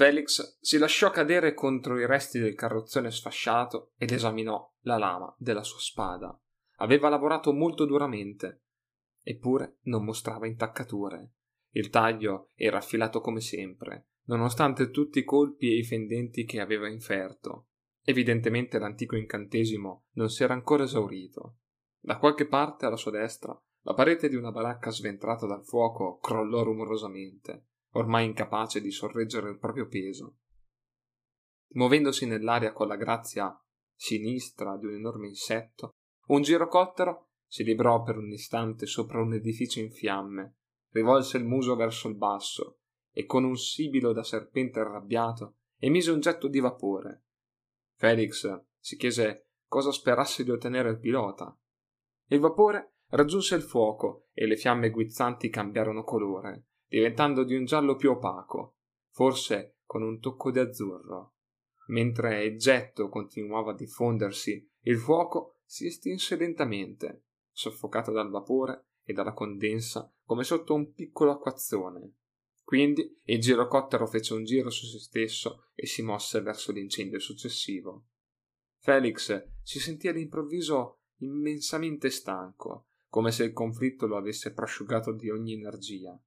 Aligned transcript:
Felix 0.00 0.56
si 0.62 0.78
lasciò 0.78 1.10
cadere 1.10 1.52
contro 1.52 1.98
i 1.98 2.06
resti 2.06 2.38
del 2.38 2.54
carrozzone 2.54 3.10
sfasciato 3.10 3.92
ed 3.98 4.12
esaminò 4.12 4.66
la 4.84 4.96
lama 4.96 5.34
della 5.36 5.62
sua 5.62 5.78
spada. 5.78 6.40
Aveva 6.76 7.10
lavorato 7.10 7.52
molto 7.52 7.84
duramente, 7.84 8.62
eppure 9.22 9.76
non 9.82 10.02
mostrava 10.02 10.46
intaccature. 10.46 11.32
Il 11.72 11.90
taglio 11.90 12.48
era 12.54 12.78
affilato 12.78 13.20
come 13.20 13.42
sempre, 13.42 14.06
nonostante 14.28 14.88
tutti 14.88 15.18
i 15.18 15.24
colpi 15.24 15.66
e 15.66 15.76
i 15.76 15.84
fendenti 15.84 16.46
che 16.46 16.60
aveva 16.60 16.88
inferto. 16.88 17.66
Evidentemente 18.02 18.78
l'antico 18.78 19.16
incantesimo 19.16 20.06
non 20.12 20.30
si 20.30 20.42
era 20.42 20.54
ancora 20.54 20.84
esaurito. 20.84 21.56
Da 21.98 22.16
qualche 22.16 22.46
parte 22.46 22.86
alla 22.86 22.96
sua 22.96 23.10
destra 23.10 23.54
la 23.82 23.92
parete 23.92 24.30
di 24.30 24.36
una 24.36 24.50
baracca 24.50 24.88
sventrata 24.88 25.44
dal 25.44 25.62
fuoco 25.62 26.16
crollò 26.16 26.62
rumorosamente, 26.62 27.66
ormai 27.92 28.26
incapace 28.26 28.80
di 28.80 28.90
sorreggere 28.90 29.50
il 29.50 29.58
proprio 29.58 29.86
peso. 29.86 30.36
Muovendosi 31.72 32.26
nell'aria 32.26 32.72
con 32.72 32.88
la 32.88 32.96
grazia 32.96 33.56
sinistra 33.94 34.76
di 34.76 34.86
un 34.86 34.94
enorme 34.94 35.28
insetto, 35.28 35.90
un 36.28 36.42
girocottero 36.42 37.30
si 37.46 37.64
librò 37.64 38.02
per 38.02 38.16
un 38.16 38.30
istante 38.30 38.86
sopra 38.86 39.20
un 39.20 39.34
edificio 39.34 39.80
in 39.80 39.90
fiamme, 39.90 40.56
rivolse 40.90 41.36
il 41.36 41.44
muso 41.44 41.74
verso 41.76 42.08
il 42.08 42.16
basso 42.16 42.78
e 43.12 43.24
con 43.24 43.44
un 43.44 43.56
sibilo 43.56 44.12
da 44.12 44.22
serpente 44.22 44.80
arrabbiato 44.80 45.56
emise 45.78 46.10
un 46.10 46.20
getto 46.20 46.48
di 46.48 46.60
vapore. 46.60 47.24
Felix 47.94 48.48
si 48.78 48.96
chiese 48.96 49.48
cosa 49.66 49.90
sperasse 49.90 50.44
di 50.44 50.50
ottenere 50.50 50.90
il 50.90 50.98
pilota. 50.98 51.56
Il 52.26 52.38
vapore 52.38 52.94
raggiunse 53.08 53.56
il 53.56 53.62
fuoco 53.62 54.28
e 54.32 54.46
le 54.46 54.56
fiamme 54.56 54.90
guizzanti 54.90 55.48
cambiarono 55.48 56.04
colore, 56.04 56.66
diventando 56.90 57.44
di 57.44 57.54
un 57.54 57.64
giallo 57.66 57.94
più 57.94 58.10
opaco, 58.10 58.78
forse 59.10 59.76
con 59.86 60.02
un 60.02 60.18
tocco 60.18 60.50
di 60.50 60.58
azzurro. 60.58 61.36
Mentre 61.86 62.44
il 62.44 62.58
getto 62.58 63.08
continuava 63.08 63.70
a 63.70 63.76
diffondersi, 63.76 64.68
il 64.82 64.98
fuoco 64.98 65.60
si 65.64 65.86
estinse 65.86 66.34
lentamente, 66.34 67.26
soffocato 67.52 68.10
dal 68.10 68.28
vapore 68.28 68.88
e 69.04 69.12
dalla 69.12 69.32
condensa 69.32 70.12
come 70.24 70.42
sotto 70.42 70.74
un 70.74 70.92
piccolo 70.92 71.30
acquazzone. 71.30 72.14
Quindi 72.64 73.16
il 73.24 73.40
girocottero 73.40 74.06
fece 74.06 74.34
un 74.34 74.44
giro 74.44 74.68
su 74.70 74.86
se 74.86 74.98
stesso 74.98 75.66
e 75.74 75.86
si 75.86 76.02
mosse 76.02 76.40
verso 76.40 76.72
l'incendio 76.72 77.20
successivo. 77.20 78.06
Felix 78.78 79.48
si 79.62 79.78
sentì 79.78 80.08
all'improvviso 80.08 81.02
immensamente 81.18 82.10
stanco, 82.10 82.86
come 83.08 83.30
se 83.30 83.44
il 83.44 83.52
conflitto 83.52 84.06
lo 84.06 84.16
avesse 84.16 84.52
prosciugato 84.52 85.12
di 85.12 85.30
ogni 85.30 85.52
energia. 85.52 86.20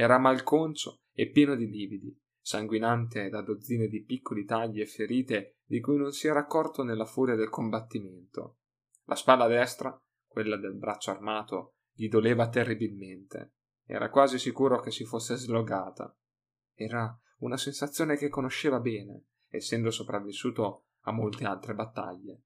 Era 0.00 0.16
malconcio 0.16 1.00
e 1.12 1.28
pieno 1.28 1.56
di 1.56 1.68
lividi, 1.68 2.16
sanguinante 2.40 3.28
da 3.30 3.42
dozzine 3.42 3.88
di 3.88 4.04
piccoli 4.04 4.44
tagli 4.44 4.80
e 4.80 4.86
ferite 4.86 5.56
di 5.64 5.80
cui 5.80 5.96
non 5.96 6.12
si 6.12 6.28
era 6.28 6.38
accorto 6.38 6.84
nella 6.84 7.04
furia 7.04 7.34
del 7.34 7.48
combattimento. 7.48 8.58
La 9.06 9.16
spalla 9.16 9.48
destra, 9.48 10.00
quella 10.24 10.56
del 10.56 10.76
braccio 10.76 11.10
armato, 11.10 11.78
gli 11.92 12.06
doleva 12.06 12.48
terribilmente. 12.48 13.54
Era 13.84 14.08
quasi 14.08 14.38
sicuro 14.38 14.78
che 14.78 14.92
si 14.92 15.04
fosse 15.04 15.34
slogata. 15.34 16.16
Era 16.74 17.20
una 17.38 17.56
sensazione 17.56 18.16
che 18.16 18.28
conosceva 18.28 18.78
bene, 18.78 19.24
essendo 19.48 19.90
sopravvissuto 19.90 20.90
a 21.06 21.10
molte 21.10 21.44
altre 21.44 21.74
battaglie. 21.74 22.42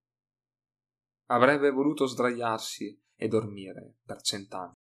Avrebbe 1.27 1.71
voluto 1.71 2.07
sdraiarsi 2.07 2.99
e 3.15 3.29
dormire 3.29 3.97
per 4.07 4.23
cent'anni. 4.23 4.81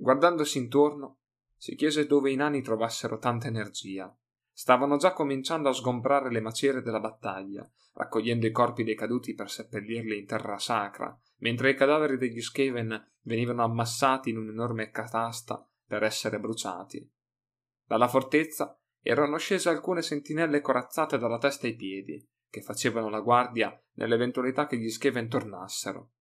Guardandosi 0.00 0.58
intorno, 0.58 1.18
si 1.56 1.74
chiese 1.74 2.06
dove 2.06 2.30
i 2.30 2.36
nani 2.36 2.62
trovassero 2.62 3.18
tanta 3.18 3.48
energia. 3.48 4.16
Stavano 4.52 4.96
già 4.96 5.12
cominciando 5.12 5.68
a 5.68 5.72
sgombrare 5.72 6.30
le 6.30 6.40
macerie 6.40 6.82
della 6.82 7.00
battaglia, 7.00 7.68
raccogliendo 7.94 8.46
i 8.46 8.52
corpi 8.52 8.84
dei 8.84 8.94
caduti 8.94 9.34
per 9.34 9.50
seppellirli 9.50 10.16
in 10.16 10.24
terra 10.24 10.56
sacra, 10.58 11.18
mentre 11.38 11.70
i 11.70 11.74
cadaveri 11.74 12.16
degli 12.16 12.40
Skaven 12.40 13.12
venivano 13.22 13.64
ammassati 13.64 14.30
in 14.30 14.38
un'enorme 14.38 14.90
catasta 14.90 15.68
per 15.84 16.04
essere 16.04 16.38
bruciati. 16.38 17.12
Dalla 17.84 18.06
fortezza 18.06 18.78
erano 19.02 19.36
scese 19.36 19.68
alcune 19.68 20.02
sentinelle 20.02 20.60
corazzate 20.60 21.18
dalla 21.18 21.38
testa 21.38 21.66
ai 21.66 21.74
piedi, 21.74 22.24
che 22.48 22.62
facevano 22.62 23.08
la 23.08 23.20
guardia 23.20 23.76
nell'eventualità 23.94 24.68
che 24.68 24.76
gli 24.76 24.90
Skaven 24.90 25.28
tornassero. 25.28 26.12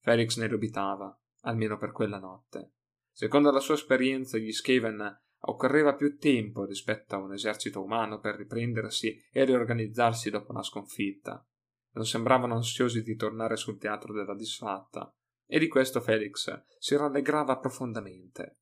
Felix 0.00 0.38
ne 0.38 0.48
dubitava, 0.48 1.16
almeno 1.42 1.76
per 1.76 1.92
quella 1.92 2.18
notte. 2.18 2.72
Secondo 3.12 3.50
la 3.50 3.60
sua 3.60 3.74
esperienza, 3.74 4.38
gli 4.38 4.52
Skaven 4.52 5.20
occorreva 5.44 5.94
più 5.94 6.18
tempo 6.18 6.64
rispetto 6.64 7.14
a 7.14 7.18
un 7.18 7.32
esercito 7.32 7.82
umano 7.82 8.18
per 8.18 8.36
riprendersi 8.36 9.20
e 9.30 9.44
riorganizzarsi 9.44 10.30
dopo 10.30 10.52
una 10.52 10.62
sconfitta. 10.62 11.44
Non 11.92 12.06
sembravano 12.06 12.54
ansiosi 12.54 13.02
di 13.02 13.16
tornare 13.16 13.56
sul 13.56 13.78
teatro 13.78 14.12
della 14.12 14.34
disfatta, 14.34 15.12
e 15.46 15.58
di 15.58 15.68
questo 15.68 16.00
Felix 16.00 16.64
si 16.78 16.96
rallegrava 16.96 17.58
profondamente. 17.58 18.60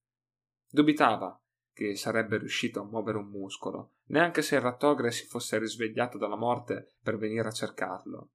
Dubitava 0.68 1.40
che 1.72 1.94
sarebbe 1.94 2.38
riuscito 2.38 2.80
a 2.80 2.84
muovere 2.84 3.18
un 3.18 3.28
muscolo, 3.28 3.92
neanche 4.06 4.42
se 4.42 4.56
il 4.56 4.60
rattogre 4.60 5.12
si 5.12 5.26
fosse 5.26 5.58
risvegliato 5.58 6.18
dalla 6.18 6.36
morte 6.36 6.96
per 7.00 7.16
venire 7.16 7.46
a 7.46 7.52
cercarlo. 7.52 8.32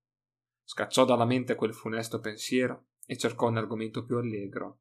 Scacciò 0.64 1.06
dalla 1.06 1.26
mente 1.26 1.56
quel 1.56 1.74
funesto 1.74 2.20
pensiero 2.20 2.86
e 3.06 3.18
cercò 3.18 3.50
un 3.50 3.58
argomento 3.58 4.04
più 4.04 4.18
allegro. 4.18 4.80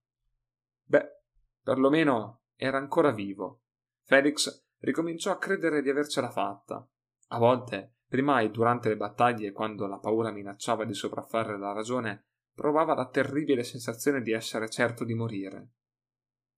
Beh, 0.85 1.24
Perlomeno 1.65 2.43
era 2.55 2.77
ancora 2.77 3.11
vivo. 3.11 3.63
Felix 4.03 4.67
ricominciò 4.81 5.31
a 5.31 5.39
credere 5.39 5.81
di 5.81 5.89
avercela 5.89 6.31
fatta. 6.31 6.87
A 7.29 7.39
volte, 7.39 8.01
prima 8.07 8.41
e 8.43 8.51
durante 8.51 8.91
le 8.91 8.99
battaglie, 8.99 9.51
quando 9.51 9.87
la 9.87 9.99
paura 9.99 10.31
minacciava 10.31 10.85
di 10.85 10.93
sopraffare 10.93 11.59
la 11.59 11.73
ragione, 11.73 12.27
provava 12.53 12.95
la 12.95 13.09
terribile 13.09 13.65
sensazione 13.65 14.21
di 14.21 14.31
essere 14.31 14.69
certo 14.69 15.05
di 15.05 15.15
morire. 15.15 15.71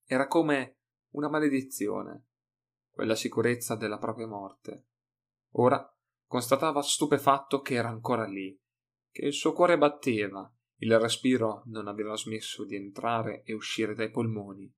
Era 0.05 0.27
come 0.27 0.81
una 1.11 1.29
maledizione, 1.29 2.27
quella 2.91 3.15
sicurezza 3.15 3.77
della 3.77 3.99
propria 3.99 4.27
morte. 4.27 4.89
Ora 5.53 5.89
constatava 6.27 6.83
stupefatto 6.83 7.61
che 7.61 7.75
era 7.75 7.89
ancora 7.89 8.27
lì, 8.27 8.61
che 9.13 9.25
il 9.25 9.33
suo 9.33 9.53
cuore 9.53 9.79
batteva, 9.79 10.53
il 10.79 10.99
respiro 10.99 11.63
non 11.67 11.87
aveva 11.87 12.17
smesso 12.17 12.65
di 12.65 12.75
entrare 12.75 13.45
e 13.45 13.55
uscire 13.55 13.95
dai 13.95 14.11
polmoni. 14.11 14.71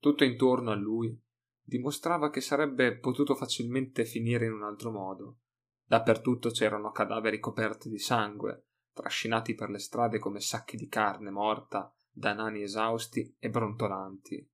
Tutto 0.00 0.24
intorno 0.24 0.70
a 0.70 0.76
lui 0.76 1.18
dimostrava 1.60 2.30
che 2.30 2.40
sarebbe 2.40 2.96
potuto 2.98 3.34
facilmente 3.34 4.04
finire 4.04 4.46
in 4.46 4.52
un 4.52 4.62
altro 4.62 4.90
modo. 4.90 5.40
Dappertutto 5.84 6.50
c'erano 6.50 6.92
cadaveri 6.92 7.40
coperti 7.40 7.88
di 7.88 7.98
sangue, 7.98 8.66
trascinati 8.92 9.54
per 9.54 9.70
le 9.70 9.78
strade 9.78 10.18
come 10.18 10.40
sacchi 10.40 10.76
di 10.76 10.88
carne 10.88 11.30
morta 11.30 11.92
da 12.10 12.32
nani 12.32 12.62
esausti 12.62 13.36
e 13.38 13.50
brontolanti. 13.50 14.48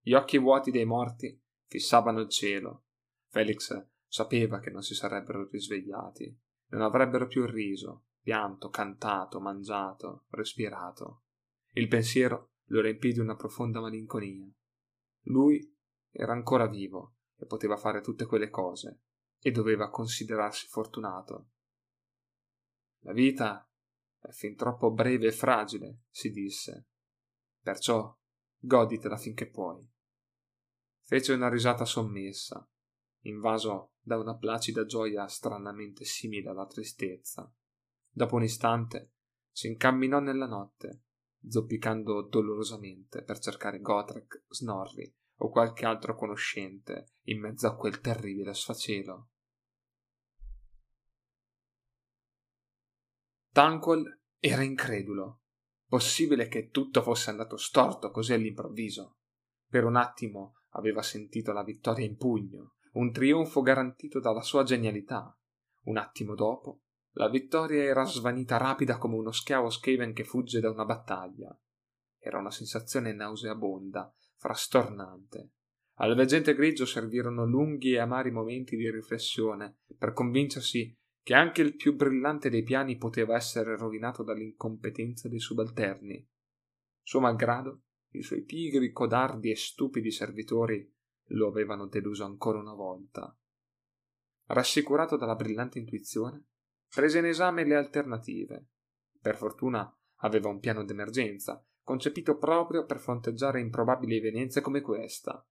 Gli 0.00 0.12
occhi 0.12 0.38
vuoti 0.38 0.70
dei 0.70 0.84
morti 0.84 1.40
fissavano 1.66 2.20
il 2.20 2.28
cielo. 2.28 2.84
Felix 3.28 3.88
sapeva 4.06 4.60
che 4.60 4.70
non 4.70 4.82
si 4.82 4.94
sarebbero 4.94 5.48
risvegliati, 5.48 6.38
non 6.68 6.82
avrebbero 6.82 7.26
più 7.26 7.44
riso, 7.46 8.06
pianto, 8.20 8.70
cantato, 8.70 9.40
mangiato, 9.40 10.26
respirato. 10.30 11.24
Il 11.72 11.88
pensiero 11.88 12.52
lo 12.66 12.80
riempì 12.80 13.12
di 13.12 13.20
una 13.20 13.36
profonda 13.36 13.80
malinconia. 13.80 14.48
Lui 15.26 15.74
era 16.10 16.32
ancora 16.32 16.66
vivo 16.66 17.16
e 17.36 17.46
poteva 17.46 17.76
fare 17.76 18.00
tutte 18.00 18.26
quelle 18.26 18.50
cose 18.50 19.02
e 19.38 19.50
doveva 19.50 19.90
considerarsi 19.90 20.66
fortunato. 20.66 21.50
La 23.00 23.12
vita 23.12 23.68
è 24.18 24.30
fin 24.30 24.56
troppo 24.56 24.90
breve 24.90 25.28
e 25.28 25.32
fragile, 25.32 26.02
si 26.10 26.30
disse. 26.30 26.88
Perciò 27.60 28.16
goditela 28.58 29.16
finché 29.16 29.48
puoi. 29.48 29.88
Fece 31.02 31.32
una 31.32 31.48
risata 31.48 31.84
sommessa, 31.84 32.68
invaso 33.22 33.94
da 34.00 34.18
una 34.18 34.36
placida 34.36 34.84
gioia 34.84 35.26
stranamente 35.28 36.04
simile 36.04 36.50
alla 36.50 36.66
tristezza. 36.66 37.52
Dopo 38.10 38.36
un 38.36 38.42
istante 38.42 39.12
si 39.50 39.68
incamminò 39.68 40.18
nella 40.20 40.46
notte 40.46 41.05
zoppicando 41.48 42.22
dolorosamente 42.22 43.22
per 43.22 43.38
cercare 43.38 43.80
Gotrek, 43.80 44.44
Snorri 44.48 45.12
o 45.38 45.50
qualche 45.50 45.84
altro 45.84 46.14
conoscente 46.14 47.12
in 47.24 47.40
mezzo 47.40 47.66
a 47.66 47.76
quel 47.76 48.00
terribile 48.00 48.54
sfacelo. 48.54 49.30
Tanquil 53.50 54.20
era 54.38 54.62
incredulo. 54.62 55.40
Possibile 55.86 56.48
che 56.48 56.68
tutto 56.68 57.00
fosse 57.00 57.30
andato 57.30 57.56
storto 57.56 58.10
così 58.10 58.32
all'improvviso. 58.32 59.18
Per 59.68 59.84
un 59.84 59.96
attimo 59.96 60.62
aveva 60.70 61.02
sentito 61.02 61.52
la 61.52 61.62
vittoria 61.62 62.04
in 62.04 62.16
pugno, 62.16 62.74
un 62.92 63.12
trionfo 63.12 63.62
garantito 63.62 64.20
dalla 64.20 64.42
sua 64.42 64.62
genialità. 64.62 65.34
Un 65.84 65.96
attimo 65.96 66.34
dopo 66.34 66.85
la 67.18 67.28
vittoria 67.28 67.82
era 67.82 68.04
svanita 68.04 68.58
rapida 68.58 68.98
come 68.98 69.16
uno 69.16 69.32
schiavo 69.32 69.70
Skaven 69.70 70.12
che 70.12 70.24
fugge 70.24 70.60
da 70.60 70.70
una 70.70 70.84
battaglia. 70.84 71.58
Era 72.18 72.38
una 72.38 72.50
sensazione 72.50 73.12
nauseabonda, 73.14 74.14
frastornante. 74.36 75.52
Al 75.98 76.14
veggente 76.14 76.54
grigio 76.54 76.84
servirono 76.84 77.46
lunghi 77.46 77.92
e 77.92 78.00
amari 78.00 78.30
momenti 78.30 78.76
di 78.76 78.90
riflessione 78.90 79.78
per 79.96 80.12
convincersi 80.12 80.94
che 81.22 81.34
anche 81.34 81.62
il 81.62 81.74
più 81.74 81.96
brillante 81.96 82.50
dei 82.50 82.62
piani 82.62 82.98
poteva 82.98 83.34
essere 83.34 83.76
rovinato 83.76 84.22
dall'incompetenza 84.22 85.28
dei 85.28 85.40
subalterni. 85.40 86.24
Suo 87.00 87.20
malgrado, 87.20 87.84
i 88.10 88.22
suoi 88.22 88.42
pigri, 88.42 88.92
codardi 88.92 89.50
e 89.50 89.56
stupidi 89.56 90.10
servitori 90.10 90.94
lo 91.30 91.48
avevano 91.48 91.86
deluso 91.86 92.24
ancora 92.24 92.58
una 92.58 92.74
volta. 92.74 93.34
Rassicurato 94.48 95.16
dalla 95.16 95.34
brillante 95.34 95.78
intuizione, 95.78 96.44
prese 96.96 97.18
in 97.18 97.26
esame 97.26 97.62
le 97.64 97.76
alternative. 97.76 98.68
Per 99.20 99.36
fortuna 99.36 99.94
aveva 100.20 100.48
un 100.48 100.60
piano 100.60 100.82
d'emergenza, 100.82 101.62
concepito 101.82 102.38
proprio 102.38 102.86
per 102.86 102.98
fronteggiare 102.98 103.60
improbabili 103.60 104.16
evenienze 104.16 104.62
come 104.62 104.80
questa. 104.80 105.46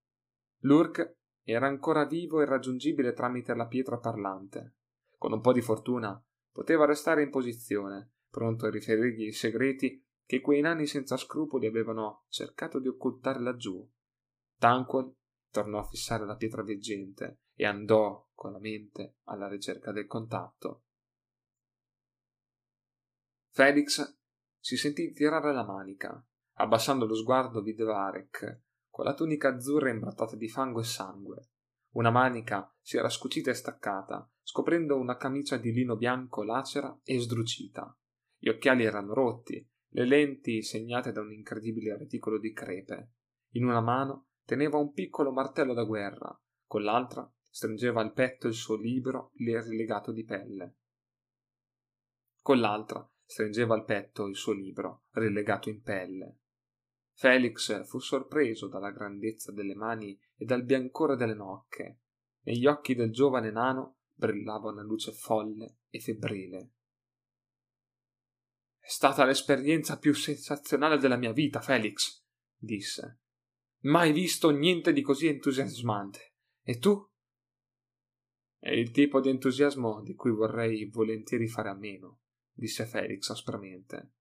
Lurk 0.62 1.18
era 1.44 1.68
ancora 1.68 2.06
vivo 2.06 2.42
e 2.42 2.46
raggiungibile 2.46 3.14
tramite 3.14 3.54
la 3.54 3.68
pietra 3.68 4.00
parlante. 4.00 4.78
Con 5.20 5.34
un 5.34 5.42
po' 5.42 5.54
di 5.54 5.62
fortuna 5.62 6.20
poteva 6.52 6.86
restare 6.86 7.22
in 7.22 7.30
posizione, 7.30 8.14
pronto 8.28 8.66
a 8.66 8.72
riferirgli 8.72 9.28
i 9.28 9.32
segreti 9.32 10.04
che 10.26 10.42
quei 10.42 10.62
nani 10.62 10.88
senza 10.88 11.16
scrupoli 11.16 11.68
avevano 11.68 12.24
cercato 12.28 12.80
di 12.80 12.88
occultare 12.88 13.40
laggiù. 13.40 13.88
Tanquil 14.58 15.14
tornò 15.52 15.78
a 15.78 15.88
fissare 15.88 16.26
la 16.26 16.38
pietra 16.38 16.64
veggente 16.64 17.42
e 17.54 17.68
andò 17.68 18.30
con 18.34 18.52
la 18.52 18.60
mente 18.60 19.18
alla 19.26 19.48
ricerca 19.48 19.92
del 19.92 20.08
contatto. 20.08 20.85
Felix 23.56 24.18
si 24.60 24.76
sentì 24.76 25.14
tirare 25.14 25.54
la 25.54 25.64
manica. 25.64 26.22
Abbassando 26.56 27.06
lo 27.06 27.16
sguardo 27.16 27.62
vide 27.62 27.86
Varek 27.86 28.64
con 28.90 29.06
la 29.06 29.14
tunica 29.14 29.48
azzurra 29.48 29.90
imbrattata 29.90 30.36
di 30.36 30.50
fango 30.50 30.82
e 30.82 30.84
sangue. 30.84 31.52
Una 31.92 32.12
manica 32.12 32.70
si 32.82 32.98
era 32.98 33.08
scucita 33.08 33.52
e 33.52 33.54
staccata, 33.54 34.30
scoprendo 34.42 34.98
una 34.98 35.16
camicia 35.16 35.56
di 35.56 35.72
lino 35.72 35.96
bianco 35.96 36.44
lacera 36.44 37.00
e 37.02 37.18
sdrucita. 37.18 37.98
Gli 38.38 38.50
occhiali 38.50 38.84
erano 38.84 39.14
rotti, 39.14 39.66
le 39.92 40.06
lenti 40.06 40.62
segnate 40.62 41.14
da 41.14 41.22
un 41.22 41.32
incredibile 41.32 41.98
reticolo 41.98 42.38
di 42.38 42.52
crepe. 42.52 43.14
In 43.52 43.64
una 43.64 43.80
mano 43.80 44.32
teneva 44.44 44.78
un 44.80 44.92
piccolo 44.92 45.32
martello 45.32 45.74
da 45.74 45.86
guerra, 45.86 46.38
con 46.66 46.84
l'altra 46.84 47.34
stringeva 47.42 48.02
al 48.02 48.12
petto 48.12 48.48
il 48.48 48.54
suo 48.54 48.76
libro 48.76 49.32
rilegato 49.36 50.12
di 50.12 50.26
pelle. 50.26 50.76
Con 52.42 52.60
l'altra 52.60 53.10
stringeva 53.26 53.74
al 53.74 53.86
petto 53.86 54.28
il 54.28 54.36
suo 54.36 54.54
libro 54.54 55.06
rilegato 55.12 55.70
in 55.70 55.82
pelle. 55.82 56.40
Felix 57.14 57.86
fu 57.86 58.00
sorpreso 58.00 58.68
dalla 58.68 58.92
grandezza 58.92 59.52
delle 59.52 59.76
mani 59.76 60.20
e 60.36 60.46
dal 60.46 60.64
biancore 60.64 61.16
delle 61.16 61.34
nocche. 61.34 62.00
Negli 62.42 62.66
occhi 62.66 62.94
del 62.94 63.12
giovane 63.12 63.52
nano 63.52 64.00
brillava 64.14 64.72
una 64.72 64.84
luce 64.84 65.12
folle 65.12 65.80
e 65.90 66.00
febbrile. 66.00 66.72
È 68.78 68.90
stata 68.90 69.26
l'esperienza 69.26 69.98
più 69.98 70.14
sensazionale 70.14 70.98
della 70.98 71.16
mia 71.16 71.32
vita, 71.32 71.60
Felix, 71.60 72.24
disse. 72.56 73.22
Mai 73.86 74.12
visto 74.12 74.50
niente 74.52 74.94
di 74.94 75.02
così 75.02 75.28
entusiasmante. 75.28 76.34
E 76.62 76.78
tu? 76.78 77.04
È 78.60 78.72
il 78.72 78.92
tipo 78.92 79.22
di 79.22 79.30
entusiasmo 79.30 80.02
di 80.02 80.14
cui 80.16 80.32
vorrei 80.32 80.86
volentieri 80.86 81.48
fare 81.48 81.70
a 81.70 81.76
meno, 81.76 82.22
disse 82.56 82.86
Felix 82.86 83.30
aspramente. 83.30 84.14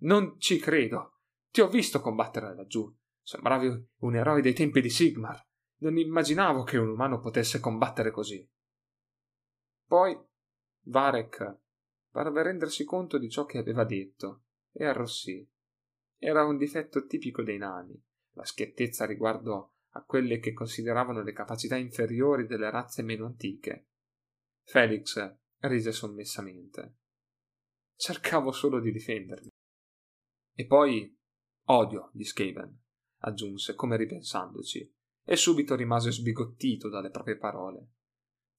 Non 0.00 0.38
ci 0.38 0.58
credo. 0.58 1.20
Ti 1.50 1.60
ho 1.60 1.68
visto 1.68 2.00
combattere 2.00 2.54
laggiù. 2.54 2.94
Sembravi 3.22 3.88
un 3.98 4.16
eroe 4.16 4.42
dei 4.42 4.52
tempi 4.52 4.80
di 4.80 4.90
Sigmar. 4.90 5.42
Non 5.78 5.96
immaginavo 5.96 6.64
che 6.64 6.76
un 6.76 6.88
umano 6.88 7.20
potesse 7.20 7.60
combattere 7.60 8.10
così. 8.10 8.46
Poi 9.86 10.18
Varek 10.82 11.58
parve 12.10 12.42
rendersi 12.42 12.84
conto 12.84 13.16
di 13.16 13.30
ciò 13.30 13.44
che 13.44 13.58
aveva 13.58 13.84
detto 13.84 14.44
e 14.72 14.84
arrossì. 14.84 15.48
Era 16.16 16.44
un 16.44 16.56
difetto 16.56 17.06
tipico 17.06 17.42
dei 17.42 17.58
nani, 17.58 18.00
la 18.32 18.44
schiettezza 18.44 19.06
riguardo 19.06 19.74
a 19.90 20.02
quelle 20.02 20.38
che 20.40 20.52
consideravano 20.52 21.22
le 21.22 21.32
capacità 21.32 21.76
inferiori 21.76 22.46
delle 22.46 22.70
razze 22.70 23.02
meno 23.02 23.26
antiche. 23.26 23.86
Felix 24.64 25.36
rise 25.60 25.92
sommessamente. 25.92 26.97
Cercavo 28.00 28.52
solo 28.52 28.78
di 28.78 28.92
difendermi. 28.92 29.48
E 30.54 30.66
poi 30.66 31.12
Odio 31.64 32.10
gli 32.12 32.22
Skaven, 32.22 32.80
aggiunse 33.22 33.74
come 33.74 33.96
ripensandoci, 33.96 34.88
e 35.24 35.34
subito 35.34 35.74
rimase 35.74 36.12
sbigottito 36.12 36.88
dalle 36.88 37.10
proprie 37.10 37.36
parole. 37.36 37.88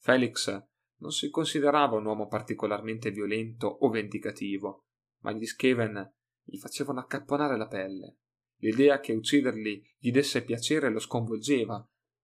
Felix 0.02 0.50
non 0.98 1.12
si 1.12 1.30
considerava 1.30 1.96
un 1.96 2.06
uomo 2.06 2.28
particolarmente 2.28 3.12
violento 3.12 3.68
o 3.68 3.90
vendicativo, 3.90 4.88
ma 5.20 5.32
gli 5.32 5.46
Skaven 5.46 6.16
gli 6.44 6.58
facevano 6.58 7.00
accapponare 7.00 7.56
la 7.56 7.68
pelle. 7.68 8.18
L'idea 8.58 9.00
che 9.00 9.14
ucciderli 9.14 9.96
gli 10.00 10.12
desse 10.12 10.44
piacere 10.44 10.90
lo 10.90 11.00
sconvolgeva, 11.00 11.82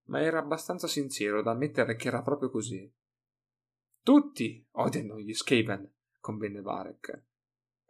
ma 0.08 0.20
era 0.20 0.38
abbastanza 0.38 0.86
sincero 0.86 1.40
da 1.40 1.52
ammettere 1.52 1.96
che 1.96 2.08
era 2.08 2.20
proprio 2.20 2.50
così. 2.50 2.94
Tutti 4.02 4.68
odiano 4.72 5.18
gli 5.18 5.32
Skaven, 5.32 5.95
convenne 6.26 6.60
Varek. 6.60 7.22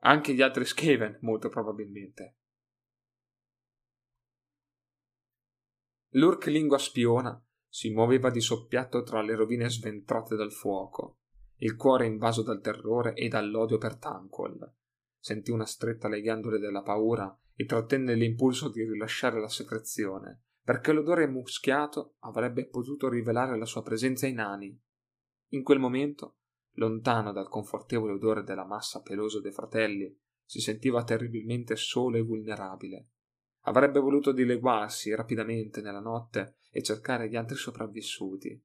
Anche 0.01 0.35
gli 0.35 0.43
altri 0.43 0.67
Skaven, 0.67 1.21
molto 1.23 1.49
probabilmente. 1.49 2.37
L'Urk 6.11 6.45
lingua 6.47 6.77
spiona 6.77 7.43
si 7.67 7.91
muoveva 7.91 8.29
di 8.29 8.43
soppiatto 8.43 9.03
tra 9.05 9.23
le 9.23 9.35
rovine 9.35 9.71
sventrate 9.71 10.37
dal 10.37 10.53
fuoco, 10.53 11.21
il 11.61 11.77
cuore 11.77 12.05
invaso 12.05 12.43
dal 12.43 12.61
terrore 12.61 13.15
e 13.15 13.29
dall'odio 13.29 13.79
per 13.79 13.97
Tanquil. 13.97 14.71
Sentì 15.19 15.51
una 15.51 15.65
stretta 15.65 16.07
alle 16.07 16.21
ghiandole 16.21 16.59
della 16.59 16.83
paura 16.83 17.35
e 17.55 17.65
trattenne 17.65 18.15
l'impulso 18.15 18.69
di 18.69 18.85
rilasciare 18.85 19.41
la 19.41 19.49
secrezione, 19.49 20.43
perché 20.63 20.93
l'odore 20.93 21.27
muschiato 21.27 22.17
avrebbe 22.21 22.67
potuto 22.67 23.09
rivelare 23.09 23.57
la 23.57 23.65
sua 23.65 23.83
presenza 23.83 24.27
ai 24.27 24.35
nani. 24.35 24.79
In 25.53 25.63
quel 25.63 25.79
momento, 25.79 26.37
lontano 26.77 27.33
dal 27.33 27.49
confortevole 27.49 28.13
odore 28.13 28.43
della 28.43 28.65
massa 28.65 29.03
pelosa 29.03 29.41
dei 29.41 29.53
fratelli, 29.53 30.17
si 30.45 30.61
sentiva 30.61 31.05
terribilmente 31.05 31.77
solo 31.77 32.17
e 32.17 32.23
vulnerabile. 32.23 33.09
Avrebbe 33.63 33.99
voluto 33.99 34.33
dileguarsi 34.33 35.15
rapidamente 35.15 35.81
nella 35.81 36.01
notte 36.01 36.57
e 36.71 36.83
cercare 36.83 37.29
gli 37.29 37.37
altri 37.37 37.57
sopravvissuti. 37.57 38.63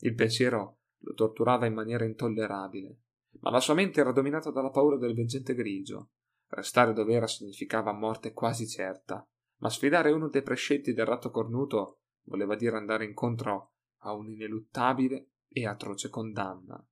Il 0.00 0.14
pensiero 0.14 0.80
lo 0.98 1.14
torturava 1.14 1.66
in 1.66 1.74
maniera 1.74 2.04
intollerabile, 2.04 2.98
ma 3.40 3.50
la 3.50 3.60
sua 3.60 3.74
mente 3.74 4.00
era 4.00 4.12
dominata 4.12 4.50
dalla 4.50 4.70
paura 4.70 4.96
del 4.96 5.14
veggente 5.14 5.54
grigio. 5.54 6.10
Restare 6.48 6.92
dove 6.92 7.14
era 7.14 7.26
significava 7.26 7.92
morte 7.92 8.32
quasi 8.32 8.66
certa, 8.66 9.26
ma 9.58 9.70
sfidare 9.70 10.10
uno 10.10 10.28
dei 10.28 10.42
prescetti 10.42 10.92
del 10.92 11.06
ratto 11.06 11.30
cornuto 11.30 12.00
voleva 12.24 12.56
dire 12.56 12.76
andare 12.76 13.04
incontro 13.04 13.74
a 13.98 14.12
un'ineluttabile 14.12 15.30
e 15.48 15.66
atroce 15.66 16.08
condanna. 16.08 16.84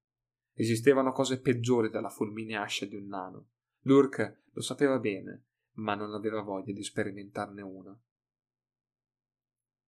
Esistevano 0.61 1.13
cose 1.13 1.41
peggiori 1.41 1.89
della 1.89 2.11
fulminea 2.11 2.61
ascia 2.61 2.85
di 2.85 2.95
un 2.95 3.07
nano. 3.07 3.49
Lurk 3.85 4.43
lo 4.51 4.61
sapeva 4.61 4.99
bene 4.99 5.45
ma 5.77 5.95
non 5.95 6.13
aveva 6.13 6.43
voglia 6.43 6.75
di 6.75 6.83
sperimentarne 6.83 7.63
una. 7.63 7.99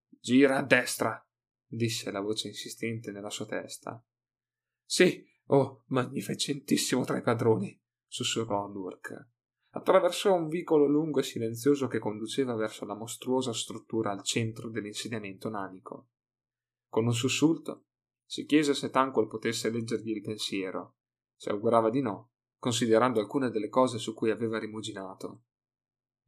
Gira 0.09 0.57
a 0.57 0.63
destra, 0.63 1.23
disse 1.67 2.11
la 2.11 2.21
voce 2.21 2.49
insistente 2.49 3.11
nella 3.11 3.29
sua 3.29 3.45
testa. 3.45 4.03
Sì, 4.83 5.23
oh, 5.49 5.85
magnificentissimo 5.89 7.05
tra 7.05 7.19
i 7.19 7.23
padroni, 7.23 7.79
sussurrò 8.07 8.67
Lurk. 8.69 9.29
Attraversò 9.75 10.35
un 10.35 10.49
vicolo 10.49 10.87
lungo 10.87 11.21
e 11.21 11.25
silenzioso 11.25 11.87
che 11.87 11.99
conduceva 11.99 12.55
verso 12.55 12.87
la 12.87 12.95
mostruosa 12.95 13.53
struttura 13.53 14.11
al 14.11 14.23
centro 14.23 14.71
dell'insediamento 14.71 15.51
nanico. 15.51 16.09
Con 16.89 17.05
un 17.05 17.15
sussulto 17.15 17.89
si 18.25 18.45
chiese 18.47 18.75
se 18.75 18.91
Tanquil 18.91 19.29
potesse 19.29 19.71
leggergli 19.71 20.11
il 20.11 20.23
pensiero. 20.23 20.97
Si 21.37 21.49
augurava 21.49 21.91
di 21.91 22.01
no, 22.01 22.33
considerando 22.59 23.21
alcune 23.21 23.51
delle 23.51 23.69
cose 23.69 23.99
su 23.99 24.15
cui 24.15 24.31
aveva 24.31 24.59
rimuginato 24.59 25.43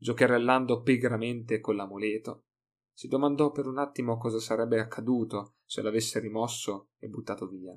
giocherellando 0.05 0.83
pigramente 0.83 1.61
con 1.61 1.77
l'amuleto, 1.77 2.45
si 2.93 3.09
domandò 3.09 3.51
per 3.51 3.67
un 3.67 3.79
attimo 3.79 4.19
cosa 4.19 4.39
sarebbe 4.39 4.79
accaduto 4.79 5.57
se 5.65 5.81
l'avesse 5.81 6.21
rimosso 6.21 6.91
e 6.99 7.09
buttato 7.09 7.49
via. 7.49 7.75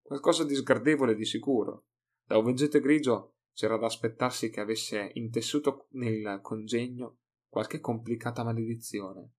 Qualcosa 0.00 0.44
di 0.44 0.54
sgradevole 0.54 1.16
di 1.16 1.24
sicuro. 1.24 1.86
Da 2.24 2.38
un 2.38 2.44
veggete 2.44 2.80
grigio 2.80 3.34
c'era 3.52 3.76
da 3.76 3.86
aspettarsi 3.86 4.50
che 4.50 4.60
avesse 4.60 5.10
intessuto 5.14 5.88
nel 5.92 6.38
congegno 6.40 7.18
qualche 7.48 7.80
complicata 7.80 8.44
maledizione. 8.44 9.32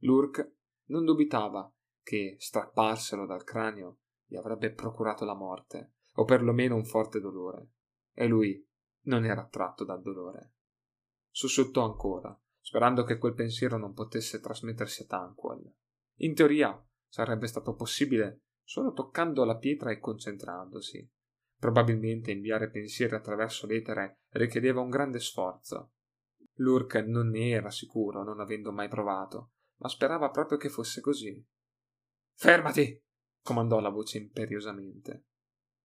Lurk 0.00 0.56
non 0.90 1.06
dubitava 1.06 1.72
che 2.10 2.36
strapparselo 2.38 3.26
dal 3.26 3.44
cranio 3.44 3.98
gli 4.24 4.36
avrebbe 4.36 4.72
procurato 4.72 5.24
la 5.24 5.34
morte, 5.34 5.94
o 6.14 6.24
perlomeno 6.24 6.74
un 6.74 6.84
forte 6.84 7.20
dolore, 7.20 7.68
e 8.12 8.26
lui 8.26 8.66
non 9.02 9.24
era 9.24 9.42
attratto 9.42 9.84
dal 9.84 10.02
dolore 10.02 10.54
sussultò 11.30 11.84
ancora, 11.84 12.38
sperando 12.60 13.04
che 13.04 13.18
quel 13.18 13.34
pensiero 13.34 13.78
non 13.78 13.94
potesse 13.94 14.40
trasmettersi 14.40 15.02
a 15.02 15.06
Tanquil. 15.06 15.72
In 16.16 16.34
teoria 16.34 16.84
sarebbe 17.08 17.46
stato 17.46 17.74
possibile 17.74 18.42
solo 18.62 18.92
toccando 18.92 19.44
la 19.44 19.56
pietra 19.56 19.90
e 19.90 19.98
concentrandosi. 19.98 21.08
Probabilmente 21.58 22.30
inviare 22.30 22.70
pensieri 22.70 23.14
attraverso 23.14 23.66
l'etere 23.66 24.20
richiedeva 24.30 24.80
un 24.80 24.90
grande 24.90 25.20
sforzo. 25.20 25.92
Lurk 26.54 26.96
non 27.06 27.28
ne 27.28 27.50
era 27.50 27.70
sicuro, 27.70 28.22
non 28.22 28.40
avendo 28.40 28.72
mai 28.72 28.88
provato, 28.88 29.52
ma 29.76 29.88
sperava 29.88 30.30
proprio 30.30 30.58
che 30.58 30.68
fosse 30.68 31.00
così. 31.00 31.42
Fermati! 32.42 32.98
comandò 33.42 33.80
la 33.80 33.90
voce 33.90 34.16
imperiosamente. 34.16 35.26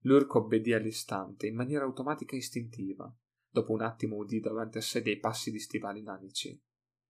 Lurk 0.03 0.35
obbedì 0.35 0.71
all'istante, 0.71 1.47
in 1.47 1.55
maniera 1.55 1.83
automatica 1.83 2.33
e 2.33 2.37
istintiva. 2.37 3.13
Dopo 3.49 3.73
un 3.73 3.81
attimo 3.81 4.15
udì 4.15 4.39
davanti 4.39 4.77
a 4.77 4.81
sé 4.81 5.01
dei 5.01 5.19
passi 5.19 5.51
di 5.51 5.59
stivali 5.59 6.01
nanici. 6.01 6.57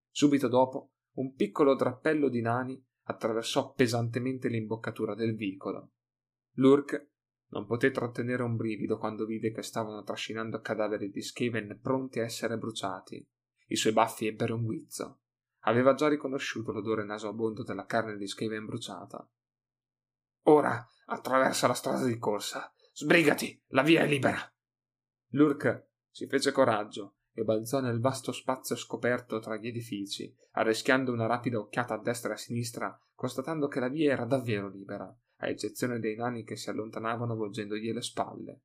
Subito 0.10 0.48
dopo, 0.48 0.94
un 1.18 1.36
piccolo 1.36 1.76
drappello 1.76 2.28
di 2.28 2.42
nani 2.42 2.84
attraversò 3.04 3.74
pesantemente 3.74 4.48
l'imboccatura 4.48 5.14
del 5.14 5.36
vicolo. 5.36 5.92
Lurk 6.54 7.12
non 7.50 7.68
poté 7.68 7.92
trattenere 7.92 8.42
un 8.42 8.56
brivido 8.56 8.98
quando 8.98 9.26
vide 9.26 9.52
che 9.52 9.62
stavano 9.62 10.02
trascinando 10.02 10.60
cadaveri 10.60 11.12
di 11.12 11.22
Skaven 11.22 11.78
pronti 11.80 12.20
a 12.20 12.24
essere 12.24 12.58
bruciati. 12.58 13.24
I 13.68 13.76
suoi 13.76 13.94
baffi 13.94 14.26
ebbero 14.26 14.56
un 14.56 14.64
guizzo. 14.64 15.20
Aveva 15.68 15.94
già 15.94 16.08
riconosciuto 16.08 16.72
l'odore 16.72 17.04
nasoabondo 17.04 17.64
della 17.64 17.86
carne 17.86 18.18
di 18.18 18.28
Skaven 18.28 18.66
bruciata. 18.66 19.28
Ora 20.48 20.88
attraversa 21.08 21.66
la 21.66 21.74
strada 21.74 22.06
di 22.06 22.20
corsa. 22.20 22.72
Sbrigati, 22.94 23.60
la 23.70 23.82
via 23.82 24.04
è 24.04 24.08
libera. 24.08 24.40
Lurk 25.30 25.88
si 26.12 26.28
fece 26.28 26.52
coraggio 26.52 27.16
e 27.34 27.44
balzò 27.44 27.80
nel 27.80 28.00
vasto 28.00 28.32
spazio 28.32 28.76
scoperto 28.76 29.40
tra 29.40 29.58
gli 29.58 29.68
edifici, 29.68 30.32
arrischiando 30.52 31.12
una 31.12 31.26
rapida 31.26 31.58
occhiata 31.58 31.96
a 31.96 31.98
destra 31.98 32.30
e 32.30 32.34
a 32.34 32.38
sinistra, 32.38 33.00
constatando 33.16 33.68
che 33.68 33.80
la 33.80 33.90
via 33.90 34.12
era 34.12 34.26
davvero 34.26 34.70
libera, 34.70 35.06
a 35.38 35.48
eccezione 35.48 36.00
dei 36.00 36.16
nani 36.16 36.44
che 36.44 36.56
si 36.56 36.70
allontanavano 36.70 37.36
volgendogli 37.36 37.92
le 37.92 38.02
spalle. 38.04 38.62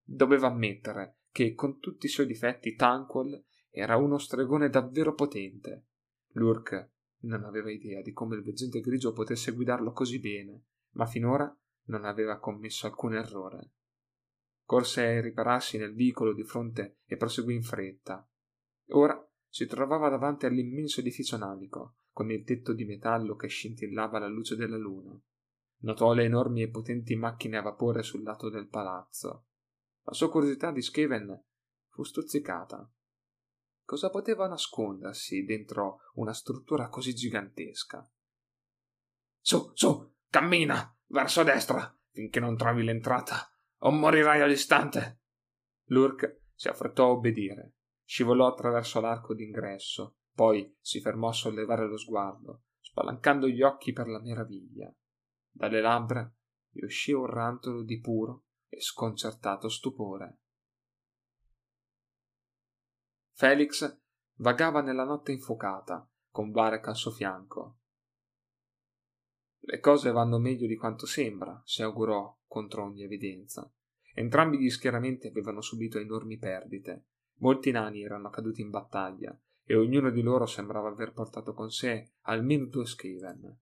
Doveva 0.00 0.46
ammettere 0.46 1.22
che, 1.32 1.52
con 1.52 1.80
tutti 1.80 2.06
i 2.06 2.10
suoi 2.10 2.26
difetti, 2.26 2.76
Tanquil 2.76 3.44
era 3.70 3.96
uno 3.96 4.18
stregone 4.18 4.70
davvero 4.70 5.14
potente. 5.14 5.86
Lurk 6.34 6.90
non 7.22 7.42
aveva 7.42 7.72
idea 7.72 8.02
di 8.02 8.12
come 8.12 8.36
il 8.36 8.42
veggente 8.42 8.78
grigio 8.80 9.12
potesse 9.12 9.50
guidarlo 9.50 9.92
così 9.92 10.20
bene, 10.20 10.62
ma 10.98 11.06
finora 11.06 11.56
non 11.84 12.04
aveva 12.04 12.38
commesso 12.38 12.86
alcun 12.86 13.14
errore. 13.14 13.72
Corse 14.64 15.06
a 15.06 15.20
ripararsi 15.20 15.78
nel 15.78 15.94
vicolo 15.94 16.34
di 16.34 16.44
fronte 16.44 16.98
e 17.06 17.16
proseguì 17.16 17.54
in 17.54 17.62
fretta. 17.62 18.28
Ora 18.90 19.26
si 19.48 19.66
trovava 19.66 20.10
davanti 20.10 20.44
all'immenso 20.44 21.00
edificio 21.00 21.38
nanico, 21.38 21.96
con 22.10 22.30
il 22.30 22.44
tetto 22.44 22.74
di 22.74 22.84
metallo 22.84 23.36
che 23.36 23.46
scintillava 23.46 24.18
alla 24.18 24.28
luce 24.28 24.56
della 24.56 24.76
luna. 24.76 25.18
Notò 25.80 26.12
le 26.12 26.24
enormi 26.24 26.62
e 26.62 26.68
potenti 26.68 27.14
macchine 27.14 27.56
a 27.56 27.62
vapore 27.62 28.02
sul 28.02 28.24
lato 28.24 28.50
del 28.50 28.68
palazzo. 28.68 29.46
La 30.02 30.12
sua 30.12 30.28
curiosità 30.28 30.72
di 30.72 30.82
Skeven 30.82 31.44
fu 31.86 32.02
stuzzicata. 32.02 32.92
Cosa 33.84 34.10
poteva 34.10 34.48
nascondersi 34.48 35.44
dentro 35.44 36.00
una 36.14 36.34
struttura 36.34 36.88
così 36.88 37.14
gigantesca? 37.14 38.06
Su, 39.40 39.70
su, 39.72 40.16
cammina 40.28 40.96
verso 41.06 41.42
destra 41.42 41.96
finché 42.10 42.40
non 42.40 42.56
trovi 42.56 42.82
l'entrata 42.82 43.50
o 43.78 43.90
morirai 43.90 44.40
all'istante. 44.40 45.22
Lurk 45.86 46.42
si 46.54 46.68
affrettò 46.68 47.06
a 47.06 47.10
obbedire. 47.10 47.74
Scivolò 48.04 48.46
attraverso 48.46 49.00
l'arco 49.00 49.34
d'ingresso, 49.34 50.16
poi 50.32 50.76
si 50.80 51.00
fermò 51.00 51.28
a 51.28 51.32
sollevare 51.32 51.86
lo 51.86 51.98
sguardo, 51.98 52.64
spalancando 52.80 53.46
gli 53.46 53.62
occhi 53.62 53.92
per 53.92 54.08
la 54.08 54.20
meraviglia. 54.20 54.92
Dalle 55.50 55.80
labbra 55.80 56.32
gli 56.70 56.84
uscì 56.84 57.12
un 57.12 57.26
rantolo 57.26 57.82
di 57.82 58.00
puro 58.00 58.44
e 58.68 58.80
sconcertato 58.80 59.68
stupore. 59.68 60.40
Felix 63.32 64.00
vagava 64.36 64.80
nella 64.80 65.04
notte 65.04 65.32
infuocata, 65.32 66.08
con 66.30 66.50
Varek 66.50 66.88
al 66.88 66.96
suo 66.96 67.10
fianco. 67.10 67.78
Le 69.60 69.80
cose 69.80 70.10
vanno 70.10 70.38
meglio 70.38 70.66
di 70.66 70.76
quanto 70.76 71.06
sembra, 71.06 71.60
si 71.64 71.82
augurò 71.82 72.36
contro 72.46 72.84
ogni 72.84 73.02
evidenza. 73.02 73.70
Entrambi 74.14 74.58
gli 74.58 74.70
schieramenti 74.70 75.26
avevano 75.26 75.60
subito 75.60 75.98
enormi 75.98 76.38
perdite. 76.38 77.06
Molti 77.40 77.70
nani 77.70 78.02
erano 78.02 78.30
caduti 78.30 78.62
in 78.62 78.70
battaglia 78.70 79.38
e 79.64 79.76
ognuno 79.76 80.10
di 80.10 80.22
loro 80.22 80.46
sembrava 80.46 80.88
aver 80.88 81.12
portato 81.12 81.52
con 81.52 81.70
sé 81.70 82.14
almeno 82.22 82.66
due 82.66 82.86
Skaven. 82.86 83.60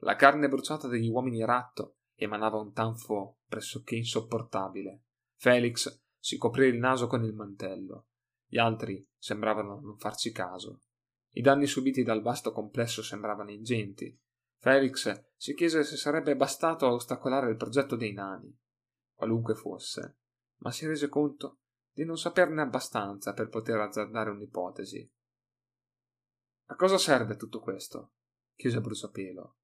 La 0.00 0.14
carne 0.14 0.48
bruciata 0.48 0.88
degli 0.88 1.08
uomini 1.08 1.44
ratto 1.44 1.96
emanava 2.14 2.58
un 2.58 2.72
tanfo 2.72 3.40
pressoché 3.46 3.96
insopportabile. 3.96 5.02
Felix 5.34 6.02
si 6.18 6.36
coprì 6.36 6.68
il 6.68 6.78
naso 6.78 7.06
con 7.06 7.24
il 7.24 7.34
mantello. 7.34 8.06
Gli 8.46 8.58
altri 8.58 9.06
sembravano 9.18 9.80
non 9.80 9.98
farci 9.98 10.30
caso. 10.32 10.82
I 11.36 11.42
danni 11.42 11.66
subiti 11.66 12.02
dal 12.02 12.22
vasto 12.22 12.50
complesso 12.50 13.02
sembravano 13.02 13.50
ingenti, 13.50 14.18
Felix 14.56 15.24
si 15.36 15.54
chiese 15.54 15.84
se 15.84 15.96
sarebbe 15.96 16.34
bastato 16.34 16.86
a 16.86 16.92
ostacolare 16.92 17.50
il 17.50 17.56
progetto 17.56 17.94
dei 17.94 18.14
nani, 18.14 18.58
qualunque 19.12 19.54
fosse, 19.54 20.16
ma 20.60 20.70
si 20.70 20.86
rese 20.86 21.10
conto 21.10 21.58
di 21.92 22.04
non 22.06 22.16
saperne 22.16 22.62
abbastanza 22.62 23.34
per 23.34 23.50
poter 23.50 23.78
azzardare 23.78 24.30
un'ipotesi. 24.30 25.12
A 26.68 26.74
cosa 26.74 26.96
serve 26.96 27.36
tutto 27.36 27.60
questo? 27.60 28.12
chiese 28.54 28.78
a 28.78 28.80
bruciapelo. 28.80 29.56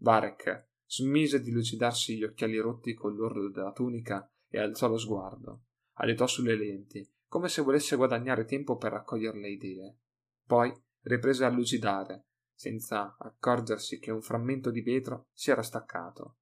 Varek 0.00 0.68
smise 0.84 1.40
di 1.40 1.50
lucidarsi 1.50 2.18
gli 2.18 2.24
occhiali 2.24 2.58
rotti 2.58 2.92
con 2.92 3.14
l'orlo 3.14 3.48
della 3.48 3.72
tunica 3.72 4.30
e 4.48 4.60
alzò 4.60 4.88
lo 4.88 4.98
sguardo. 4.98 5.62
Alletò 5.94 6.26
sulle 6.26 6.56
lenti, 6.56 7.10
come 7.26 7.48
se 7.48 7.62
volesse 7.62 7.96
guadagnare 7.96 8.44
tempo 8.44 8.76
per 8.76 8.92
raccogliere 8.92 9.40
le 9.40 9.50
idee. 9.50 9.98
Poi 10.46 10.72
riprese 11.02 11.44
a 11.44 11.48
lucidare, 11.48 12.26
senza 12.54 13.16
accorgersi 13.18 13.98
che 13.98 14.10
un 14.10 14.22
frammento 14.22 14.70
di 14.70 14.82
vetro 14.82 15.28
si 15.32 15.50
era 15.50 15.62
staccato. 15.62 16.38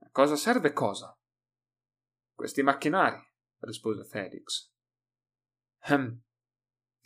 A 0.00 0.10
cosa 0.10 0.36
serve 0.36 0.72
cosa? 0.72 1.16
Questi 2.34 2.62
macchinari, 2.62 3.20
rispose 3.60 4.04
Felix. 4.04 4.70
Ehm, 5.84 6.20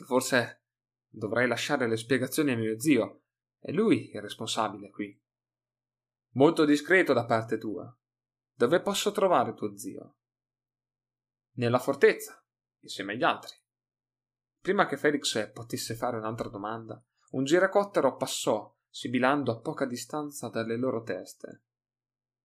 forse 0.04 0.64
dovrei 1.08 1.46
lasciare 1.46 1.88
le 1.88 1.96
spiegazioni 1.96 2.52
a 2.52 2.56
mio 2.56 2.78
zio. 2.78 3.22
È 3.58 3.70
lui 3.70 4.10
il 4.10 4.20
responsabile 4.20 4.90
qui. 4.90 5.18
Molto 6.34 6.64
discreto 6.64 7.12
da 7.12 7.24
parte 7.24 7.58
tua. 7.58 7.94
Dove 8.52 8.80
posso 8.80 9.12
trovare 9.12 9.54
tuo 9.54 9.76
zio? 9.76 10.16
Nella 11.56 11.78
fortezza, 11.78 12.42
insieme 12.80 13.14
agli 13.14 13.22
altri. 13.22 13.54
Prima 14.66 14.86
che 14.86 14.96
Felix 14.96 15.52
potesse 15.52 15.94
fare 15.94 16.16
un'altra 16.16 16.48
domanda, 16.48 17.00
un 17.34 17.44
giracottero 17.44 18.16
passò, 18.16 18.76
sibilando 18.90 19.52
a 19.52 19.60
poca 19.60 19.86
distanza 19.86 20.48
dalle 20.48 20.76
loro 20.76 21.04
teste. 21.04 21.62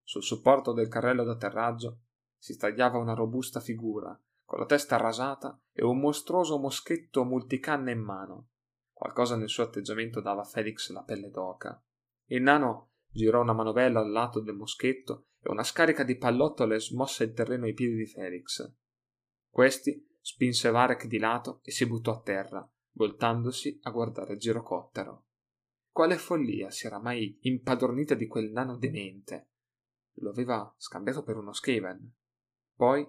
Sul 0.03 0.21
supporto 0.21 0.71
del 0.71 0.87
carrello 0.87 1.23
d'atterraggio 1.23 2.01
si 2.37 2.53
stagliava 2.53 2.99
una 2.99 3.15
robusta 3.15 3.59
figura, 3.59 4.15
con 4.45 4.59
la 4.59 4.67
testa 4.67 4.97
rasata 4.97 5.59
e 5.73 5.83
un 5.83 5.97
mostruoso 5.97 6.59
moschetto 6.59 7.23
multicanne 7.23 7.91
in 7.91 8.01
mano. 8.01 8.49
Qualcosa 8.93 9.35
nel 9.35 9.49
suo 9.49 9.63
atteggiamento 9.63 10.21
dava 10.21 10.41
a 10.41 10.45
Felix 10.45 10.91
la 10.91 11.01
pelle 11.01 11.31
d'oca. 11.31 11.83
Il 12.25 12.43
nano 12.43 12.91
girò 13.09 13.41
una 13.41 13.53
manovella 13.53 13.99
al 13.99 14.11
lato 14.11 14.41
del 14.41 14.53
moschetto 14.53 15.29
e 15.39 15.49
una 15.49 15.63
scarica 15.63 16.03
di 16.03 16.15
pallottole 16.17 16.79
smosse 16.79 17.23
il 17.23 17.33
terreno 17.33 17.65
ai 17.65 17.73
piedi 17.73 17.95
di 17.95 18.05
Felix. 18.05 18.71
Questi 19.49 20.09
spinse 20.21 20.69
Varek 20.69 21.07
di 21.07 21.17
lato 21.17 21.59
e 21.63 21.71
si 21.71 21.85
buttò 21.87 22.13
a 22.13 22.21
terra, 22.21 22.71
voltandosi 22.93 23.79
a 23.83 23.89
guardare 23.89 24.33
il 24.33 24.39
girocottero. 24.39 25.25
Quale 25.89 26.17
follia 26.17 26.69
si 26.69 26.85
era 26.85 26.99
mai 26.99 27.37
impadronita 27.41 28.13
di 28.13 28.27
quel 28.27 28.51
nano 28.51 28.77
demente? 28.77 29.49
Lo 30.15 30.29
aveva 30.29 30.73
scambiato 30.77 31.23
per 31.23 31.37
uno 31.37 31.51
Skaven. 31.51 32.13
Poi 32.75 33.05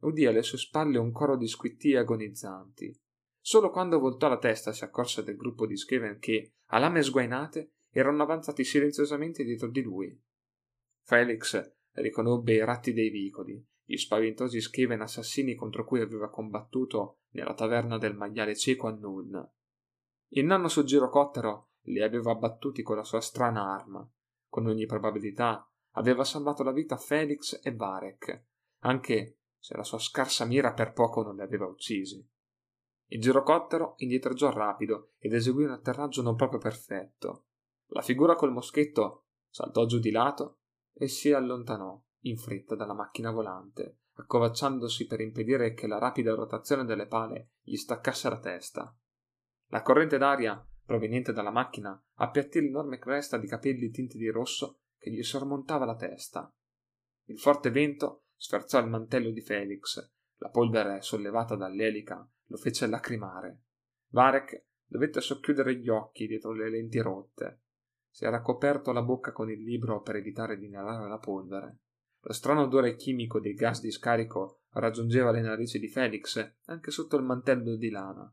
udì 0.00 0.26
alle 0.26 0.42
sue 0.42 0.58
spalle 0.58 0.98
un 0.98 1.10
coro 1.10 1.36
di 1.36 1.48
squittii 1.48 1.96
agonizzanti. 1.96 2.96
Solo 3.40 3.70
quando 3.70 3.98
voltò 3.98 4.28
la 4.28 4.38
testa 4.38 4.72
si 4.72 4.84
accorse 4.84 5.24
del 5.24 5.36
gruppo 5.36 5.66
di 5.66 5.76
Skaven 5.76 6.18
che, 6.18 6.54
a 6.66 6.78
lame 6.78 7.02
sguainate, 7.02 7.72
erano 7.90 8.22
avanzati 8.22 8.62
silenziosamente 8.62 9.42
dietro 9.42 9.68
di 9.68 9.82
lui. 9.82 10.22
Felix 11.04 11.74
riconobbe 11.92 12.54
i 12.54 12.64
ratti 12.64 12.92
dei 12.92 13.10
vicoli 13.10 13.64
gli 13.84 13.96
spaventosi 13.96 14.60
Skaven 14.60 15.00
assassini 15.00 15.54
contro 15.54 15.84
cui 15.84 16.00
aveva 16.00 16.30
combattuto 16.30 17.18
nella 17.30 17.54
taverna 17.54 17.98
del 17.98 18.14
maiale 18.14 18.56
cieco 18.56 18.86
a 18.86 18.92
Nuln. 18.92 19.50
Il 20.28 20.44
nano 20.44 20.68
sul 20.68 20.84
girocottero 20.84 21.70
li 21.86 22.02
aveva 22.02 22.32
abbattuti 22.32 22.82
con 22.82 22.96
la 22.96 23.04
sua 23.04 23.20
strana 23.20 23.74
arma. 23.74 24.08
Con 24.48 24.66
ogni 24.66 24.86
probabilità 24.86 25.68
aveva 25.92 26.24
salvato 26.24 26.62
la 26.62 26.72
vita 26.72 26.94
a 26.94 26.98
Felix 26.98 27.60
e 27.62 27.74
Varek, 27.74 28.44
anche 28.80 29.38
se 29.58 29.76
la 29.76 29.82
sua 29.82 29.98
scarsa 29.98 30.44
mira 30.44 30.72
per 30.72 30.92
poco 30.92 31.22
non 31.22 31.36
li 31.36 31.42
aveva 31.42 31.66
uccisi. 31.66 32.26
Il 33.06 33.20
girocottero 33.20 33.94
indietreggiò 33.98 34.50
rapido 34.50 35.12
ed 35.18 35.34
eseguì 35.34 35.64
un 35.64 35.72
atterraggio 35.72 36.22
non 36.22 36.34
proprio 36.34 36.58
perfetto. 36.58 37.46
La 37.88 38.00
figura 38.00 38.36
col 38.36 38.52
moschetto 38.52 39.26
saltò 39.50 39.84
giù 39.84 39.98
di 39.98 40.10
lato 40.10 40.60
e 40.94 41.08
si 41.08 41.30
allontanò 41.32 42.00
in 42.22 42.36
fretta 42.36 42.74
dalla 42.74 42.94
macchina 42.94 43.30
volante, 43.30 44.00
accovacciandosi 44.14 45.06
per 45.06 45.20
impedire 45.20 45.74
che 45.74 45.86
la 45.86 45.98
rapida 45.98 46.34
rotazione 46.34 46.84
delle 46.84 47.06
pale 47.06 47.52
gli 47.62 47.76
staccasse 47.76 48.28
la 48.28 48.38
testa. 48.38 48.96
La 49.68 49.82
corrente 49.82 50.18
d'aria 50.18 50.64
proveniente 50.84 51.32
dalla 51.32 51.50
macchina 51.50 52.00
appiattì 52.16 52.60
l'enorme 52.60 52.98
cresta 52.98 53.38
di 53.38 53.46
capelli 53.46 53.90
tinti 53.90 54.18
di 54.18 54.28
rosso 54.28 54.80
che 54.98 55.10
gli 55.10 55.22
sormontava 55.22 55.84
la 55.84 55.96
testa. 55.96 56.52
Il 57.24 57.38
forte 57.38 57.70
vento 57.70 58.24
sferzò 58.36 58.78
il 58.80 58.88
mantello 58.88 59.30
di 59.30 59.40
Felix, 59.40 60.12
la 60.42 60.50
polvere 60.50 61.02
sollevata 61.02 61.54
dall'elica 61.54 62.28
lo 62.46 62.56
fece 62.56 62.88
lacrimare. 62.88 63.60
Varek 64.08 64.66
dovette 64.84 65.20
socchiudere 65.20 65.76
gli 65.76 65.88
occhi 65.88 66.26
dietro 66.26 66.52
le 66.52 66.68
lenti 66.68 66.98
rotte. 66.98 67.62
Si 68.10 68.24
era 68.24 68.42
coperto 68.42 68.92
la 68.92 69.02
bocca 69.02 69.32
con 69.32 69.50
il 69.50 69.62
libro 69.62 70.02
per 70.02 70.16
evitare 70.16 70.58
di 70.58 70.66
inalare 70.66 71.08
la 71.08 71.18
polvere. 71.18 71.78
Lo 72.24 72.32
strano 72.32 72.62
odore 72.62 72.94
chimico 72.94 73.40
dei 73.40 73.54
gas 73.54 73.80
di 73.80 73.90
scarico 73.90 74.62
raggiungeva 74.74 75.32
le 75.32 75.40
narici 75.40 75.78
di 75.78 75.88
Felix 75.88 76.54
anche 76.66 76.90
sotto 76.90 77.16
il 77.16 77.24
mantello 77.24 77.76
di 77.76 77.90
lana. 77.90 78.32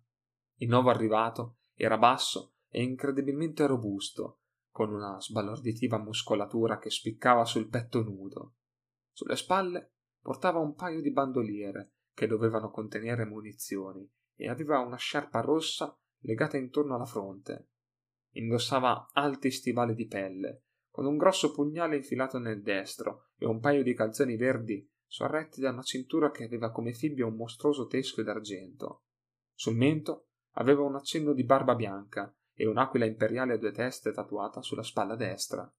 Il 0.58 0.70
nuovo 0.70 0.90
arrivato 0.90 1.58
era 1.74 1.98
basso 1.98 2.58
e 2.70 2.84
incredibilmente 2.84 3.66
robusto, 3.66 4.42
con 4.70 4.94
una 4.94 5.20
sbalorditiva 5.20 5.98
muscolatura 5.98 6.78
che 6.78 6.92
spiccava 6.92 7.46
sul 7.46 7.68
petto 7.68 8.04
nudo. 8.04 8.56
Sulle 9.12 9.36
spalle 9.36 9.94
portava 10.22 10.60
un 10.60 10.76
paio 10.76 11.02
di 11.02 11.12
bandoliere 11.12 11.94
che 12.14 12.28
dovevano 12.28 12.70
contenere 12.70 13.26
munizioni 13.26 14.08
e 14.36 14.50
aveva 14.50 14.80
una 14.80 14.98
sciarpa 14.98 15.42
rossa 15.42 15.98
legata 16.20 16.58
intorno 16.58 16.96
alla 16.96 17.06
fronte. 17.06 17.70
Indossava 18.34 19.10
alti 19.14 19.50
stivali 19.50 19.96
di 19.96 20.06
pelle, 20.06 20.66
con 21.00 21.08
un 21.08 21.16
grosso 21.16 21.54
pugnale 21.54 21.96
infilato 21.96 22.40
nel 22.40 22.62
destro 22.62 23.30
e 23.38 23.46
un 23.46 23.62
paio 23.62 23.84
di 23.84 23.94
calzoni 23.94 24.36
verdi 24.36 24.86
sorretti 25.08 25.62
da 25.62 25.70
una 25.70 25.82
cintura 25.82 26.30
che 26.30 26.44
aveva 26.44 26.74
come 26.74 26.92
fibbia 26.92 27.26
un 27.26 27.38
mostruoso 27.38 27.88
teschio 27.88 28.22
d'argento. 28.22 29.04
Sul 29.54 29.78
mento 29.78 30.32
aveva 30.56 30.82
un 30.82 30.96
accenno 30.96 31.32
di 31.32 31.46
barba 31.46 31.74
bianca 31.74 32.36
e 32.54 32.68
un'aquila 32.68 33.06
imperiale 33.06 33.54
a 33.54 33.58
due 33.58 33.72
teste 33.72 34.12
tatuata 34.12 34.62
sulla 34.62 34.84
spalla 34.84 35.16
destra. 35.16 35.74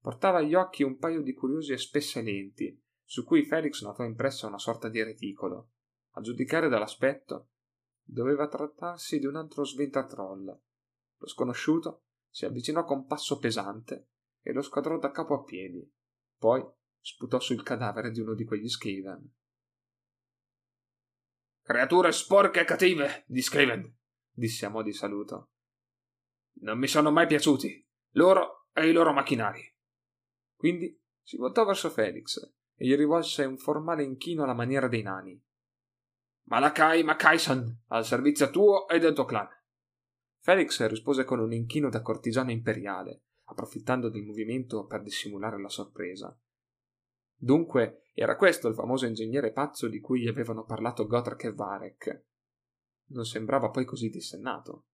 Portava 0.00 0.38
agli 0.38 0.54
occhi 0.54 0.84
un 0.84 0.98
paio 0.98 1.20
di 1.20 1.34
curiosi 1.34 1.72
e 1.72 1.78
spesse 1.78 2.22
lenti, 2.22 2.80
su 3.02 3.24
cui 3.24 3.42
Felix 3.42 3.82
notò 3.82 4.04
impressa 4.04 4.46
una 4.46 4.58
sorta 4.58 4.88
di 4.88 5.02
reticolo. 5.02 5.70
A 6.10 6.20
giudicare 6.20 6.68
dall'aspetto, 6.68 7.48
doveva 8.04 8.46
trattarsi 8.46 9.18
di 9.18 9.26
un 9.26 9.34
altro 9.34 9.64
sventatroll. 9.64 10.46
Lo 10.46 11.26
sconosciuto 11.26 12.04
si 12.28 12.44
avvicinò 12.44 12.84
con 12.84 13.04
passo 13.04 13.38
pesante 13.38 14.10
e 14.42 14.52
lo 14.52 14.62
squadrò 14.62 14.98
da 14.98 15.10
capo 15.10 15.34
a 15.34 15.42
piedi. 15.42 15.88
Poi 16.36 16.62
sputò 17.00 17.40
sul 17.40 17.62
cadavere 17.62 18.10
di 18.10 18.20
uno 18.20 18.34
di 18.34 18.44
quegli 18.44 18.68
Skaven. 18.68 19.34
Creature 21.62 22.12
sporche 22.12 22.60
e 22.60 22.64
cattive 22.64 23.24
di 23.26 23.40
Skaven, 23.40 23.96
disse 24.30 24.66
a 24.66 24.68
mo' 24.68 24.82
di 24.82 24.92
saluto. 24.92 25.50
Non 26.60 26.78
mi 26.78 26.88
sono 26.88 27.10
mai 27.10 27.26
piaciuti, 27.26 27.88
loro 28.12 28.66
e 28.72 28.88
i 28.88 28.92
loro 28.92 29.12
macchinari. 29.12 29.62
Quindi 30.54 31.00
si 31.22 31.36
voltò 31.36 31.64
verso 31.64 31.88
Felix 31.90 32.38
e 32.74 32.86
gli 32.86 32.96
rivolse 32.96 33.44
un 33.44 33.56
formale 33.56 34.02
inchino 34.02 34.42
alla 34.42 34.54
maniera 34.54 34.88
dei 34.88 35.02
nani. 35.02 35.40
Malakai 36.44 37.04
Mackaison, 37.04 37.84
al 37.88 38.04
servizio 38.04 38.50
tuo 38.50 38.88
e 38.88 38.98
del 38.98 39.14
tuo 39.14 39.24
clan. 39.24 39.48
Felix 40.40 40.84
rispose 40.86 41.24
con 41.24 41.38
un 41.38 41.52
inchino 41.52 41.88
da 41.88 42.02
cortigiano 42.02 42.50
imperiale, 42.50 43.22
approfittando 43.52 44.08
del 44.08 44.22
movimento 44.22 44.84
per 44.86 45.02
dissimulare 45.02 45.60
la 45.60 45.68
sorpresa. 45.68 46.36
Dunque 47.34 48.04
era 48.14 48.36
questo 48.36 48.68
il 48.68 48.74
famoso 48.74 49.06
ingegnere 49.06 49.52
pazzo 49.52 49.88
di 49.88 50.00
cui 50.00 50.28
avevano 50.28 50.64
parlato 50.64 51.06
Gotrek 51.06 51.44
e 51.44 51.52
Varek. 51.52 52.24
Non 53.12 53.24
sembrava 53.24 53.70
poi 53.70 53.84
così 53.84 54.08
dissennato. 54.08 54.86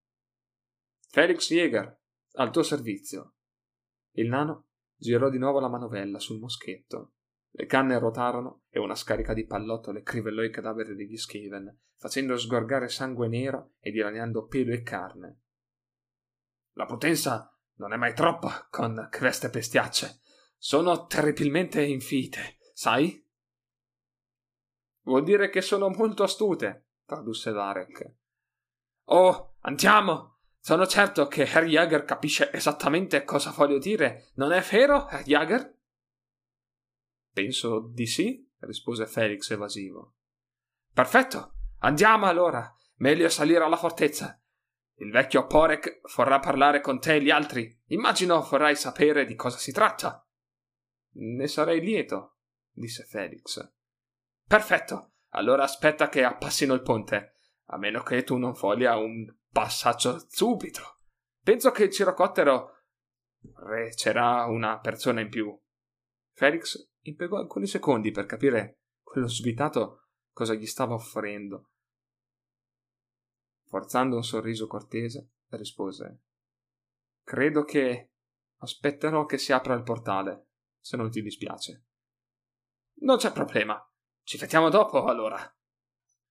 Felix 1.08 1.48
Jäger, 1.48 1.98
al 2.32 2.50
tuo 2.50 2.62
servizio. 2.62 3.34
Il 4.12 4.28
nano 4.28 4.68
girò 4.94 5.28
di 5.30 5.38
nuovo 5.38 5.60
la 5.60 5.68
manovella 5.68 6.18
sul 6.18 6.38
moschetto 6.38 7.12
le 7.58 7.66
canne 7.66 7.98
rotarono 7.98 8.62
e 8.68 8.78
una 8.78 8.94
scarica 8.94 9.32
di 9.32 9.44
pallottole 9.44 10.02
crivellò 10.02 10.42
i 10.42 10.50
cadaveri 10.50 10.94
degli 10.94 11.16
Skaven, 11.16 11.76
facendo 11.96 12.36
sgorgare 12.36 12.88
sangue 12.88 13.26
nero 13.26 13.72
e 13.80 13.90
dilaniando 13.90 14.46
pelo 14.46 14.72
e 14.72 14.82
carne. 14.82 15.40
La 16.74 16.84
potenza 16.84 17.57
non 17.78 17.92
è 17.92 17.96
mai 17.96 18.14
troppa 18.14 18.68
con 18.70 19.08
queste 19.10 19.48
bestiacce. 19.48 20.20
Sono 20.56 21.06
terribilmente 21.06 21.82
infite, 21.82 22.58
sai? 22.72 23.24
Vuol 25.02 25.24
dire 25.24 25.48
che 25.48 25.60
sono 25.60 25.88
molto 25.88 26.22
astute, 26.22 26.88
tradusse 27.04 27.50
Varek. 27.50 28.14
Oh, 29.04 29.56
andiamo! 29.60 30.36
Sono 30.60 30.86
certo 30.86 31.28
che 31.28 31.44
Herr 31.44 31.64
Jaeger 31.64 32.04
capisce 32.04 32.52
esattamente 32.52 33.24
cosa 33.24 33.52
voglio 33.52 33.78
dire, 33.78 34.30
non 34.34 34.52
è 34.52 34.60
vero, 34.60 35.08
Herr 35.08 35.22
Jaeger? 35.22 35.76
Penso 37.32 37.88
di 37.92 38.06
sì, 38.06 38.46
rispose 38.60 39.06
Felix 39.06 39.50
evasivo. 39.50 40.16
Perfetto. 40.92 41.54
Andiamo 41.78 42.26
allora. 42.26 42.74
Meglio 42.96 43.28
salire 43.28 43.62
alla 43.62 43.76
fortezza. 43.76 44.42
Il 45.00 45.12
vecchio 45.12 45.46
Porek 45.46 46.00
vorrà 46.16 46.40
parlare 46.40 46.80
con 46.80 46.98
te 46.98 47.14
e 47.14 47.22
gli 47.22 47.30
altri. 47.30 47.76
Immagino 47.86 48.40
vorrai 48.40 48.74
sapere 48.74 49.24
di 49.24 49.34
cosa 49.34 49.56
si 49.56 49.72
tratta. 49.72 50.26
Ne 51.14 51.46
sarei 51.46 51.80
lieto, 51.80 52.38
disse 52.70 53.04
Felix. 53.04 53.64
Perfetto. 54.46 55.12
Allora 55.32 55.62
aspetta 55.62 56.08
che 56.08 56.24
appassino 56.24 56.74
il 56.74 56.82
ponte, 56.82 57.34
a 57.66 57.76
meno 57.76 58.02
che 58.02 58.24
tu 58.24 58.38
non 58.38 58.52
voglia 58.52 58.96
un 58.96 59.26
passaggio 59.52 60.24
subito. 60.28 60.96
Penso 61.42 61.70
che 61.70 61.84
il 61.84 61.92
cirocottero 61.92 62.84
recerà 63.68 64.46
una 64.46 64.78
persona 64.80 65.20
in 65.20 65.28
più. 65.28 65.56
Felix 66.32 66.90
impiegò 67.02 67.36
alcuni 67.36 67.66
secondi 67.66 68.10
per 68.10 68.26
capire 68.26 68.80
quello 69.02 69.28
svitato 69.28 70.08
cosa 70.32 70.54
gli 70.54 70.66
stava 70.66 70.94
offrendo. 70.94 71.70
Forzando 73.68 74.16
un 74.16 74.24
sorriso 74.24 74.66
cortese, 74.66 75.28
rispose 75.50 76.20
Credo 77.22 77.64
che 77.64 78.10
aspetterò 78.58 79.26
che 79.26 79.36
si 79.36 79.52
apra 79.52 79.74
il 79.74 79.82
portale, 79.82 80.46
se 80.80 80.96
non 80.96 81.10
ti 81.10 81.20
dispiace. 81.20 81.84
Non 83.00 83.18
c'è 83.18 83.32
problema. 83.32 83.78
Ci 84.22 84.38
vediamo 84.38 84.70
dopo, 84.70 85.04
allora. 85.04 85.38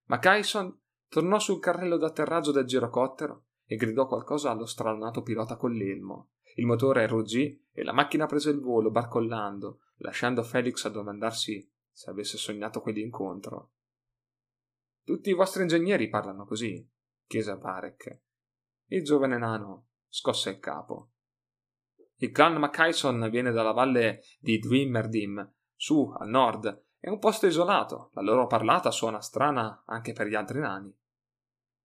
Ma 0.06 0.20
Kyson 0.20 0.76
tornò 1.08 1.38
sul 1.40 1.60
carrello 1.60 1.98
d'atterraggio 1.98 2.52
del 2.52 2.66
girocottero 2.66 3.46
e 3.66 3.76
gridò 3.76 4.08
qualcosa 4.08 4.50
allo 4.50 4.66
stralonato 4.66 5.22
pilota 5.22 5.56
con 5.56 5.72
l'elmo. 5.72 6.32
Il 6.56 6.66
motore 6.66 7.06
ruggì 7.06 7.64
e 7.72 7.84
la 7.84 7.94
macchina 7.94 8.26
prese 8.26 8.50
il 8.50 8.60
volo, 8.60 8.90
barcollando, 8.90 9.82
lasciando 9.98 10.42
Felix 10.42 10.84
a 10.86 10.90
domandarsi 10.90 11.72
se 11.92 12.10
avesse 12.10 12.38
sognato 12.38 12.82
quell'incontro. 12.82 13.72
Tutti 15.04 15.30
i 15.30 15.34
vostri 15.34 15.62
ingegneri 15.62 16.10
parlano 16.10 16.46
così, 16.46 16.86
chiese 17.28 17.52
a 17.52 17.58
Varek. 17.58 18.22
Il 18.88 19.04
giovane 19.04 19.38
nano 19.38 19.90
scosse 20.08 20.50
il 20.50 20.60
capo. 20.60 21.12
Il 22.16 22.32
clan 22.32 22.56
Mackaison 22.56 23.30
viene 23.30 23.52
dalla 23.52 23.74
valle 23.74 24.22
di 24.40 24.58
Dwimmerdim, 24.58 25.54
su 25.76 26.10
al 26.18 26.30
nord. 26.30 26.86
È 26.98 27.10
un 27.10 27.20
posto 27.20 27.46
isolato, 27.46 28.10
la 28.14 28.22
loro 28.22 28.48
parlata 28.48 28.90
suona 28.90 29.22
strana 29.22 29.84
anche 29.86 30.14
per 30.14 30.28
gli 30.28 30.34
altri 30.34 30.60
nani. 30.60 30.92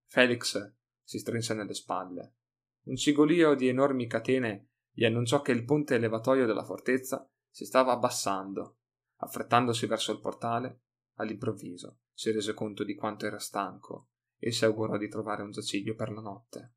Felix 0.06 0.74
si 1.02 1.18
strinse 1.18 1.54
nelle 1.54 1.74
spalle. 1.74 2.36
Un 2.84 2.96
cigolio 2.96 3.54
di 3.54 3.68
enormi 3.68 4.06
catene 4.06 4.70
gli 4.90 5.04
annunciò 5.04 5.42
che 5.42 5.52
il 5.52 5.64
ponte 5.64 5.96
elevatoio 5.96 6.46
della 6.46 6.64
fortezza 6.64 7.28
si 7.50 7.64
stava 7.64 7.92
abbassando. 7.92 8.78
Affrettandosi 9.16 9.86
verso 9.86 10.12
il 10.12 10.20
portale, 10.20 10.82
all'improvviso 11.16 11.98
si 12.12 12.30
rese 12.30 12.54
conto 12.54 12.84
di 12.84 12.94
quanto 12.94 13.26
era 13.26 13.38
stanco 13.38 14.11
e 14.44 14.50
si 14.50 14.64
augurò 14.64 14.98
di 14.98 15.08
trovare 15.08 15.44
un 15.44 15.52
giaciglio 15.52 15.94
per 15.94 16.10
la 16.10 16.20
notte. 16.20 16.74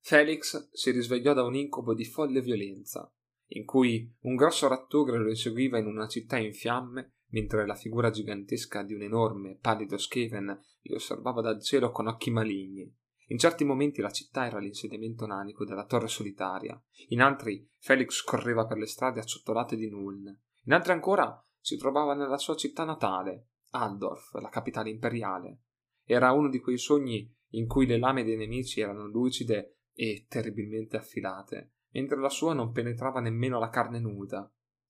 Felix 0.00 0.70
si 0.72 0.90
risvegliò 0.90 1.32
da 1.32 1.44
un 1.44 1.54
incubo 1.54 1.94
di 1.94 2.04
folle 2.04 2.40
violenza, 2.40 3.08
in 3.50 3.64
cui 3.64 4.12
un 4.22 4.34
grosso 4.34 4.66
rattugre 4.66 5.18
lo 5.18 5.28
inseguiva 5.28 5.78
in 5.78 5.86
una 5.86 6.08
città 6.08 6.36
in 6.36 6.52
fiamme, 6.52 7.12
mentre 7.28 7.64
la 7.64 7.76
figura 7.76 8.10
gigantesca 8.10 8.82
di 8.82 8.92
un 8.92 9.02
enorme, 9.02 9.56
pallido 9.60 9.96
Skaven 9.96 10.60
li 10.80 10.94
osservava 10.94 11.40
dal 11.42 11.62
cielo 11.62 11.92
con 11.92 12.08
occhi 12.08 12.30
maligni. 12.30 12.92
In 13.28 13.38
certi 13.38 13.62
momenti 13.62 14.00
la 14.00 14.10
città 14.10 14.46
era 14.46 14.58
l'insediamento 14.58 15.26
nanico 15.26 15.64
della 15.64 15.86
torre 15.86 16.08
solitaria, 16.08 16.80
in 17.08 17.20
altri 17.20 17.68
Felix 17.78 18.20
correva 18.22 18.66
per 18.66 18.78
le 18.78 18.86
strade 18.86 19.20
acciottolate 19.20 19.76
di 19.76 19.88
Nuln, 19.88 20.26
in 20.64 20.72
altri 20.72 20.90
ancora 20.90 21.40
si 21.60 21.76
trovava 21.76 22.14
nella 22.14 22.38
sua 22.38 22.56
città 22.56 22.84
natale, 22.84 23.50
Aldorf, 23.70 24.34
la 24.34 24.48
capitale 24.48 24.90
imperiale. 24.90 25.60
Era 26.08 26.30
uno 26.30 26.48
di 26.48 26.60
quei 26.60 26.78
sogni 26.78 27.28
in 27.50 27.66
cui 27.66 27.84
le 27.84 27.98
lame 27.98 28.22
dei 28.22 28.36
nemici 28.36 28.80
erano 28.80 29.06
lucide 29.06 29.78
e 29.92 30.26
terribilmente 30.28 30.96
affilate, 30.96 31.72
mentre 31.90 32.18
la 32.18 32.28
sua 32.28 32.52
non 32.52 32.70
penetrava 32.70 33.20
nemmeno 33.20 33.58
la 33.58 33.70
carne 33.70 33.98
nuda. 33.98 34.48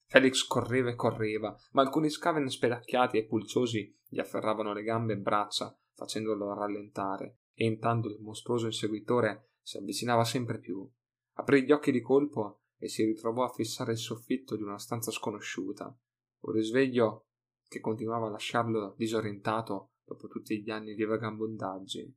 Felix 0.08 0.46
correva 0.46 0.90
e 0.90 0.94
correva, 0.94 1.56
ma 1.72 1.82
alcuni 1.82 2.10
scaven 2.10 2.48
spelacchiati 2.48 3.16
e 3.16 3.24
pulciosi 3.24 3.98
gli 4.06 4.20
afferravano 4.20 4.72
le 4.72 4.82
gambe 4.82 5.14
e 5.14 5.18
braccia, 5.18 5.76
facendolo 5.94 6.52
rallentare, 6.54 7.38
e 7.54 7.64
intanto 7.64 8.08
il 8.08 8.20
mostruoso 8.20 8.66
inseguitore 8.66 9.52
si 9.62 9.78
avvicinava 9.78 10.24
sempre 10.24 10.58
più. 10.58 10.88
Aprì 11.38 11.64
gli 11.64 11.72
occhi 11.72 11.90
di 11.90 12.00
colpo 12.00 12.60
e 12.76 12.88
si 12.88 13.04
ritrovò 13.04 13.44
a 13.44 13.52
fissare 13.52 13.92
il 13.92 13.98
soffitto 13.98 14.54
di 14.54 14.62
una 14.62 14.78
stanza 14.78 15.10
sconosciuta. 15.10 15.96
Un 16.40 16.52
risveglio 16.52 17.28
che 17.66 17.80
continuava 17.80 18.26
a 18.26 18.30
lasciarlo 18.30 18.94
disorientato 18.96 19.94
dopo 20.06 20.28
tutti 20.28 20.62
gli 20.62 20.70
anni 20.70 20.94
di 20.94 21.04
vagabondaggi. 21.04 22.14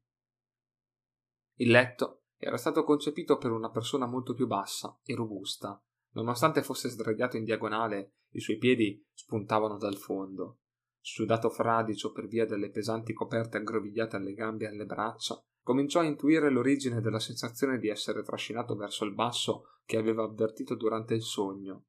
Il 1.56 1.72
letto 1.72 2.24
era 2.38 2.56
stato 2.56 2.84
concepito 2.84 3.38
per 3.38 3.52
una 3.52 3.70
persona 3.70 4.06
molto 4.06 4.34
più 4.34 4.48
bassa 4.48 4.98
e 5.04 5.16
robusta. 5.16 5.84
Nonostante 6.12 6.64
fosse 6.64 6.88
sdraiato 6.88 7.36
in 7.36 7.44
diagonale, 7.44 8.14
i 8.32 8.40
suoi 8.40 8.58
piedi 8.58 9.06
spuntavano 9.12 9.78
dal 9.78 9.98
fondo. 9.98 10.60
Sudato 11.02 11.50
fradicio 11.50 12.12
per 12.12 12.28
via 12.28 12.46
delle 12.46 12.70
pesanti 12.70 13.14
coperte 13.14 13.58
aggrovigliate 13.58 14.16
alle 14.16 14.34
gambe 14.34 14.66
e 14.66 14.68
alle 14.68 14.86
braccia, 14.86 15.44
cominciò 15.62 16.00
a 16.00 16.06
intuire 16.06 16.50
l'origine 16.50 17.02
della 17.02 17.20
sensazione 17.20 17.78
di 17.78 17.90
essere 17.90 18.24
trascinato 18.24 18.76
verso 18.76 19.06
il 19.06 19.14
basso 19.14 19.80
che 19.86 19.98
aveva 19.98 20.24
avvertito 20.24 20.76
durante 20.76 21.14
il 21.14 21.24
sogno. 21.24 21.88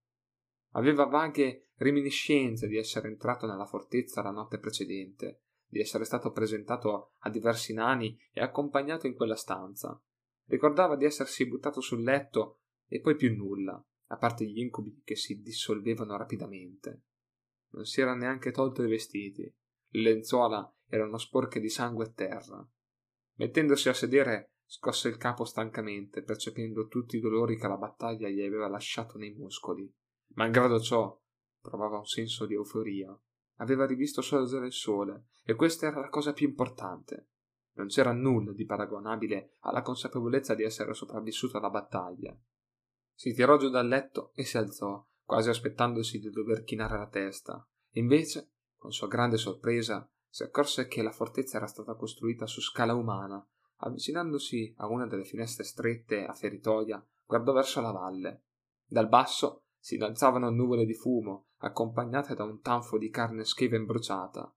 Aveva 0.73 1.05
vaghe 1.05 1.71
reminiscenze 1.77 2.67
di 2.67 2.77
essere 2.77 3.09
entrato 3.09 3.47
nella 3.47 3.67
fortezza 3.67 4.23
la 4.23 4.31
notte 4.31 4.59
precedente, 4.59 5.43
di 5.71 5.81
essere 5.81 6.05
stato 6.05 6.33
presentato 6.33 7.13
a 7.19 7.31
diversi 7.31 7.73
nani 7.73 8.19
e 8.33 8.43
accompagnato 8.43 9.07
in 9.07 9.15
quella 9.15 9.37
stanza. 9.37 9.99
Ricordava 10.47 10.97
di 10.97 11.05
essersi 11.05 11.47
buttato 11.47 11.81
sul 11.81 12.03
letto 12.03 12.63
e 12.89 13.01
poi 13.01 13.15
più 13.15 13.35
nulla, 13.35 13.83
a 14.09 14.17
parte 14.17 14.45
gli 14.45 14.59
incubi 14.59 15.01
che 15.05 15.15
si 15.15 15.41
dissolvevano 15.41 16.17
rapidamente. 16.17 17.05
Non 17.71 17.85
si 17.85 18.01
era 18.01 18.15
neanche 18.15 18.51
tolto 18.51 18.83
i 18.83 18.89
vestiti. 18.89 19.43
Le 19.43 20.03
lenzuola 20.03 20.69
erano 20.89 21.19
sporche 21.19 21.61
di 21.61 21.69
sangue 21.69 22.07
e 22.07 22.13
terra. 22.13 22.69
Mettendosi 23.35 23.89
a 23.89 23.95
sedere, 23.95 24.55
scosse 24.67 25.09
il 25.09 25.17
capo 25.17 25.45
stancamente, 25.45 26.23
percependo 26.23 26.89
tutti 26.89 27.17
i 27.17 27.21
dolori 27.21 27.57
che 27.57 27.69
la 27.69 27.77
battaglia 27.77 28.29
gli 28.29 28.41
aveva 28.41 28.69
lasciato 28.69 29.19
nei 29.19 29.33
muscoli. 29.33 29.89
Malgrado 30.35 30.81
ciò, 30.81 31.17
provava 31.61 31.99
un 31.99 32.07
senso 32.07 32.45
di 32.47 32.55
euforia. 32.55 33.17
Aveva 33.61 33.87
rivisto 33.87 34.23
sorgere 34.23 34.67
il 34.67 34.73
sole, 34.73 35.27
e 35.45 35.55
questa 35.55 35.87
era 35.87 36.01
la 36.01 36.09
cosa 36.09 36.33
più 36.33 36.49
importante. 36.49 37.29
Non 37.75 37.89
c'era 37.89 38.13
nulla 38.13 38.53
di 38.53 38.65
paragonabile 38.65 39.57
alla 39.61 39.83
consapevolezza 39.83 40.55
di 40.55 40.65
essere 40.65 40.95
sopravvissuto 40.95 41.59
alla 41.59 41.71
battaglia. 41.71 42.37
Si 43.13 43.35
tirò 43.35 43.59
giù 43.59 43.69
dal 43.69 43.87
letto 43.87 44.33
e 44.35 44.45
si 44.45 44.57
alzò, 44.57 45.07
quasi 45.23 45.51
aspettandosi 45.51 46.19
di 46.19 46.31
dover 46.31 46.65
chinare 46.65 46.97
la 46.97 47.09
testa. 47.09 47.67
Invece, 47.95 48.53
con 48.77 48.93
sua 48.93 49.09
grande 49.09 49.37
sorpresa, 49.37 50.11
si 50.27 50.43
accorse 50.43 50.87
che 50.87 51.03
la 51.03 51.13
fortezza 51.13 51.59
era 51.59 51.67
stata 51.67 51.95
costruita 51.95 52.47
su 52.47 52.61
scala 52.61 52.95
umana. 52.95 53.47
Avvicinandosi 53.83 54.75
a 54.79 54.87
una 54.87 55.07
delle 55.07 55.25
finestre 55.25 55.65
strette 55.65 56.25
a 56.25 56.33
feritoia, 56.33 57.07
guardò 57.27 57.53
verso 57.53 57.81
la 57.81 57.91
valle. 57.91 58.45
Dal 58.87 59.09
basso 59.09 59.65
si 59.79 59.97
innalzavano 59.97 60.51
nuvole 60.51 60.87
di 60.87 60.95
fumo, 60.95 61.50
accompagnate 61.61 62.35
da 62.35 62.45
un 62.45 62.61
tanfo 62.61 62.99
di 62.99 63.11
carne 63.11 63.45
schiva 63.45 63.77
imbruciata. 63.77 64.55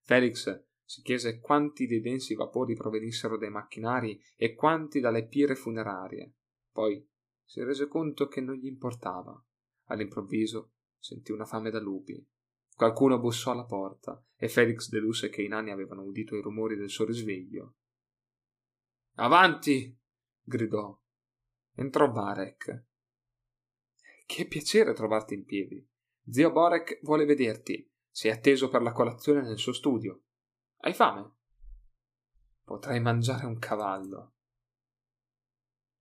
Felix 0.00 0.64
si 0.84 1.02
chiese 1.02 1.40
quanti 1.40 1.86
dei 1.86 2.00
densi 2.00 2.34
vapori 2.34 2.74
provenissero 2.74 3.38
dai 3.38 3.50
macchinari 3.50 4.20
e 4.36 4.54
quanti 4.54 5.00
dalle 5.00 5.26
pire 5.26 5.54
funerarie. 5.54 6.34
Poi 6.70 7.08
si 7.42 7.62
rese 7.62 7.88
conto 7.88 8.26
che 8.26 8.40
non 8.40 8.54
gli 8.54 8.66
importava. 8.66 9.42
All'improvviso 9.86 10.72
sentì 10.98 11.32
una 11.32 11.44
fame 11.44 11.70
da 11.70 11.80
lupi. 11.80 12.22
Qualcuno 12.74 13.18
bussò 13.18 13.52
alla 13.52 13.64
porta 13.64 14.22
e 14.36 14.48
Felix 14.48 14.88
dedusse 14.88 15.28
che 15.28 15.42
i 15.42 15.48
nani 15.48 15.70
avevano 15.70 16.02
udito 16.02 16.36
i 16.36 16.42
rumori 16.42 16.76
del 16.76 16.90
suo 16.90 17.04
risveglio. 17.04 17.76
Avanti! 19.14 19.96
gridò. 20.42 21.00
Entrò 21.74 22.10
Barek. 22.10 22.84
Che 24.26 24.46
piacere 24.46 24.92
trovarti 24.92 25.34
in 25.34 25.44
piedi. 25.44 25.86
Zio 26.28 26.50
Borek 26.50 27.00
vuole 27.02 27.24
vederti. 27.24 27.90
Sei 28.10 28.30
atteso 28.30 28.68
per 28.68 28.82
la 28.82 28.92
colazione 28.92 29.42
nel 29.42 29.58
suo 29.58 29.72
studio. 29.72 30.22
Hai 30.78 30.94
fame? 30.94 31.32
Potrai 32.62 33.00
mangiare 33.00 33.46
un 33.46 33.58
cavallo. 33.58 34.34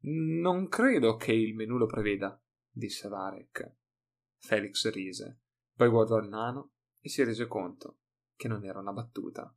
Non 0.06 0.68
credo 0.68 1.16
che 1.16 1.34
il 1.34 1.56
menù 1.56 1.78
lo 1.78 1.88
preveda, 1.88 2.42
disse 2.70 3.08
Varek. 3.08 3.76
Felix 4.38 4.90
rise. 4.92 5.40
Poi 5.76 5.90
guardò 5.90 6.18
il 6.18 6.30
nano 6.30 6.74
e 7.00 7.10
si 7.10 7.24
rese 7.24 7.48
conto 7.48 8.00
che 8.36 8.48
non 8.48 8.64
era 8.66 8.80
una 8.80 8.94
battuta. 8.94 9.54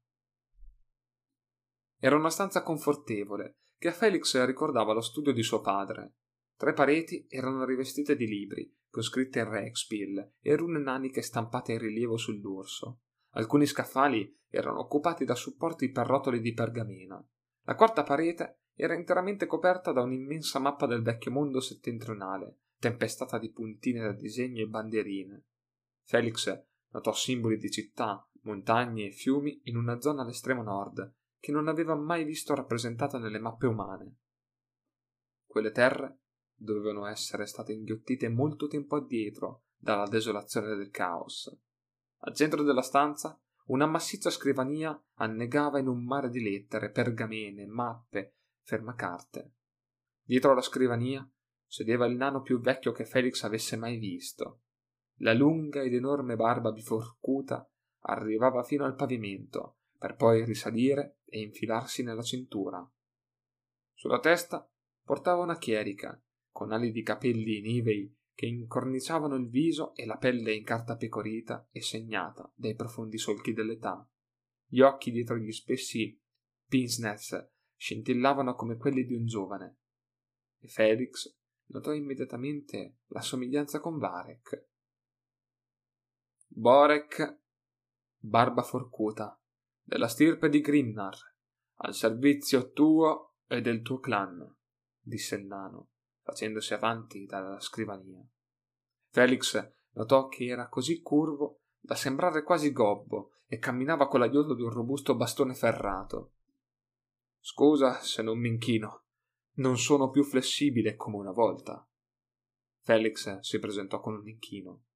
Era 1.99 2.17
una 2.17 2.31
stanza 2.31 2.63
confortevole 2.63 3.59
che 3.79 3.89
a 3.89 3.93
Felix 3.93 4.43
ricordava 4.45 4.93
lo 4.93 5.01
studio 5.01 5.33
di 5.33 5.43
suo 5.43 5.61
padre. 5.61 6.15
Tre 6.57 6.73
pareti 6.73 7.27
erano 7.29 7.65
rivestite 7.65 8.17
di 8.17 8.27
libri, 8.27 8.75
con 8.97 9.05
scritte 9.05 9.41
in 9.41 9.51
Rexpill 9.51 10.37
e 10.41 10.57
rune 10.57 10.79
naniche 10.79 11.21
stampate 11.21 11.73
in 11.73 11.81
rilievo 11.81 12.17
sul 12.17 12.41
dorso. 12.41 13.01
Alcuni 13.33 13.67
scaffali 13.67 14.35
erano 14.49 14.81
occupati 14.81 15.27
da 15.27 15.35
supporti 15.35 15.91
per 15.91 16.07
rotoli 16.07 16.41
di 16.41 16.55
pergamena. 16.55 17.23
La 17.65 17.75
quarta 17.75 18.05
parete 18.05 18.61
era 18.75 18.95
interamente 18.95 19.45
coperta 19.45 19.93
da 19.93 20.01
un'immensa 20.01 20.61
mappa 20.61 20.87
del 20.87 21.03
vecchio 21.03 21.31
mondo 21.31 21.61
settentrionale, 21.61 22.61
tempestata 22.79 23.39
di 23.39 23.53
puntine 23.53 24.01
da 24.01 24.13
disegni 24.13 24.63
e 24.63 24.67
bandierine. 24.67 25.45
Felix 26.05 26.59
notò 26.93 27.13
simboli 27.13 27.59
di 27.59 27.71
città, 27.71 28.27
montagne 28.45 29.09
e 29.09 29.13
fiumi 29.13 29.61
in 29.65 29.77
una 29.77 30.01
zona 30.01 30.23
all'estremo 30.23 30.63
nord 30.63 31.13
che 31.39 31.53
non 31.53 31.69
aveva 31.69 31.95
mai 31.95 32.25
visto 32.25 32.55
rappresentata 32.55 33.19
nelle 33.19 33.41
mappe 33.41 33.67
umane. 33.67 34.17
Quelle 35.45 35.71
terre 35.71 36.21
dovevano 36.57 37.07
essere 37.07 37.47
state 37.47 37.73
inghiottite 37.73 38.29
molto 38.29 38.67
tempo 38.67 38.97
addietro 38.97 39.65
dalla 39.77 40.07
desolazione 40.07 40.75
del 40.75 40.91
caos. 40.91 41.55
Al 42.21 42.35
centro 42.35 42.63
della 42.63 42.83
stanza 42.83 43.39
una 43.67 43.87
massiccia 43.87 44.31
scrivania 44.31 44.99
annegava 45.15 45.79
in 45.79 45.89
un 45.89 46.05
mare 46.05 46.31
di 46.31 46.41
lettere, 46.41 46.91
pergamene, 46.91 47.67
mappe, 47.67 48.37
fermacarte. 48.63 49.55
Dietro 50.23 50.55
la 50.55 50.61
scrivania 50.61 51.29
sedeva 51.67 52.07
il 52.07 52.17
nano 52.17 52.43
più 52.43 52.61
vecchio 52.61 52.93
che 52.93 53.05
Felix 53.05 53.43
avesse 53.43 53.77
mai 53.77 53.99
visto. 53.99 54.63
La 55.21 55.33
lunga 55.33 55.83
ed 55.83 55.95
enorme 55.95 56.37
barba 56.37 56.71
biforcuta 56.71 57.69
arrivava 58.03 58.63
fino 58.63 58.85
al 58.85 58.95
pavimento, 58.95 59.79
per 59.99 60.15
poi 60.15 60.45
risalire 60.45 61.19
e 61.25 61.41
infilarsi 61.41 62.03
nella 62.03 62.23
cintura. 62.23 62.89
Sulla 63.95 64.21
testa 64.21 64.69
portava 65.03 65.43
una 65.43 65.59
chierica, 65.59 66.21
con 66.57 66.73
ali 66.73 66.91
di 66.91 67.03
capelli 67.03 67.61
nivei 67.61 68.11
che 68.33 68.47
incorniciavano 68.47 69.35
il 69.35 69.51
viso 69.51 69.95
e 69.95 70.07
la 70.07 70.17
pelle 70.17 70.55
in 70.55 70.65
carta 70.65 70.97
pecorita 70.97 71.69
e 71.71 71.83
segnata 71.83 72.51
dai 72.57 72.75
profondi 72.75 73.19
solchi 73.19 73.53
dell'età. 73.53 74.11
Gli 74.67 74.81
occhi 74.81 75.11
dietro 75.11 75.37
gli 75.37 75.53
spessi 75.53 76.19
pince 76.67 77.53
scintillavano 77.77 78.55
come 78.55 78.79
quelli 78.79 79.05
di 79.05 79.13
un 79.13 79.27
giovane. 79.27 79.81
E 80.59 80.69
Felix 80.69 81.31
notò 81.67 81.93
immediatamente 81.93 83.01
la 83.09 83.21
somiglianza 83.21 83.79
con 83.79 83.99
Varek. 83.99 84.69
Borek, 86.47 87.41
barba 88.17 88.63
forcuta, 88.63 89.39
della 89.83 90.09
stirpe 90.09 90.49
di 90.49 90.63
Grimnar, 90.63 91.19
al 91.81 91.93
servizio 91.93 92.73
tuo 92.73 93.35
e 93.47 93.61
del 93.61 93.83
tuo 93.83 93.99
clan, 93.99 94.57
disse 94.99 95.37
il 95.37 95.45
nano, 95.45 95.91
facendosi 96.27 96.75
avanti 96.75 97.25
dalla 97.25 97.61
scrivania. 97.61 98.21
Felix 99.11 99.73
notò 99.93 100.27
che 100.27 100.47
era 100.47 100.69
così 100.69 101.01
curvo 101.01 101.61
da 101.79 101.95
sembrare 101.95 102.43
quasi 102.43 102.73
gobbo 102.73 103.31
e 103.47 103.59
camminava 103.59 104.09
con 104.09 104.19
l'aiuto 104.19 104.55
di 104.55 104.63
un 104.63 104.71
robusto 104.71 105.15
bastone 105.15 105.55
ferrato. 105.55 106.33
Scusa 107.39 108.01
se 108.01 108.23
non 108.23 108.41
mi 108.41 108.49
inchino, 108.49 109.05
non 109.59 109.79
sono 109.79 110.11
più 110.11 110.25
flessibile 110.25 110.97
come 110.97 111.17
una 111.17 111.31
volta. 111.31 111.89
Felix 112.81 113.39
si 113.39 113.61
presentò 113.61 114.01
con 114.01 114.15
un 114.15 114.27
inchino. 114.29 114.87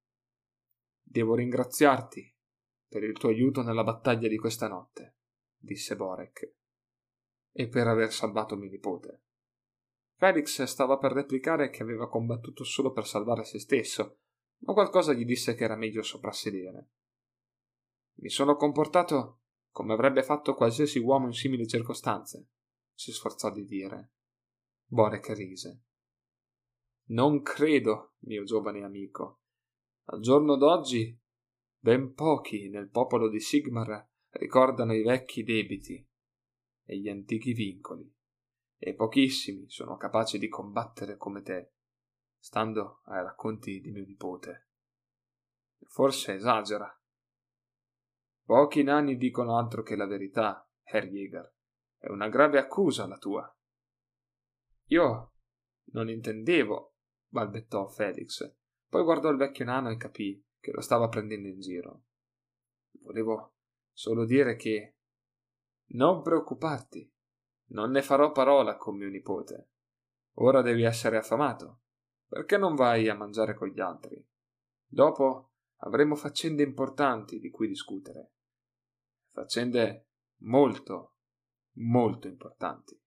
Devo 1.01 1.35
ringraziarti 1.35 2.35
per 2.89 3.03
il 3.03 3.17
tuo 3.17 3.29
aiuto 3.29 3.61
nella 3.61 3.85
battaglia 3.85 4.27
di 4.27 4.37
questa 4.37 4.67
notte, 4.67 5.15
disse 5.55 5.95
Borek, 5.95 6.55
e 7.53 7.67
per 7.69 7.87
aver 7.87 8.11
salvato 8.11 8.57
mio 8.57 8.69
nipote. 8.69 9.23
Felix 10.21 10.61
stava 10.65 10.99
per 10.99 11.13
replicare 11.13 11.71
che 11.71 11.81
aveva 11.81 12.07
combattuto 12.07 12.63
solo 12.63 12.91
per 12.91 13.07
salvare 13.07 13.43
se 13.43 13.57
stesso, 13.57 14.19
ma 14.59 14.73
qualcosa 14.73 15.13
gli 15.13 15.25
disse 15.25 15.55
che 15.55 15.63
era 15.63 15.75
meglio 15.75 16.03
soprassedere. 16.03 16.89
Mi 18.19 18.29
sono 18.29 18.55
comportato 18.55 19.39
come 19.71 19.93
avrebbe 19.93 20.21
fatto 20.21 20.53
qualsiasi 20.53 20.99
uomo 20.99 21.25
in 21.25 21.33
simili 21.33 21.65
circostanze, 21.65 22.49
si 22.93 23.11
sforzò 23.11 23.51
di 23.51 23.65
dire. 23.65 24.11
Borek 24.85 25.29
rise. 25.29 25.85
Non 27.05 27.41
credo, 27.41 28.13
mio 28.19 28.43
giovane 28.43 28.83
amico. 28.83 29.39
Al 30.09 30.19
giorno 30.19 30.55
d'oggi 30.55 31.19
ben 31.79 32.13
pochi 32.13 32.69
nel 32.69 32.89
popolo 32.89 33.27
di 33.27 33.39
Sigmar 33.39 34.07
ricordano 34.33 34.93
i 34.93 35.01
vecchi 35.01 35.41
debiti 35.41 36.07
e 36.85 36.99
gli 36.99 37.09
antichi 37.09 37.53
vincoli, 37.53 38.20
e 38.83 38.95
pochissimi 38.95 39.69
sono 39.69 39.95
capaci 39.95 40.39
di 40.39 40.47
combattere 40.47 41.15
come 41.15 41.43
te, 41.43 41.73
stando 42.39 43.01
ai 43.05 43.21
racconti 43.21 43.79
di 43.79 43.91
mio 43.91 44.03
nipote. 44.03 44.69
Forse 45.85 46.33
esagera. 46.33 46.91
Pochi 48.43 48.81
nani 48.81 49.17
dicono 49.17 49.55
altro 49.55 49.83
che 49.83 49.95
la 49.95 50.07
verità, 50.07 50.67
Herr 50.81 51.05
Jäger. 51.05 51.53
È 51.95 52.09
una 52.09 52.27
grave 52.27 52.57
accusa 52.57 53.05
la 53.05 53.19
tua. 53.19 53.55
Io 54.85 55.33
non 55.91 56.09
intendevo, 56.09 56.95
balbettò 57.27 57.87
Felix. 57.87 58.51
Poi 58.87 59.03
guardò 59.03 59.29
il 59.29 59.37
vecchio 59.37 59.65
nano 59.65 59.91
e 59.91 59.97
capì 59.97 60.43
che 60.59 60.71
lo 60.71 60.81
stava 60.81 61.07
prendendo 61.07 61.49
in 61.49 61.59
giro. 61.59 62.05
Volevo 63.03 63.57
solo 63.91 64.25
dire 64.25 64.55
che 64.55 64.95
non 65.91 66.23
preoccuparti, 66.23 67.13
non 67.71 67.91
ne 67.91 68.01
farò 68.01 68.31
parola 68.31 68.77
con 68.77 68.97
mio 68.97 69.09
nipote. 69.09 69.69
Ora 70.35 70.61
devi 70.61 70.83
essere 70.83 71.17
affamato. 71.17 71.81
Perché 72.27 72.57
non 72.57 72.75
vai 72.75 73.09
a 73.09 73.15
mangiare 73.15 73.53
con 73.53 73.67
gli 73.67 73.79
altri? 73.79 74.25
Dopo 74.87 75.51
avremo 75.83 76.15
faccende 76.15 76.63
importanti 76.63 77.39
di 77.39 77.49
cui 77.49 77.67
discutere. 77.67 78.31
Faccende 79.31 80.07
molto, 80.39 81.15
molto 81.73 82.27
importanti. 82.27 82.99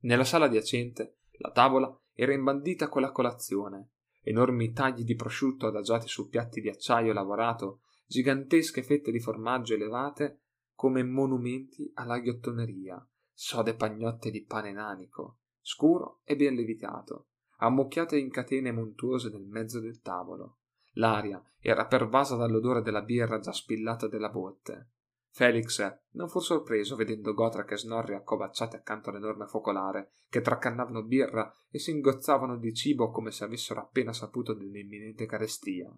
Nella 0.00 0.24
sala 0.24 0.46
adiacente 0.46 1.20
la 1.38 1.50
tavola 1.50 1.98
era 2.12 2.32
imbandita 2.32 2.88
con 2.88 3.02
la 3.02 3.10
colazione, 3.10 3.92
enormi 4.22 4.72
tagli 4.72 5.04
di 5.04 5.14
prosciutto 5.14 5.66
adagiati 5.66 6.08
su 6.08 6.28
piatti 6.28 6.60
di 6.60 6.68
acciaio 6.68 7.12
lavorato, 7.12 7.80
gigantesche 8.06 8.82
fette 8.82 9.10
di 9.10 9.20
formaggio 9.20 9.74
elevate 9.74 10.43
come 10.74 11.02
monumenti 11.02 11.90
alla 11.94 12.18
ghiottoneria, 12.18 13.06
sode 13.32 13.74
pagnotte 13.74 14.30
di 14.30 14.44
pane 14.44 14.72
nanico, 14.72 15.38
scuro 15.60 16.20
e 16.24 16.36
ben 16.36 16.54
levitato, 16.54 17.28
ammucchiate 17.58 18.18
in 18.18 18.30
catene 18.30 18.72
montuose 18.72 19.30
nel 19.30 19.46
mezzo 19.46 19.80
del 19.80 20.00
tavolo. 20.00 20.58
L'aria 20.94 21.42
era 21.58 21.86
pervasa 21.86 22.36
dall'odore 22.36 22.82
della 22.82 23.02
birra 23.02 23.40
già 23.40 23.52
spillata 23.52 24.06
della 24.06 24.28
botte. 24.28 24.90
Felix 25.30 25.98
non 26.12 26.28
fu 26.28 26.38
sorpreso 26.38 26.94
vedendo 26.94 27.34
Gotrek 27.34 27.72
e 27.72 27.76
Snorri 27.76 28.14
accovacciati 28.14 28.76
accanto 28.76 29.10
all'enorme 29.10 29.48
focolare, 29.48 30.12
che 30.28 30.40
traccannavano 30.40 31.02
birra 31.02 31.52
e 31.70 31.80
si 31.80 31.90
ingozzavano 31.90 32.56
di 32.56 32.72
cibo 32.72 33.10
come 33.10 33.32
se 33.32 33.42
avessero 33.42 33.80
appena 33.80 34.12
saputo 34.12 34.54
dell'imminente 34.54 35.26
carestia. 35.26 35.92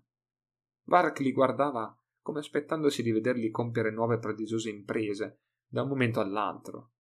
Vark 0.84 1.18
li 1.18 1.32
guardava 1.32 1.94
come 2.26 2.40
aspettandosi 2.40 3.04
di 3.04 3.12
vederli 3.12 3.50
compiere 3.50 3.92
nuove 3.92 4.18
prodigiose 4.18 4.68
imprese, 4.68 5.42
da 5.64 5.82
un 5.82 5.88
momento 5.88 6.18
all'altro. 6.18 6.94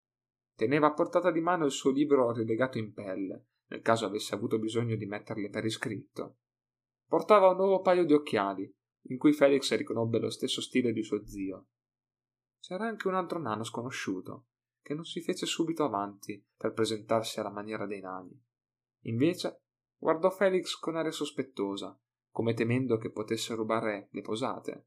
Teneva 0.54 0.86
a 0.86 0.92
portata 0.92 1.32
di 1.32 1.40
mano 1.40 1.64
il 1.64 1.72
suo 1.72 1.90
libro 1.90 2.30
rilegato 2.30 2.78
in 2.78 2.92
pelle, 2.92 3.46
nel 3.70 3.80
caso 3.80 4.06
avesse 4.06 4.36
avuto 4.36 4.60
bisogno 4.60 4.94
di 4.94 5.04
metterle 5.04 5.50
per 5.50 5.64
iscritto. 5.64 6.36
Portava 7.08 7.48
un 7.48 7.56
nuovo 7.56 7.80
paio 7.80 8.04
di 8.04 8.12
occhiali, 8.12 8.72
in 9.08 9.18
cui 9.18 9.32
Felix 9.32 9.74
riconobbe 9.74 10.20
lo 10.20 10.30
stesso 10.30 10.60
stile 10.60 10.92
di 10.92 11.02
suo 11.02 11.26
zio, 11.26 11.70
c'era 12.60 12.86
anche 12.86 13.08
un 13.08 13.14
altro 13.14 13.40
nano 13.40 13.64
sconosciuto, 13.64 14.46
che 14.80 14.94
non 14.94 15.04
si 15.04 15.20
fece 15.22 15.44
subito 15.44 15.82
avanti 15.82 16.40
per 16.56 16.72
presentarsi 16.72 17.40
alla 17.40 17.50
maniera 17.50 17.84
dei 17.84 18.00
nani. 18.00 18.40
Invece 19.06 19.62
guardò 19.96 20.30
Felix 20.30 20.76
con 20.76 20.94
aria 20.94 21.10
sospettosa, 21.10 22.00
come 22.30 22.54
temendo 22.54 22.96
che 22.96 23.10
potesse 23.10 23.56
rubare 23.56 24.06
le 24.12 24.20
posate. 24.20 24.86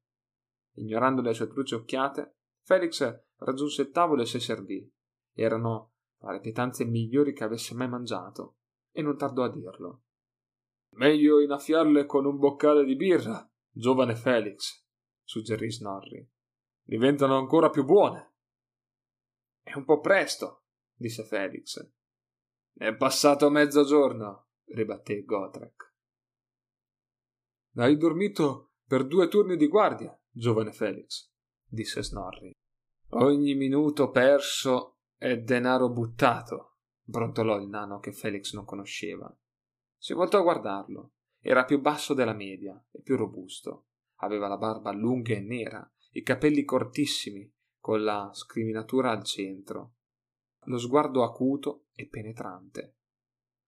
Ignorando 0.79 1.21
le 1.21 1.33
sue 1.33 1.47
truce 1.47 1.75
occhiate, 1.75 2.37
Felix 2.63 3.23
raggiunse 3.37 3.83
il 3.83 3.91
tavolo 3.91 4.21
e 4.21 4.25
si 4.25 4.39
servì. 4.39 4.91
Erano 5.33 5.93
le 6.19 6.39
pietanze 6.39 6.85
migliori 6.85 7.33
che 7.33 7.43
avesse 7.43 7.73
mai 7.75 7.87
mangiato, 7.87 8.57
e 8.91 9.01
non 9.01 9.17
tardò 9.17 9.43
a 9.43 9.51
dirlo. 9.51 10.03
Meglio 10.95 11.39
innaffiarle 11.39 12.05
con 12.05 12.25
un 12.25 12.37
boccale 12.37 12.83
di 12.83 12.95
birra, 12.95 13.49
giovane 13.71 14.15
Felix, 14.15 14.85
suggerì 15.23 15.71
Snorri 15.71 16.29
diventano 16.89 17.37
ancora 17.37 17.69
più 17.69 17.85
buone. 17.85 18.33
È 19.61 19.75
un 19.75 19.85
po' 19.85 19.99
presto, 19.99 20.63
disse 20.95 21.23
Felix. 21.23 21.87
È 22.73 22.95
passato 22.95 23.51
mezzogiorno, 23.51 24.47
ribatté 24.65 25.23
Gotrek. 25.23 25.93
Hai 27.75 27.95
dormito 27.95 28.71
per 28.87 29.05
due 29.05 29.27
turni 29.27 29.55
di 29.55 29.67
guardia, 29.67 30.18
giovane 30.31 30.71
Felix, 30.71 31.29
disse 31.65 32.03
Snorri. 32.03 32.51
Ogni 33.09 33.55
minuto 33.55 34.09
perso 34.09 34.99
è 35.15 35.37
denaro 35.37 35.89
buttato, 35.89 36.77
brontolò 37.01 37.59
il 37.59 37.67
nano 37.67 37.99
che 37.99 38.11
Felix 38.11 38.53
non 38.53 38.65
conosceva. 38.65 39.35
Si 39.97 40.13
voltò 40.13 40.39
a 40.39 40.43
guardarlo. 40.43 41.13
Era 41.41 41.63
più 41.63 41.79
basso 41.79 42.13
della 42.13 42.33
media 42.33 42.81
e 42.91 43.01
più 43.01 43.15
robusto. 43.15 43.87
Aveva 44.21 44.47
la 44.47 44.57
barba 44.57 44.91
lunga 44.91 45.33
e 45.33 45.39
nera 45.39 45.89
i 46.11 46.23
capelli 46.23 46.63
cortissimi, 46.63 47.51
con 47.79 48.03
la 48.03 48.31
scriminatura 48.33 49.11
al 49.11 49.23
centro, 49.23 49.93
lo 50.63 50.77
sguardo 50.77 51.23
acuto 51.23 51.85
e 51.93 52.07
penetrante. 52.07 52.97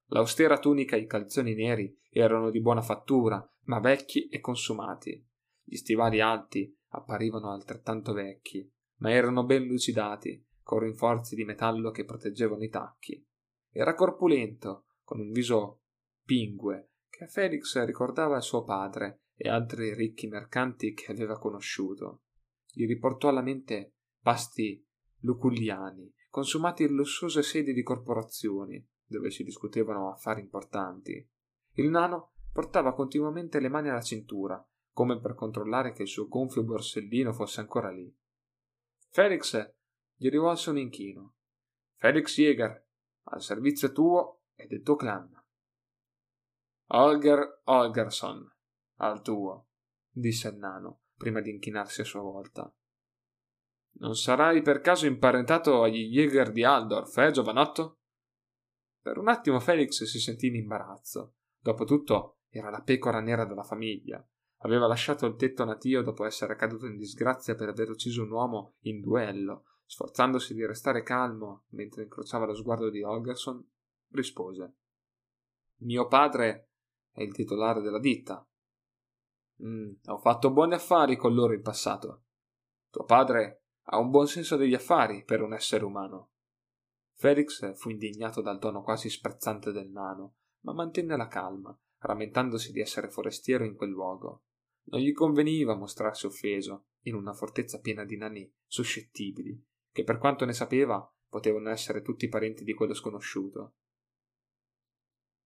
L'austera 0.08 0.58
tunica 0.58 0.96
e 0.96 1.02
i 1.02 1.08
calzoni 1.08 1.54
neri 1.54 1.98
erano 2.10 2.50
di 2.50 2.60
buona 2.60 2.82
fattura, 2.82 3.48
ma 3.66 3.80
vecchi 3.80 4.28
e 4.28 4.40
consumati. 4.40 5.26
Gli 5.72 5.78
stivali 5.78 6.20
alti 6.20 6.78
apparivano 6.90 7.50
altrettanto 7.50 8.12
vecchi, 8.12 8.70
ma 8.98 9.12
erano 9.12 9.46
ben 9.46 9.64
lucidati, 9.64 10.46
con 10.62 10.80
rinforzi 10.80 11.34
di 11.34 11.46
metallo 11.46 11.92
che 11.92 12.04
proteggevano 12.04 12.64
i 12.64 12.70
tacchi. 12.70 13.26
Era 13.72 13.96
corpulento, 13.96 14.88
con 15.02 15.22
un 15.22 15.32
viso 15.32 15.84
pingue, 16.26 16.96
che 17.08 17.24
a 17.24 17.28
Felix 17.28 17.82
ricordava 17.86 18.42
suo 18.42 18.66
padre 18.66 19.22
e 19.34 19.48
altri 19.48 19.94
ricchi 19.94 20.28
mercanti 20.28 20.94
che 20.94 21.10
aveva 21.10 21.40
conosciuto 21.40 22.24
gli 22.74 22.86
riportò 22.86 23.30
alla 23.30 23.42
mente 23.42 23.96
pasti 24.22 24.86
luculliani, 25.20 26.14
consumati 26.30 26.84
in 26.84 26.96
lussuose 26.96 27.44
sedi 27.44 27.74
di 27.74 27.84
corporazioni, 27.84 28.86
dove 29.06 29.30
si 29.30 29.44
discutevano 29.44 30.12
affari 30.12 30.42
importanti. 30.42 31.30
Il 31.74 31.90
nano 31.90 32.34
portava 32.52 32.94
continuamente 32.94 33.60
le 33.60 33.70
mani 33.70 33.90
alla 33.90 34.02
cintura, 34.02 34.62
come 34.94 35.20
per 35.20 35.36
controllare 35.36 35.94
che 35.94 36.04
il 36.04 36.08
suo 36.08 36.28
gonfio 36.28 36.64
borsellino 36.64 37.34
fosse 37.34 37.62
ancora 37.62 37.90
lì. 37.90 38.14
Felix 39.10 39.74
gli 40.16 40.30
rivolse 40.30 40.70
un 40.70 40.78
inchino. 40.78 41.36
Felix 41.96 42.36
Jäger, 42.36 42.88
al 43.24 43.42
servizio 43.42 43.92
tuo 43.92 44.44
e 44.56 44.68
del 44.68 44.82
tuo 44.82 44.96
clan. 44.96 45.30
Holger 46.88 47.62
Holgersson, 47.64 48.54
al 48.98 49.22
tuo, 49.22 49.70
disse 50.10 50.50
il 50.50 50.58
nano, 50.58 51.04
prima 51.16 51.40
di 51.40 51.50
inchinarsi 51.50 52.02
a 52.02 52.06
sua 52.06 52.22
volta. 52.22 52.74
Non 53.94 54.16
sarai 54.16 54.62
per 54.62 54.82
caso 54.82 55.06
imparentato 55.06 55.84
agli 55.84 56.10
Jäger 56.10 56.52
di 56.52 56.64
Aldorf, 56.64 57.18
eh, 57.18 57.32
giovanotto? 57.32 58.00
Per 59.02 59.18
un 59.18 59.28
attimo 59.30 59.60
Felix 59.60 60.04
si 60.04 60.20
sentì 60.20 60.48
in 60.48 60.56
imbarazzo. 60.56 61.36
Dopotutto 61.60 62.42
era 62.50 62.70
la 62.70 62.82
pecora 62.82 63.20
nera 63.20 63.46
della 63.46 63.64
famiglia. 63.64 64.26
Aveva 64.64 64.86
lasciato 64.86 65.26
il 65.26 65.36
tetto 65.36 65.64
natio 65.66 66.04
dopo 66.04 66.26
essere 66.26 66.56
caduto 66.56 66.86
in 66.86 66.98
disgrazia 66.98 67.56
per 67.56 67.70
aver 67.70 67.90
ucciso 67.90 68.24
un 68.24 68.32
uomo 68.32 68.76
in 68.82 69.02
duello. 69.02 69.66
Sforzandosi 69.86 70.54
di 70.54 70.66
restare 70.66 71.04
calmo 71.04 71.66
mentre 71.70 72.04
incrociava 72.04 72.46
lo 72.46 72.54
sguardo 72.54 72.90
di 72.90 73.02
Holgerson, 73.02 73.68
rispose: 74.12 74.76
Mio 75.80 76.08
padre 76.08 76.70
è 77.12 77.24
il 77.24 77.34
titolare 77.34 77.82
della 77.82 78.00
ditta. 78.00 78.48
Mm, 79.64 79.94
ho 80.06 80.18
fatto 80.20 80.52
buoni 80.52 80.76
affari 80.76 81.18
con 81.18 81.34
loro 81.34 81.54
in 81.54 81.62
passato. 81.62 82.24
Tuo 82.90 83.04
padre 83.04 83.64
ha 83.86 83.98
un 83.98 84.10
buon 84.10 84.28
senso 84.28 84.56
degli 84.56 84.74
affari 84.76 85.24
per 85.24 85.42
un 85.42 85.54
essere 85.54 85.84
umano. 85.84 86.32
Felix 87.16 87.74
fu 87.76 87.90
indignato 87.90 88.42
dal 88.42 88.60
tono 88.60 88.82
quasi 88.82 89.10
sprezzante 89.10 89.72
del 89.72 89.90
nano, 89.90 90.36
ma 90.62 90.74
mantenne 90.74 91.18
la 91.18 91.28
calma, 91.28 91.78
rammentandosi 92.00 92.72
di 92.72 92.80
essere 92.80 93.10
forestiero 93.10 93.64
in 93.64 93.76
quel 93.76 93.90
luogo. 93.90 94.44
Non 94.84 95.00
gli 95.00 95.12
conveniva 95.14 95.76
mostrarsi 95.76 96.26
offeso 96.26 96.88
in 97.04 97.16
una 97.16 97.34
fortezza 97.34 97.80
piena 97.80 98.04
di 98.04 98.18
nani 98.18 98.52
suscettibili, 98.66 99.60
che 99.92 100.04
per 100.04 100.18
quanto 100.18 100.46
ne 100.46 100.54
sapeva 100.54 101.10
potevano 101.28 101.70
essere 101.70 102.02
tutti 102.02 102.28
parenti 102.28 102.64
di 102.64 102.74
quello 102.74 102.94
sconosciuto. 102.94 103.76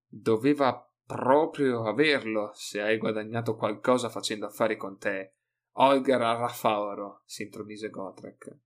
Doveva 0.08 0.90
proprio 1.06 1.84
averlo 1.86 2.52
se 2.54 2.82
hai 2.82 2.98
guadagnato 2.98 3.56
qualcosa 3.56 4.10
facendo 4.10 4.48
affari 4.48 4.78
con 4.78 4.98
te, 4.98 5.34
Olger 5.78 6.22
a 6.22 6.36
Raffauro, 6.38 7.22
si 7.26 7.44
intromise 7.44 7.90
Gotrek. 7.90 8.58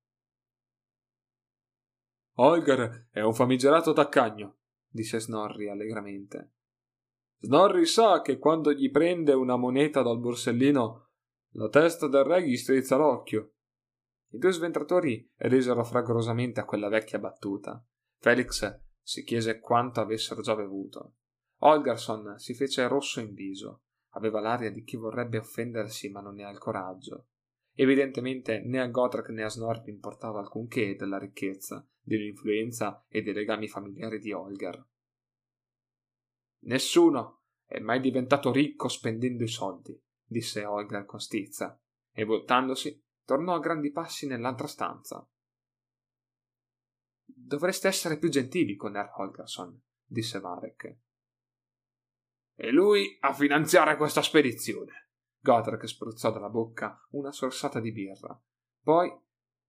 Olger 2.35 3.07
è 3.11 3.21
un 3.21 3.33
famigerato 3.33 3.93
taccagno, 3.93 4.59
disse 4.87 5.19
Snorri 5.19 5.67
allegramente. 5.69 6.51
Snorri 7.41 7.85
sa 7.85 8.21
che 8.21 8.37
quando 8.37 8.73
gli 8.73 8.91
prende 8.91 9.31
una 9.33 9.55
moneta 9.55 10.01
dal 10.01 10.19
borsellino, 10.19 11.09
la 11.53 11.69
testa 11.69 12.07
del 12.07 12.25
re 12.25 12.45
gli 12.45 12.57
strizza 12.57 12.97
l'occhio. 12.97 13.53
I 14.31 14.37
due 14.37 14.51
sventratori 14.51 15.27
risero 15.37 15.83
fragorosamente 15.85 16.59
a 16.59 16.65
quella 16.65 16.89
vecchia 16.89 17.17
battuta. 17.17 17.83
Felix 18.17 18.81
si 19.01 19.23
chiese 19.23 19.59
quanto 19.59 20.01
avessero 20.01 20.41
già 20.41 20.53
bevuto. 20.53 21.15
Olgerson 21.59 22.37
si 22.37 22.53
fece 22.53 22.87
rosso 22.87 23.21
in 23.21 23.33
viso. 23.33 23.83
Aveva 24.13 24.41
l'aria 24.41 24.69
di 24.69 24.83
chi 24.83 24.97
vorrebbe 24.97 25.37
offendersi 25.37 26.09
ma 26.09 26.19
non 26.19 26.35
ne 26.35 26.43
ha 26.43 26.49
il 26.49 26.59
coraggio. 26.59 27.27
Evidentemente 27.73 28.59
né 28.59 28.81
a 28.81 28.87
Gotrek 28.87 29.29
né 29.29 29.43
a 29.43 29.49
Snorri 29.49 29.89
importava 29.89 30.39
alcunché 30.39 30.95
della 30.97 31.17
ricchezza, 31.17 31.87
dell'influenza 32.01 33.05
e 33.07 33.21
dei 33.21 33.33
legami 33.33 33.69
familiari 33.69 34.19
di 34.19 34.33
Olger. 34.33 34.85
Nessuno 36.61 37.43
è 37.65 37.79
mai 37.79 37.99
diventato 37.99 38.51
ricco 38.51 38.87
spendendo 38.87 39.43
i 39.43 39.47
soldi, 39.47 39.99
disse 40.25 40.65
Olger 40.65 41.05
con 41.05 41.19
stizza, 41.19 41.79
e 42.11 42.23
voltandosi 42.23 43.03
tornò 43.23 43.53
a 43.53 43.59
grandi 43.59 43.91
passi 43.91 44.27
nell'altra 44.27 44.67
stanza. 44.67 45.27
Dovreste 47.25 47.87
essere 47.87 48.17
più 48.17 48.29
gentili 48.29 48.75
con 48.75 48.95
Herr 48.95 49.11
Holgerson, 49.15 49.79
disse 50.03 50.39
Varek. 50.39 50.97
E 52.55 52.71
lui 52.71 53.17
a 53.21 53.33
finanziare 53.33 53.95
questa 53.95 54.21
spedizione. 54.21 55.11
Godric 55.39 55.87
spruzzò 55.87 56.31
dalla 56.31 56.49
bocca 56.49 57.07
una 57.11 57.31
sorsata 57.31 57.79
di 57.79 57.91
birra. 57.91 58.37
Poi 58.81 59.09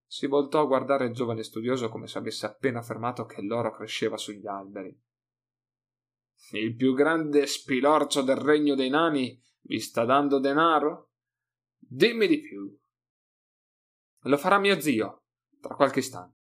si 0.04 0.26
voltò 0.26 0.62
a 0.62 0.66
guardare 0.66 1.06
il 1.06 1.12
giovane 1.12 1.44
studioso 1.44 1.88
come 1.88 2.08
se 2.08 2.18
avesse 2.18 2.46
appena 2.46 2.80
affermato 2.80 3.26
che 3.26 3.42
l'oro 3.42 3.70
cresceva 3.70 4.16
sugli 4.16 4.46
alberi. 4.46 4.98
Il 6.52 6.74
più 6.74 6.94
grande 6.94 7.46
spilorcio 7.46 8.22
del 8.22 8.36
regno 8.36 8.74
dei 8.74 8.88
nani 8.88 9.40
vi 9.62 9.78
sta 9.78 10.04
dando 10.04 10.38
denaro? 10.40 11.12
Dimmi 11.78 12.26
di 12.26 12.40
più. 12.40 12.76
Lo 14.24 14.36
farà 14.36 14.58
mio 14.58 14.80
zio, 14.80 15.24
tra 15.60 15.74
qualche 15.74 16.00
istante. 16.00 16.38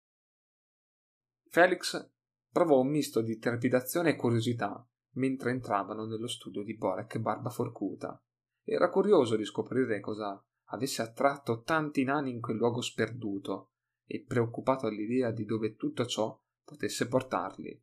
Felix 1.50 2.12
provò 2.50 2.80
un 2.80 2.90
misto 2.90 3.22
di 3.22 3.38
trepidazione 3.38 4.12
e 4.12 4.16
curiosità 4.16 4.88
mentre 5.14 5.52
entravano 5.52 6.06
nello 6.06 6.28
studio 6.28 6.64
di 6.64 6.76
Borek 6.76 7.20
Barba 7.20 7.50
Forcuta. 7.50 8.20
Era 8.64 8.90
curioso 8.90 9.36
di 9.36 9.46
scoprire 9.46 10.00
cosa 10.00 10.42
avesse 10.70 11.02
attratto 11.02 11.62
tanti 11.62 12.04
nani 12.04 12.32
in 12.32 12.40
quel 12.40 12.58
luogo 12.58 12.82
sperduto 12.82 13.72
e 14.06 14.24
preoccupato 14.24 14.88
all'idea 14.88 15.32
di 15.32 15.46
dove 15.46 15.76
tutto 15.76 16.06
ciò 16.06 16.40
potesse 16.64 17.08
portarli. 17.08 17.83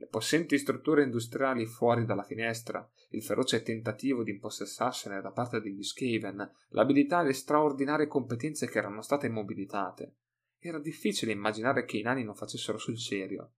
Le 0.00 0.06
possenti 0.06 0.56
strutture 0.58 1.02
industriali 1.02 1.66
fuori 1.66 2.04
dalla 2.04 2.22
finestra, 2.22 2.88
il 3.10 3.22
feroce 3.24 3.62
tentativo 3.62 4.22
di 4.22 4.30
impossessarsene 4.30 5.20
da 5.20 5.32
parte 5.32 5.60
degli 5.60 5.82
Skaven, 5.82 6.48
l'abilità 6.68 7.22
e 7.22 7.24
le 7.24 7.32
straordinarie 7.32 8.06
competenze 8.06 8.68
che 8.68 8.78
erano 8.78 9.02
state 9.02 9.26
immobilitate. 9.26 10.18
Era 10.60 10.78
difficile 10.78 11.32
immaginare 11.32 11.84
che 11.84 11.98
i 11.98 12.02
nani 12.02 12.22
non 12.22 12.36
facessero 12.36 12.78
sul 12.78 12.96
serio, 12.96 13.54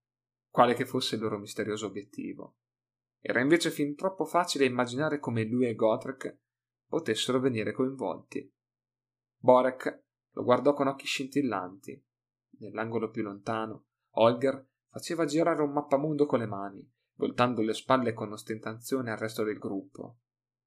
quale 0.49 0.73
che 0.73 0.87
fosse 0.87 1.13
il 1.13 1.21
loro 1.21 1.37
misterioso 1.37 1.85
obiettivo. 1.85 2.55
Era 3.19 3.39
invece 3.39 3.69
fin 3.69 3.95
troppo 3.95 4.25
facile 4.25 4.65
immaginare 4.65 5.19
come 5.19 5.43
lui 5.43 5.67
e 5.67 5.75
Gotrek 5.75 6.39
potessero 6.87 7.39
venire 7.39 7.71
coinvolti. 7.71 8.51
Borek 9.37 10.05
lo 10.31 10.43
guardò 10.43 10.73
con 10.73 10.87
occhi 10.87 11.05
scintillanti. 11.05 12.03
Nell'angolo 12.61 13.11
più 13.11 13.21
lontano, 13.21 13.85
Holger 14.13 14.69
faceva 14.91 15.23
girare 15.25 15.61
un 15.61 15.71
mappamondo 15.71 16.25
con 16.25 16.39
le 16.39 16.45
mani, 16.45 16.85
voltando 17.15 17.61
le 17.61 17.73
spalle 17.73 18.13
con 18.13 18.33
ostentazione 18.33 19.09
al 19.09 19.17
resto 19.17 19.43
del 19.43 19.57
gruppo. 19.57 20.17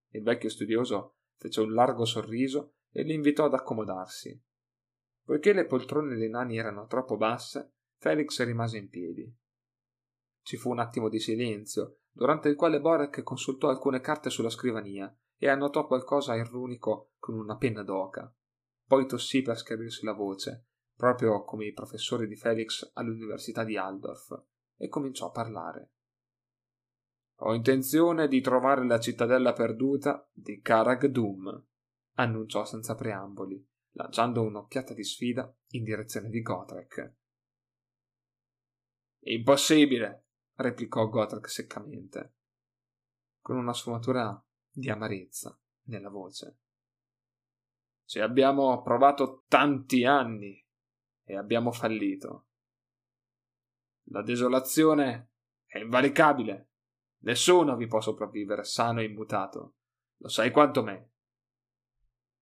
Il 0.09 0.23
vecchio 0.23 0.49
studioso 0.49 1.17
fece 1.37 1.61
un 1.61 1.75
largo 1.75 2.07
sorriso 2.07 2.77
e 2.91 3.03
li 3.03 3.13
invitò 3.13 3.45
ad 3.45 3.55
accomodarsi. 3.55 4.43
Poiché 5.23 5.53
le 5.53 5.67
poltrone 5.67 6.15
dei 6.17 6.31
nani 6.31 6.57
erano 6.57 6.87
troppo 6.87 7.17
basse, 7.17 7.75
Felix 7.99 8.43
rimase 8.45 8.79
in 8.79 8.89
piedi. 8.89 9.31
Ci 10.43 10.57
fu 10.57 10.71
un 10.71 10.79
attimo 10.79 11.09
di 11.09 11.19
silenzio, 11.19 11.99
durante 12.11 12.49
il 12.49 12.57
quale 12.57 12.81
Borek 12.81 13.23
consultò 13.23 13.69
alcune 13.69 14.01
carte 14.01 14.31
sulla 14.31 14.51
scrivania 14.51 15.15
e 15.37 15.49
annotò 15.49 15.87
qualcosa 15.87 16.35
in 16.35 16.47
runico 16.47 17.13
con 17.19 17.35
una 17.35 17.57
penna 17.57 17.83
d'oca. 17.83 18.35
Poi 18.87 19.07
tossì 19.07 19.43
per 19.43 19.59
schiarirsi 19.59 20.05
la 20.05 20.13
voce, 20.13 20.67
proprio 20.95 21.43
come 21.45 21.67
i 21.67 21.73
professori 21.73 22.27
di 22.27 22.37
Felix 22.37 22.91
all'università 22.95 23.65
di 23.65 23.77
Aldorf, 23.77 24.43
e 24.77 24.89
cominciò 24.89 25.29
a 25.29 25.31
parlare. 25.31 25.91
Ho 27.39 27.55
intenzione 27.55 28.29
di 28.29 28.41
trovare 28.41 28.87
la 28.87 29.01
cittadella 29.01 29.53
perduta 29.53 30.29
di 30.33 30.61
Karag 30.61 31.07
Dum, 31.07 31.67
annunciò 32.15 32.65
senza 32.65 32.95
preamboli, 32.95 33.67
lanciando 33.93 34.43
un'occhiata 34.43 34.95
di 34.95 35.05
sfida 35.05 35.53
in 35.71 35.85
direzione 35.85 36.29
di 36.29 36.41
Gotrek. 36.41 37.15
Impossibile, 39.27 40.27
replicò 40.55 41.09
Gotrek 41.09 41.49
seccamente, 41.49 42.35
con 43.41 43.57
una 43.57 43.73
sfumatura 43.73 44.43
di 44.71 44.91
amarezza 44.91 45.59
nella 45.87 46.11
voce. 46.11 46.59
Ci 48.05 48.21
abbiamo 48.21 48.83
provato 48.83 49.45
tanti 49.49 50.05
anni 50.05 50.64
e 51.25 51.37
abbiamo 51.37 51.73
fallito. 51.73 52.47
La 54.09 54.23
desolazione 54.23 55.31
è 55.67 55.79
invalicabile. 55.79 56.71
Nessuno 57.21 57.77
vi 57.77 57.87
può 57.87 58.01
sopravvivere 58.01 58.65
sano 58.65 59.01
e 59.01 59.05
immutato. 59.05 59.77
Lo 60.19 60.29
sai 60.29 60.51
quanto 60.51 60.83
me. 60.83 61.13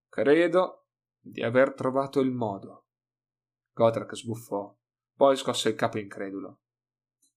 Credo 0.09 0.87
di 1.19 1.43
aver 1.43 1.75
trovato 1.75 2.21
il 2.21 2.33
modo. 2.33 2.87
Godrak 3.73 4.15
sbuffò, 4.15 4.77
poi 5.17 5.37
scosse 5.37 5.71
il 5.71 5.75
capo 5.77 5.99
incredulo. 5.99 6.61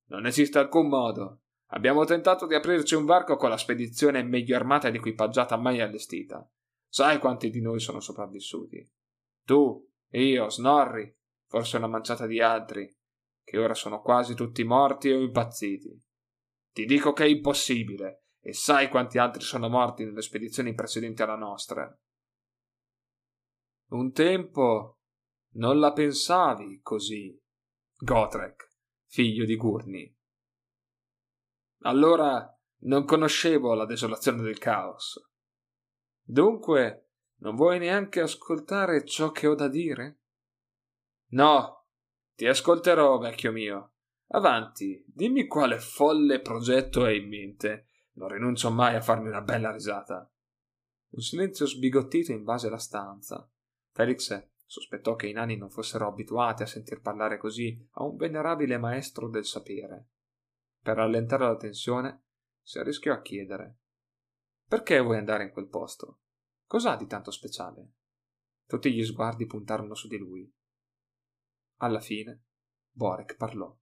Non 0.07 0.25
esiste 0.25 0.59
alcun 0.59 0.87
modo. 0.87 1.41
Abbiamo 1.67 2.03
tentato 2.05 2.45
di 2.45 2.55
aprirci 2.55 2.95
un 2.95 3.05
varco 3.05 3.37
con 3.37 3.49
la 3.49 3.57
spedizione 3.57 4.23
meglio 4.23 4.55
armata 4.55 4.87
ed 4.87 4.95
equipaggiata 4.95 5.55
mai 5.55 5.81
allestita. 5.81 6.47
Sai 6.87 7.19
quanti 7.19 7.49
di 7.49 7.61
noi 7.61 7.79
sono 7.79 7.99
sopravvissuti? 7.99 8.87
Tu, 9.43 9.91
io, 10.11 10.49
Snorri, 10.49 11.15
forse 11.47 11.77
una 11.77 11.87
manciata 11.87 12.25
di 12.25 12.41
altri, 12.41 12.93
che 13.43 13.57
ora 13.57 13.73
sono 13.73 14.01
quasi 14.01 14.35
tutti 14.35 14.63
morti 14.63 15.11
o 15.11 15.19
impazziti. 15.19 16.03
Ti 16.71 16.85
dico 16.85 17.13
che 17.13 17.23
è 17.23 17.27
impossibile, 17.27 18.25
e 18.39 18.53
sai 18.53 18.89
quanti 18.89 19.17
altri 19.17 19.41
sono 19.41 19.69
morti 19.69 20.03
nelle 20.03 20.21
spedizioni 20.21 20.73
precedenti 20.73 21.21
alla 21.21 21.35
nostra. 21.35 21.97
Un 23.89 24.11
tempo 24.11 24.99
non 25.53 25.79
la 25.79 25.93
pensavi 25.93 26.79
così, 26.81 27.39
Gotrek 27.97 28.73
figlio 29.15 29.45
di 29.45 29.55
Gurni. 29.55 30.13
Allora 31.83 32.53
non 32.79 33.05
conoscevo 33.05 33.73
la 33.73 33.85
desolazione 33.85 34.41
del 34.41 34.57
caos. 34.57 35.25
Dunque, 36.21 37.11
non 37.37 37.55
vuoi 37.55 37.79
neanche 37.79 38.19
ascoltare 38.19 39.05
ciò 39.05 39.31
che 39.31 39.47
ho 39.47 39.55
da 39.55 39.69
dire? 39.69 40.23
No, 41.29 41.85
ti 42.35 42.47
ascolterò, 42.47 43.17
vecchio 43.17 43.51
mio. 43.51 43.93
Avanti, 44.27 45.03
dimmi 45.07 45.47
quale 45.47 45.79
folle 45.79 46.41
progetto 46.41 47.03
hai 47.03 47.17
in 47.17 47.27
mente. 47.27 47.87
Non 48.13 48.29
rinuncio 48.29 48.71
mai 48.71 48.95
a 48.95 49.01
farmi 49.01 49.27
una 49.27 49.41
bella 49.41 49.71
risata. 49.71 50.31
Un 51.09 51.21
silenzio 51.21 51.65
sbigottito 51.65 52.31
invase 52.31 52.69
la 52.69 52.77
stanza. 52.77 53.49
Felix 53.91 54.31
Sospettò 54.67 55.15
che 55.15 55.27
i 55.27 55.31
nani 55.31 55.57
non 55.57 55.69
fossero 55.69 56.07
abituati 56.07 56.63
a 56.63 56.67
sentir 56.67 56.99
parlare 56.99 57.37
così 57.37 57.87
a 57.91 58.03
un 58.03 58.15
venerabile 58.15 58.77
maestro 58.77 59.29
del 59.29 59.45
sapere. 59.45 60.09
Per 60.81 60.95
rallentare 60.95 61.45
la 61.45 61.55
tensione, 61.55 62.23
si 62.61 62.79
arrischiò 62.79 63.13
a 63.13 63.21
chiedere: 63.21 63.77
Perché 64.67 64.99
vuoi 64.99 65.17
andare 65.17 65.43
in 65.43 65.51
quel 65.51 65.67
posto? 65.67 66.21
Cos'ha 66.65 66.95
di 66.95 67.05
tanto 67.05 67.29
speciale? 67.29 67.93
Tutti 68.65 68.91
gli 68.91 69.05
sguardi 69.05 69.45
puntarono 69.45 69.93
su 69.93 70.07
di 70.07 70.17
lui. 70.17 70.51
Alla 71.77 71.99
fine, 71.99 72.43
Borek 72.91 73.35
parlò. 73.35 73.75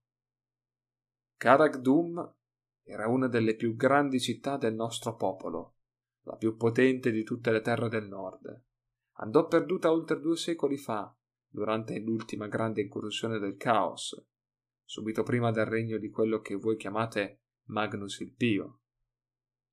Karag 1.36 1.76
Dum 1.76 2.36
era 2.82 3.08
una 3.08 3.28
delle 3.28 3.54
più 3.54 3.74
grandi 3.76 4.20
città 4.20 4.56
del 4.56 4.74
nostro 4.74 5.16
popolo, 5.16 5.76
la 6.22 6.36
più 6.36 6.56
potente 6.56 7.10
di 7.10 7.22
tutte 7.22 7.50
le 7.50 7.60
terre 7.60 7.88
del 7.88 8.06
nord 8.06 8.62
andò 9.16 9.46
perduta 9.46 9.92
oltre 9.92 10.20
due 10.20 10.36
secoli 10.36 10.76
fa, 10.76 11.14
durante 11.46 11.98
l'ultima 11.98 12.48
grande 12.48 12.80
incursione 12.80 13.38
del 13.38 13.56
caos, 13.56 14.20
subito 14.82 15.22
prima 15.22 15.50
del 15.50 15.66
regno 15.66 15.98
di 15.98 16.10
quello 16.10 16.40
che 16.40 16.56
voi 16.56 16.76
chiamate 16.76 17.42
Magnus 17.66 18.20
il 18.20 18.32
Pio. 18.32 18.80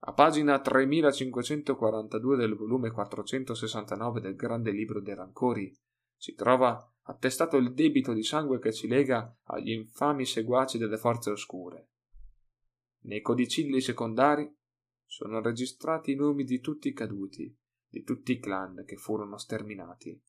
A 0.03 0.13
pagina 0.13 0.59
3542 0.59 2.38
del 2.38 2.55
volume 2.55 2.91
469 2.91 4.19
del 4.19 4.36
Grande 4.36 4.72
Libro 4.72 4.99
dei 4.99 5.13
Rancori 5.13 5.72
si 6.15 6.34
trova 6.34 6.90
attestato 7.04 7.58
il 7.58 7.74
debito 7.74 8.14
di 8.14 8.24
sangue 8.24 8.60
che 8.60 8.72
ci 8.72 8.88
lega 8.88 9.36
agli 9.43 9.72
infami 9.72 10.26
seguaci 10.26 10.78
delle 10.78 10.97
forze 10.97 11.32
oscure. 11.32 11.89
Nei 13.04 13.22
codicilli 13.22 13.82
secondari 13.82 14.49
sono 15.06 15.41
registrati 15.41 16.12
i 16.12 16.16
nomi 16.16 16.43
di 16.43 16.60
tutti 16.60 16.88
i 16.88 16.93
caduti, 16.93 17.54
di 17.88 18.04
tutti 18.04 18.34
i 18.34 18.39
clan 18.39 18.84
che 18.86 18.95
furono 18.95 19.38
sterminati. 19.38 20.22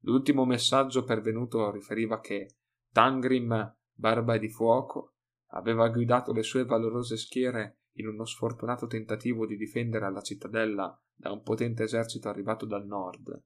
L'ultimo 0.00 0.44
messaggio 0.44 1.04
pervenuto 1.04 1.70
riferiva 1.70 2.20
che 2.20 2.56
Tangrim, 2.90 3.76
barba 3.92 4.38
di 4.38 4.48
fuoco, 4.48 5.14
aveva 5.48 5.88
guidato 5.88 6.32
le 6.32 6.42
sue 6.42 6.64
valorose 6.64 7.16
schiere 7.16 7.82
in 7.96 8.08
uno 8.08 8.24
sfortunato 8.24 8.86
tentativo 8.86 9.46
di 9.46 9.56
difendere 9.56 10.10
la 10.10 10.20
cittadella 10.20 11.00
da 11.14 11.30
un 11.30 11.42
potente 11.42 11.84
esercito 11.84 12.28
arrivato 12.28 12.66
dal 12.66 12.86
nord, 12.86 13.40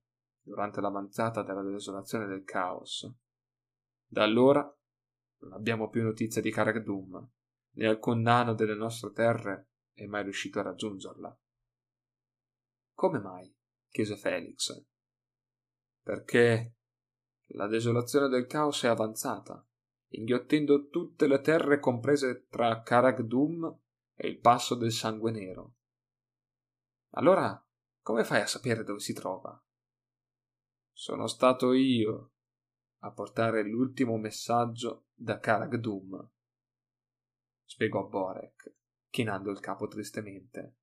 durante 0.49 0.81
l'avanzata 0.81 1.43
della 1.43 1.63
desolazione 1.63 2.27
del 2.27 2.43
caos. 2.43 3.09
Da 4.07 4.25
allora 4.25 4.63
non 5.41 5.53
abbiamo 5.53 5.89
più 5.89 6.03
notizie 6.03 6.43
di 6.43 6.51
Karagdum, 6.51 7.31
né 7.75 7.87
alcun 7.87 8.23
nano 8.23 8.55
delle 8.55 8.75
nostre 8.75 9.13
terre 9.13 9.69
è 9.93 10.07
mai 10.07 10.23
riuscito 10.23 10.59
a 10.59 10.63
raggiungerla. 10.63 11.39
Come 12.95 13.19
mai? 13.21 13.55
chiese 13.91 14.17
Felix. 14.17 14.85
Perché 16.03 16.75
la 17.53 17.67
desolazione 17.67 18.29
del 18.29 18.47
caos 18.47 18.83
è 18.83 18.89
avanzata, 18.89 19.65
inghiottendo 20.13 20.89
tutte 20.89 21.27
le 21.27 21.41
terre 21.41 21.79
comprese 21.79 22.47
tra 22.49 22.83
Karagdum 22.83 23.81
è 24.15 24.27
il 24.27 24.39
passo 24.39 24.75
del 24.75 24.93
sangue 24.93 25.31
nero. 25.31 25.75
Allora, 27.11 27.63
come 28.03 28.25
fai 28.25 28.41
a 28.41 28.47
sapere 28.47 28.85
dove 28.85 29.01
si 29.01 29.13
trova? 29.13 29.63
Sono 31.01 31.29
stato 31.29 31.75
io 31.75 32.33
a 33.03 33.13
portare 33.13 33.63
l'ultimo 33.63 34.17
messaggio 34.17 35.07
da 35.15 35.39
Karagdum, 35.39 36.29
spiegò 37.63 38.09
Borek, 38.09 38.75
chinando 39.09 39.53
il 39.53 39.61
capo 39.61 39.87
tristemente. 39.87 40.75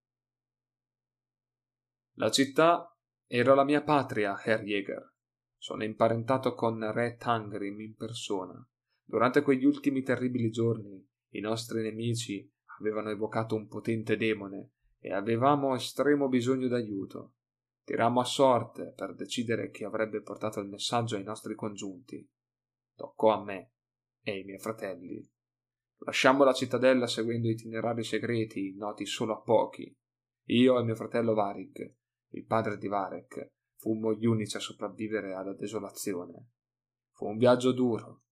La 2.14 2.32
città 2.32 2.98
era 3.28 3.56
la 3.56 3.66
mia 3.66 3.84
patria, 3.84 4.42
Herr 4.42 4.64
Jäger. 4.64 5.16
Sono 5.58 5.84
imparentato 5.84 6.54
con 6.54 6.94
Re 6.94 7.18
Tangrim 7.18 7.82
in 7.82 7.96
persona. 7.96 8.66
Durante 9.04 9.42
quegli 9.42 9.66
ultimi 9.66 10.02
terribili 10.02 10.50
giorni, 10.50 11.06
i 11.32 11.42
nostri 11.42 11.82
nemici 11.82 12.50
avevano 12.80 13.10
evocato 13.10 13.56
un 13.56 13.68
potente 13.68 14.16
demone 14.16 14.76
e 14.98 15.12
avevamo 15.12 15.76
estremo 15.76 16.30
bisogno 16.30 16.70
d'aiuto. 16.70 17.35
Tirammo 17.86 18.20
a 18.20 18.26
sorte 18.26 18.94
per 18.96 19.14
decidere 19.14 19.70
chi 19.70 19.84
avrebbe 19.84 20.24
portato 20.24 20.60
il 20.60 20.68
messaggio 20.68 21.18
ai 21.18 21.24
nostri 21.24 21.54
congiunti. 21.54 22.28
Toccò 22.96 23.32
a 23.32 23.44
me 23.44 23.74
e 24.24 24.32
ai 24.32 24.44
miei 24.44 24.58
fratelli. 24.58 25.24
Lasciammo 26.00 26.44
la 26.44 26.54
cittadella 26.54 27.06
seguendo 27.06 27.48
itinerari 27.48 28.04
segreti 28.04 28.76
noti 28.76 29.06
solo 29.06 29.34
a 29.34 29.42
pochi. 29.42 29.96
Io 30.46 30.80
e 30.80 30.84
mio 30.84 30.96
fratello 30.96 31.36
Varig, 31.36 31.96
il 32.30 32.46
padre 32.46 32.80
di 32.80 32.88
Varek, 32.88 33.52
fummo 33.76 34.14
gli 34.14 34.26
unici 34.26 34.58
a 34.58 34.62
sopravvivere 34.62 35.36
alla 35.36 35.54
desolazione. 35.54 36.54
Fu 37.12 37.28
un 37.28 37.38
viaggio 37.38 37.72
duro, 37.72 38.24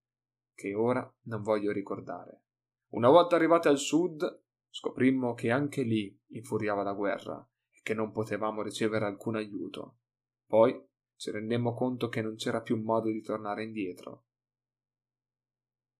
che 0.55 0.73
ora 0.73 1.07
non 1.25 1.43
voglio 1.43 1.71
ricordare. 1.71 2.45
Una 2.93 3.09
volta 3.09 3.35
arrivati 3.35 3.67
al 3.67 3.77
sud, 3.77 4.43
scoprimmo 4.67 5.35
che 5.35 5.51
anche 5.51 5.83
lì 5.83 6.19
infuriava 6.29 6.81
la 6.81 6.93
guerra 6.93 7.47
che 7.84 7.93
non 7.93 8.11
potevamo 8.11 8.63
ricevere 8.63 9.05
alcun 9.05 9.36
aiuto. 9.36 9.99
Poi 10.47 10.81
ci 11.15 11.29
rendemmo 11.29 11.73
conto 11.73 12.09
che 12.09 12.21
non 12.21 12.36
c'era 12.36 12.61
più 12.61 12.81
modo 12.81 13.11
di 13.11 13.21
tornare 13.21 13.63
indietro. 13.63 14.25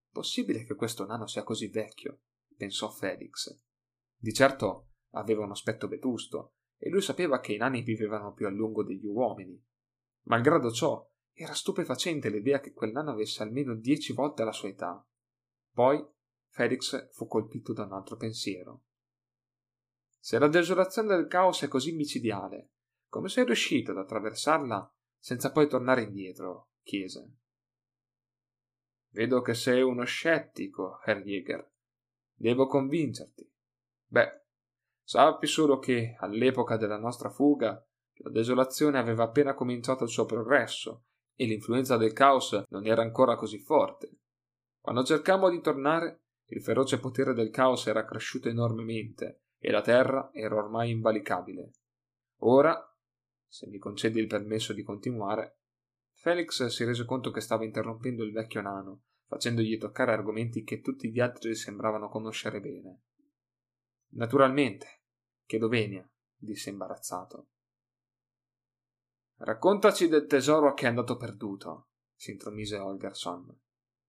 Possibile 0.09 0.63
che 0.63 0.75
questo 0.75 1.05
nano 1.05 1.27
sia 1.27 1.43
così 1.43 1.67
vecchio? 1.67 2.21
pensò 2.55 2.89
Felix. 2.89 3.59
Di 4.15 4.34
certo 4.34 4.91
aveva 5.11 5.43
un 5.43 5.51
aspetto 5.51 5.88
vetusto, 5.88 6.53
e 6.77 6.89
lui 6.89 7.01
sapeva 7.01 7.39
che 7.39 7.53
i 7.53 7.57
nani 7.57 7.81
vivevano 7.81 8.34
più 8.34 8.45
a 8.45 8.49
lungo 8.49 8.84
degli 8.84 9.05
uomini. 9.05 9.61
Malgrado 10.23 10.71
ciò, 10.71 11.09
era 11.34 11.53
stupefacente 11.53 12.29
l'idea 12.29 12.59
che 12.59 12.73
quel 12.73 12.91
nano 12.91 13.11
avesse 13.11 13.41
almeno 13.41 13.75
dieci 13.75 14.13
volte 14.13 14.43
la 14.43 14.51
sua 14.51 14.69
età. 14.69 15.05
Poi 15.71 16.05
Felix 16.49 17.11
fu 17.11 17.25
colpito 17.27 17.73
da 17.73 17.86
un 17.86 17.93
altro 17.93 18.15
pensiero. 18.15 18.84
Se 20.26 20.39
la 20.39 20.47
desolazione 20.47 21.17
del 21.17 21.28
caos 21.28 21.63
è 21.63 21.67
così 21.67 21.91
micidiale, 21.91 22.69
come 23.09 23.28
sei 23.28 23.43
riuscito 23.43 23.91
ad 23.91 23.97
attraversarla 23.97 24.89
senza 25.19 25.51
poi 25.51 25.67
tornare 25.67 26.03
indietro? 26.03 26.69
chiese. 26.82 27.39
Vedo 29.09 29.41
che 29.41 29.53
sei 29.53 29.82
uno 29.82 30.05
scettico, 30.05 31.01
Herr 31.03 31.24
Jäger. 31.24 31.69
Devo 32.34 32.67
convincerti. 32.67 33.45
Beh, 34.05 34.45
sappi 35.03 35.45
solo 35.45 35.78
che 35.80 36.15
all'epoca 36.17 36.78
della 36.78 36.97
nostra 36.97 37.30
fuga 37.30 37.86
la 38.13 38.30
desolazione 38.30 38.99
aveva 38.99 39.26
appena 39.26 39.53
cominciato 39.53 40.05
il 40.05 40.09
suo 40.09 40.24
progresso 40.24 41.07
e 41.36 41.43
l'influenza 41.43 41.97
del 41.97 42.13
caos 42.13 42.63
non 42.69 42.88
era 42.88 43.01
ancora 43.01 43.36
così 43.36 43.59
forte. 43.59 44.19
Quando 44.80 45.03
cercammo 45.03 45.49
di 45.49 45.59
tornare, 45.59 46.28
il 46.45 46.61
feroce 46.61 46.97
potere 46.97 47.34
del 47.34 47.49
caos 47.49 47.88
era 47.88 48.05
cresciuto 48.05 48.47
enormemente 48.47 49.42
e 49.66 49.72
la 49.72 49.80
terra 49.80 50.30
era 50.34 50.57
ormai 50.57 50.91
invalicabile. 50.91 51.72
Ora, 52.39 52.78
se 53.47 53.66
mi 53.68 53.78
concedi 53.78 54.20
il 54.20 54.28
permesso 54.28 54.74
di 54.74 54.84
continuare, 54.84 55.59
Felix 56.16 56.66
si 56.66 56.84
rese 56.84 57.05
conto 57.05 57.32
che 57.32 57.39
stava 57.39 57.64
interrompendo 57.64 58.26
il 58.26 58.34
vecchio 58.34 58.59
nano, 58.59 59.03
facendogli 59.26 59.78
toccare 59.78 60.11
argomenti 60.11 60.64
che 60.64 60.82
tutti 60.82 61.09
gli 61.09 61.22
altri 61.22 61.55
sembravano 61.55 62.09
conoscere 62.09 62.59
bene. 62.59 63.03
Naturalmente, 64.16 65.03
chiedo 65.45 65.70
venia, 65.70 66.05
disse 66.36 66.70
imbarazzato. 66.70 67.51
Raccontaci 69.38 70.09
del 70.09 70.26
tesoro 70.26 70.74
che 70.74 70.88
è 70.88 70.89
andato 70.89 71.16
perduto, 71.16 71.91
si 72.14 72.32
intromise 72.32 72.76
Holgerson. 72.78 73.61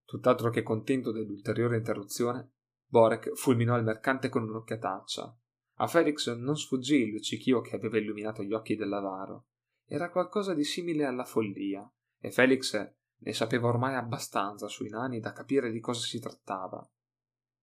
Tutt'altro 0.05 0.51
che 0.51 0.65
contento 0.65 1.13
dell'ulteriore 1.13 1.77
interruzione, 1.77 2.55
Borek 2.87 3.35
fulminò 3.35 3.77
il 3.77 3.85
mercante 3.85 4.29
con 4.29 4.43
un'occhiataccia. 4.43 5.39
A 5.79 5.87
Felix 5.87 6.33
non 6.37 6.57
sfuggì 6.57 7.03
il 7.03 7.11
luccichio 7.11 7.61
che 7.61 7.75
aveva 7.75 7.99
illuminato 7.99 8.43
gli 8.43 8.53
occhi 8.53 8.77
dell'avaro. 8.77 9.47
Era 9.87 10.11
qualcosa 10.11 10.55
di 10.55 10.64
simile 10.64 11.05
alla 11.05 11.25
follia, 11.25 11.89
e 12.18 12.31
Felix 12.31 12.75
ne 13.16 13.33
sapeva 13.33 13.68
ormai 13.68 13.95
abbastanza 13.95 14.68
sui 14.68 14.89
nani 14.89 15.18
da 15.18 15.33
capire 15.33 15.70
di 15.70 15.81
cosa 15.81 16.01
si 16.01 16.20
trattava. 16.20 16.89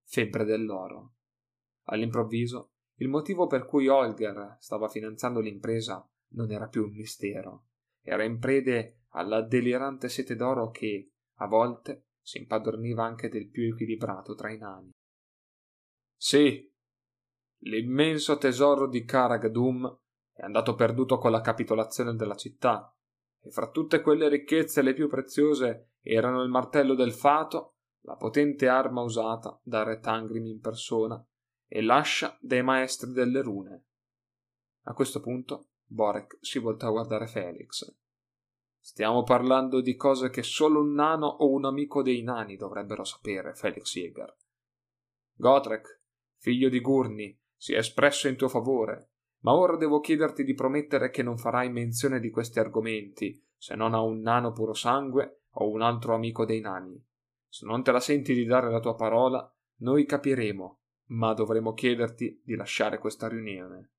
Febbre 0.03 0.43
dell'oro. 0.43 1.14
All'improvviso, 1.86 2.72
il 2.95 3.07
motivo 3.07 3.47
per 3.47 3.66
cui 3.66 3.88
Holger 3.88 4.57
stava 4.59 4.88
finanziando 4.88 5.39
l'impresa 5.39 6.07
non 6.34 6.51
era 6.51 6.68
più 6.68 6.84
un 6.84 6.91
mistero. 6.91 7.68
Era 8.01 8.24
in 8.24 8.39
prede 8.39 9.05
alla 9.09 9.41
delirante 9.41 10.09
sete 10.09 10.36
d'oro 10.36 10.70
che, 10.70 11.12
a 11.36 11.47
volte, 11.47 12.07
si 12.22 12.39
impadroniva 12.39 13.03
anche 13.03 13.30
del 13.30 13.49
più 13.49 13.72
equilibrato 13.72 14.36
tra 14.36 14.51
i 14.51 14.57
nani. 14.57 14.91
Sì, 16.16 16.70
l'immenso 17.62 18.38
tesoro 18.38 18.88
di 18.88 19.03
Karagdum 19.03 19.99
è 20.34 20.43
andato 20.43 20.76
perduto 20.76 21.18
con 21.18 21.32
la 21.32 21.41
capitolazione 21.41 22.16
della 22.16 22.36
città, 22.36 22.95
e 23.39 23.49
fra 23.49 23.70
tutte 23.70 24.01
quelle 24.01 24.30
ricchezze 24.30 24.82
le 24.82 24.93
più 24.93 25.07
preziose 25.07 25.93
erano 26.01 26.41
il 26.41 26.49
martello 26.49 26.95
del 26.95 27.12
fato, 27.12 27.76
la 28.01 28.16
potente 28.16 28.68
arma 28.68 29.01
usata 29.01 29.59
da 29.64 29.84
Re 29.84 29.99
Tangrim 29.99 30.45
in 30.45 30.59
persona, 30.59 31.24
e 31.68 31.82
l'ascia 31.82 32.38
dei 32.41 32.64
maestri 32.64 33.12
delle 33.12 33.41
rune. 33.41 33.86
A 34.86 34.93
questo 34.93 35.20
punto 35.20 35.70
Borek 35.86 36.38
si 36.41 36.59
voltò 36.59 36.88
a 36.88 36.91
guardare 36.91 37.28
Felix. 37.28 37.95
Stiamo 38.80 39.24
parlando 39.24 39.80
di 39.80 39.95
cose 39.95 40.30
che 40.32 40.41
solo 40.41 40.82
un 40.82 40.93
nano 40.93 41.28
o 41.28 41.51
un 41.51 41.66
amico 41.66 42.01
dei 42.01 42.24
nani 42.24 42.55
dovrebbero 42.55 43.03
sapere, 43.03 43.53
Felix 43.53 43.93
Jäger. 43.93 44.36
Gotrek, 45.36 46.01
figlio 46.38 46.68
di 46.68 46.82
Gurni, 46.82 47.41
si 47.62 47.74
è 47.74 47.78
espresso 47.78 48.28
in 48.28 48.38
tuo 48.38 48.47
favore, 48.47 49.12
ma 49.41 49.53
ora 49.53 49.78
devo 49.78 49.99
chiederti 49.99 50.43
di 50.43 50.55
promettere 50.55 51.12
che 51.12 51.22
non 51.22 51.38
farai 51.38 51.72
menzione 51.72 52.20
di 52.20 52.32
questi 52.32 52.57
argomenti, 52.57 53.39
se 53.55 53.76
non 53.76 53.93
a 53.93 54.01
un 54.01 54.20
nano 54.22 54.51
puro 54.51 54.74
sangue 54.74 55.43
o 55.51 55.70
un 55.70 55.84
altro 55.84 56.16
amico 56.16 56.43
dei 56.43 56.59
nani. 56.59 56.99
Se 57.47 57.68
non 57.68 57.84
te 57.84 57.91
la 57.91 57.99
senti 57.99 58.34
di 58.34 58.45
dare 58.45 58.72
la 58.72 58.80
tua 58.80 58.95
parola, 58.95 59.47
noi 59.82 60.07
capiremo, 60.07 60.80
ma 61.09 61.36
dovremo 61.36 61.74
chiederti 61.74 62.41
di 62.43 62.55
lasciare 62.55 62.97
questa 62.97 63.28
riunione. 63.28 63.91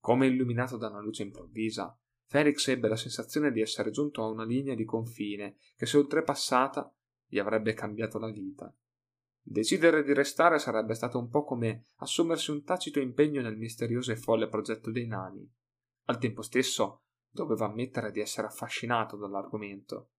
Come 0.00 0.26
illuminato 0.26 0.78
da 0.78 0.88
una 0.88 1.02
luce 1.02 1.24
improvvisa, 1.24 2.00
Felix 2.24 2.66
ebbe 2.68 2.88
la 2.88 2.96
sensazione 2.96 3.52
di 3.52 3.60
essere 3.60 3.90
giunto 3.90 4.22
a 4.22 4.26
una 4.26 4.46
linea 4.46 4.74
di 4.74 4.86
confine 4.86 5.58
che 5.76 5.84
se 5.84 5.98
oltrepassata 5.98 6.90
gli 7.26 7.38
avrebbe 7.38 7.74
cambiato 7.74 8.18
la 8.18 8.30
vita. 8.30 8.74
Decidere 9.50 10.04
di 10.04 10.12
restare 10.12 10.58
sarebbe 10.58 10.92
stato 10.92 11.18
un 11.18 11.30
po' 11.30 11.42
come 11.42 11.86
assumersi 11.96 12.50
un 12.50 12.64
tacito 12.64 13.00
impegno 13.00 13.40
nel 13.40 13.56
misterioso 13.56 14.12
e 14.12 14.16
folle 14.16 14.46
progetto 14.46 14.90
dei 14.90 15.06
nani. 15.06 15.50
Al 16.04 16.18
tempo 16.18 16.42
stesso 16.42 17.04
doveva 17.30 17.64
ammettere 17.64 18.10
di 18.10 18.20
essere 18.20 18.46
affascinato 18.46 19.16
dall'argomento. 19.16 20.10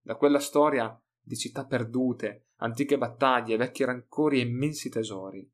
Da 0.00 0.14
quella 0.14 0.38
storia 0.38 0.96
di 1.20 1.36
città 1.36 1.66
perdute, 1.66 2.50
antiche 2.58 2.96
battaglie, 2.96 3.56
vecchi 3.56 3.82
rancori 3.82 4.38
e 4.38 4.46
immensi 4.46 4.88
tesori. 4.88 5.52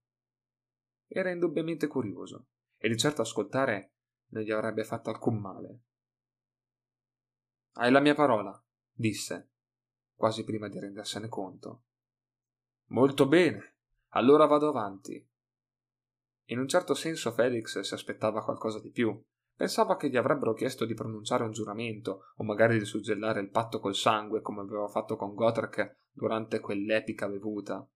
Era 1.06 1.30
indubbiamente 1.30 1.86
curioso, 1.86 2.48
e 2.76 2.90
di 2.90 2.96
certo 2.98 3.22
ascoltare 3.22 3.94
non 4.32 4.42
gli 4.42 4.50
avrebbe 4.50 4.84
fatto 4.84 5.08
alcun 5.08 5.38
male. 5.38 5.80
Hai 7.76 7.90
la 7.90 8.00
mia 8.00 8.14
parola, 8.14 8.62
disse, 8.92 9.52
quasi 10.12 10.44
prima 10.44 10.68
di 10.68 10.78
rendersene 10.78 11.28
conto. 11.28 11.84
Molto 12.88 13.26
bene, 13.26 13.76
allora 14.10 14.46
vado 14.46 14.68
avanti. 14.68 15.26
In 16.48 16.58
un 16.58 16.68
certo 16.68 16.94
senso 16.94 17.32
Felix 17.32 17.80
si 17.80 17.94
aspettava 17.94 18.44
qualcosa 18.44 18.78
di 18.78 18.90
più. 18.90 19.18
Pensava 19.56 19.96
che 19.96 20.10
gli 20.10 20.16
avrebbero 20.16 20.52
chiesto 20.52 20.84
di 20.84 20.94
pronunciare 20.94 21.44
un 21.44 21.52
giuramento, 21.52 22.32
o 22.36 22.44
magari 22.44 22.78
di 22.78 22.84
suggellare 22.84 23.40
il 23.40 23.50
patto 23.50 23.80
col 23.80 23.94
sangue, 23.94 24.42
come 24.42 24.60
aveva 24.60 24.88
fatto 24.88 25.16
con 25.16 25.34
Gotrek 25.34 26.08
durante 26.10 26.60
quell'epica 26.60 27.28
bevuta. 27.28 27.88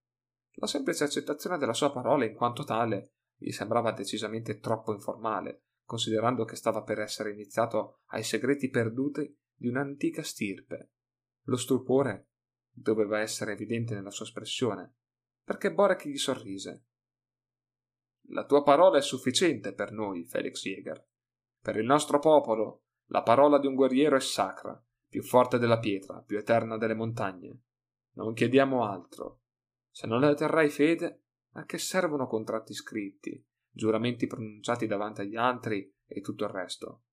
La 0.53 0.67
semplice 0.67 1.03
accettazione 1.03 1.57
della 1.57 1.73
sua 1.73 1.91
parola 1.91 2.25
in 2.25 2.33
quanto 2.33 2.63
tale 2.63 3.13
gli 3.35 3.51
sembrava 3.51 3.91
decisamente 3.91 4.59
troppo 4.59 4.93
informale, 4.93 5.65
considerando 5.85 6.43
che 6.45 6.55
stava 6.55 6.81
per 6.81 6.99
essere 6.99 7.31
iniziato 7.31 7.99
ai 8.07 8.23
segreti 8.23 8.69
perduti 8.69 9.37
di 9.53 9.67
un'antica 9.67 10.23
stirpe. 10.23 10.91
Lo 11.43 11.57
stupore 11.57 12.28
doveva 12.71 13.19
essere 13.19 13.53
evidente 13.53 13.93
nella 13.93 14.11
sua 14.11 14.25
espressione, 14.25 14.95
perché 15.43 15.73
Borek 15.73 16.07
gli 16.07 16.17
sorrise. 16.17 16.85
La 18.29 18.45
tua 18.45 18.63
parola 18.63 18.97
è 18.97 19.01
sufficiente 19.01 19.73
per 19.73 19.91
noi, 19.91 20.25
Felix 20.25 20.61
Jäger. 20.61 21.05
Per 21.61 21.75
il 21.75 21.85
nostro 21.85 22.19
popolo, 22.19 22.83
la 23.07 23.23
parola 23.23 23.57
di 23.57 23.67
un 23.67 23.75
guerriero 23.75 24.15
è 24.15 24.21
sacra, 24.21 24.81
più 25.07 25.23
forte 25.23 25.57
della 25.57 25.79
pietra, 25.79 26.21
più 26.21 26.37
eterna 26.37 26.77
delle 26.77 26.93
montagne. 26.93 27.61
Non 28.13 28.33
chiediamo 28.33 28.85
altro. 28.85 29.41
Se 29.89 30.05
non 30.05 30.21
ne 30.21 30.35
terrai 30.35 30.69
fede, 30.69 31.23
a 31.53 31.65
che 31.65 31.79
servono 31.79 32.27
contratti 32.27 32.73
scritti, 32.73 33.43
giuramenti 33.69 34.27
pronunciati 34.27 34.85
davanti 34.85 35.21
agli 35.21 35.35
altri 35.35 35.91
e 36.05 36.21
tutto 36.21 36.43
il 36.43 36.51
resto? 36.51 37.03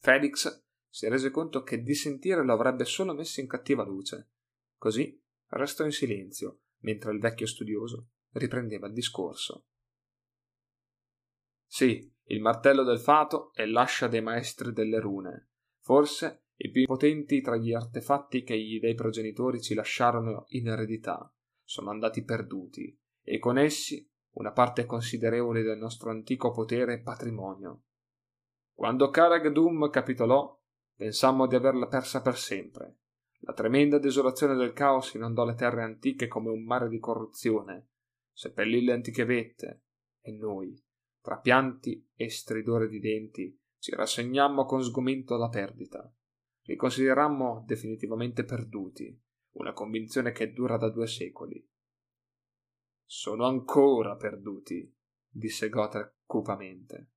Felix 0.00 0.66
si 0.88 1.08
rese 1.08 1.30
conto 1.30 1.62
che 1.62 1.82
di 1.82 1.94
sentire 1.94 2.44
lo 2.44 2.52
avrebbe 2.52 2.84
solo 2.84 3.14
messo 3.14 3.40
in 3.40 3.46
cattiva 3.46 3.84
luce. 3.84 4.30
Così 4.76 5.20
restò 5.48 5.84
in 5.84 5.92
silenzio, 5.92 6.60
mentre 6.80 7.12
il 7.12 7.20
vecchio 7.20 7.46
studioso 7.46 8.08
riprendeva 8.32 8.86
il 8.86 8.92
discorso. 8.92 9.66
Sì, 11.66 12.10
il 12.24 12.40
martello 12.40 12.82
del 12.82 12.98
fato 12.98 13.52
è 13.52 13.66
l'ascia 13.66 14.08
dei 14.08 14.22
maestri 14.22 14.72
delle 14.72 15.00
rune, 15.00 15.50
forse 15.80 16.44
i 16.56 16.70
più 16.70 16.84
potenti 16.84 17.40
tra 17.40 17.56
gli 17.56 17.72
artefatti 17.72 18.42
che 18.42 18.58
gli 18.58 18.80
dei 18.80 18.94
progenitori 18.94 19.60
ci 19.60 19.74
lasciarono 19.74 20.46
in 20.48 20.68
eredità, 20.68 21.32
sono 21.62 21.90
andati 21.90 22.24
perduti, 22.24 22.98
e 23.22 23.38
con 23.38 23.58
essi 23.58 24.10
una 24.32 24.52
parte 24.52 24.86
considerevole 24.86 25.62
del 25.62 25.78
nostro 25.78 26.10
antico 26.10 26.50
potere 26.50 26.94
e 26.94 27.00
patrimonio. 27.00 27.82
Quando 28.72 29.10
Karag 29.10 29.48
Dum 29.48 29.90
capitolò, 29.90 30.56
pensammo 30.98 31.46
di 31.46 31.54
averla 31.54 31.86
persa 31.86 32.20
per 32.20 32.36
sempre. 32.36 32.96
La 33.42 33.52
tremenda 33.52 34.00
desolazione 34.00 34.56
del 34.56 34.72
caos 34.72 35.14
inondò 35.14 35.44
le 35.44 35.54
terre 35.54 35.84
antiche 35.84 36.26
come 36.26 36.50
un 36.50 36.64
mare 36.64 36.88
di 36.88 36.98
corruzione, 36.98 37.90
seppellì 38.32 38.82
le 38.82 38.94
antiche 38.94 39.24
vette, 39.24 39.84
e 40.20 40.32
noi, 40.32 40.76
tra 41.20 41.38
pianti 41.38 42.04
e 42.16 42.28
stridore 42.28 42.88
di 42.88 42.98
denti, 42.98 43.56
ci 43.78 43.94
rassegnammo 43.94 44.64
con 44.64 44.82
sgomento 44.82 45.36
alla 45.36 45.48
perdita. 45.48 46.12
Li 46.62 46.74
considerammo 46.74 47.62
definitivamente 47.64 48.42
perduti, 48.42 49.16
una 49.52 49.72
convinzione 49.72 50.32
che 50.32 50.52
dura 50.52 50.76
da 50.76 50.90
due 50.90 51.06
secoli. 51.06 51.64
Sono 53.04 53.46
ancora 53.46 54.16
perduti, 54.16 54.92
disse 55.28 55.68
Gotha 55.68 56.12
cupamente. 56.24 57.10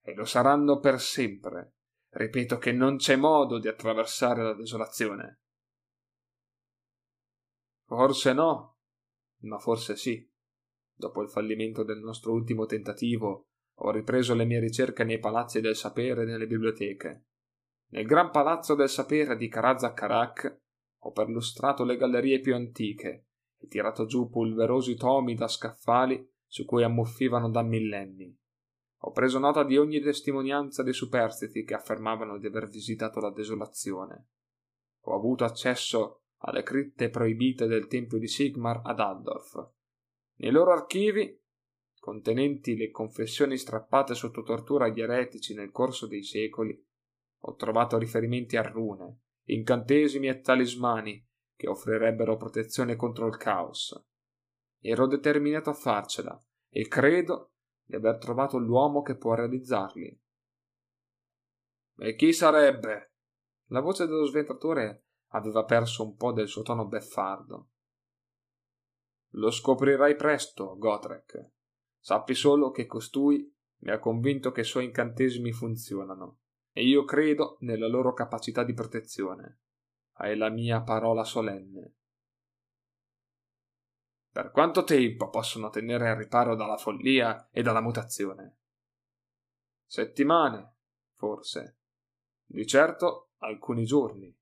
E 0.00 0.14
lo 0.14 0.24
saranno 0.24 0.78
per 0.78 0.98
sempre. 0.98 1.74
Ripeto 2.16 2.58
che 2.58 2.70
non 2.70 2.96
c'è 2.96 3.16
modo 3.16 3.58
di 3.58 3.66
attraversare 3.66 4.44
la 4.44 4.54
desolazione. 4.54 5.40
Forse 7.86 8.32
no, 8.32 8.76
ma 9.42 9.58
forse 9.58 9.96
sì. 9.96 10.24
Dopo 10.96 11.22
il 11.22 11.28
fallimento 11.28 11.82
del 11.82 11.98
nostro 11.98 12.32
ultimo 12.32 12.66
tentativo, 12.66 13.48
ho 13.78 13.90
ripreso 13.90 14.34
le 14.34 14.44
mie 14.44 14.60
ricerche 14.60 15.02
nei 15.02 15.18
palazzi 15.18 15.60
del 15.60 15.74
sapere 15.74 16.22
e 16.22 16.26
nelle 16.26 16.46
biblioteche. 16.46 17.26
Nel 17.90 18.06
gran 18.06 18.30
palazzo 18.30 18.76
del 18.76 18.88
sapere 18.88 19.36
di 19.36 19.48
Karazakarak 19.48 20.60
ho 21.00 21.10
perlustrato 21.10 21.84
le 21.84 21.96
gallerie 21.96 22.40
più 22.40 22.54
antiche 22.54 23.26
e 23.58 23.66
tirato 23.66 24.06
giù 24.06 24.28
polverosi 24.28 24.94
tomi 24.94 25.34
da 25.34 25.48
scaffali 25.48 26.24
su 26.46 26.64
cui 26.64 26.84
ammuffivano 26.84 27.50
da 27.50 27.62
millenni. 27.62 28.38
Ho 29.06 29.10
preso 29.10 29.38
nota 29.38 29.64
di 29.64 29.76
ogni 29.76 30.00
testimonianza 30.00 30.82
dei 30.82 30.94
superstiti 30.94 31.64
che 31.64 31.74
affermavano 31.74 32.38
di 32.38 32.46
aver 32.46 32.68
visitato 32.68 33.20
la 33.20 33.30
desolazione. 33.30 34.28
Ho 35.04 35.14
avuto 35.14 35.44
accesso 35.44 36.22
alle 36.38 36.62
cripte 36.62 37.10
proibite 37.10 37.66
del 37.66 37.86
tempio 37.86 38.18
di 38.18 38.28
Sigmar 38.28 38.80
ad 38.84 39.00
Aldorf 39.00 39.72
nei 40.36 40.50
loro 40.50 40.72
archivi, 40.72 41.40
contenenti 42.00 42.76
le 42.76 42.90
confessioni 42.90 43.56
strappate 43.56 44.14
sotto 44.14 44.42
tortura 44.42 44.86
agli 44.86 45.00
eretici 45.00 45.54
nel 45.54 45.70
corso 45.70 46.06
dei 46.08 46.24
secoli, 46.24 46.76
ho 47.46 47.54
trovato 47.54 47.98
riferimenti 47.98 48.56
a 48.56 48.62
rune, 48.62 49.20
incantesimi 49.44 50.28
e 50.28 50.40
talismani 50.40 51.24
che 51.54 51.68
offrirebbero 51.68 52.36
protezione 52.36 52.96
contro 52.96 53.28
il 53.28 53.36
caos. 53.36 53.94
Ero 54.80 55.06
determinato 55.06 55.70
a 55.70 55.74
farcela 55.74 56.42
e 56.68 56.88
credo 56.88 57.53
di 57.84 57.94
aver 57.96 58.18
trovato 58.18 58.58
l'uomo 58.58 59.02
che 59.02 59.16
può 59.16 59.34
realizzarli. 59.34 60.20
E 61.96 62.14
chi 62.16 62.32
sarebbe? 62.32 63.12
La 63.68 63.80
voce 63.80 64.06
dello 64.06 64.24
sventatore 64.24 65.04
aveva 65.28 65.64
perso 65.64 66.04
un 66.04 66.16
po' 66.16 66.32
del 66.32 66.48
suo 66.48 66.62
tono 66.62 66.86
beffardo. 66.86 67.68
Lo 69.34 69.50
scoprirai 69.50 70.16
presto, 70.16 70.76
Gotrek. 70.76 71.50
Sappi 71.98 72.34
solo 72.34 72.70
che 72.70 72.86
costui 72.86 73.52
mi 73.78 73.90
ha 73.90 73.98
convinto 73.98 74.52
che 74.52 74.60
i 74.60 74.64
suoi 74.64 74.84
incantesimi 74.84 75.52
funzionano, 75.52 76.40
e 76.72 76.84
io 76.84 77.04
credo 77.04 77.56
nella 77.60 77.88
loro 77.88 78.12
capacità 78.12 78.62
di 78.64 78.74
protezione. 78.74 79.60
Hai 80.18 80.36
la 80.36 80.50
mia 80.50 80.82
parola 80.82 81.24
solenne. 81.24 81.94
Per 84.34 84.50
quanto 84.50 84.82
tempo 84.82 85.30
possono 85.30 85.70
tenere 85.70 86.10
al 86.10 86.16
riparo 86.16 86.56
dalla 86.56 86.76
follia 86.76 87.50
e 87.52 87.62
dalla 87.62 87.80
mutazione? 87.80 88.56
Settimane, 89.86 90.74
forse. 91.12 91.76
Di 92.44 92.66
certo 92.66 93.34
alcuni 93.38 93.84
giorni. 93.84 94.36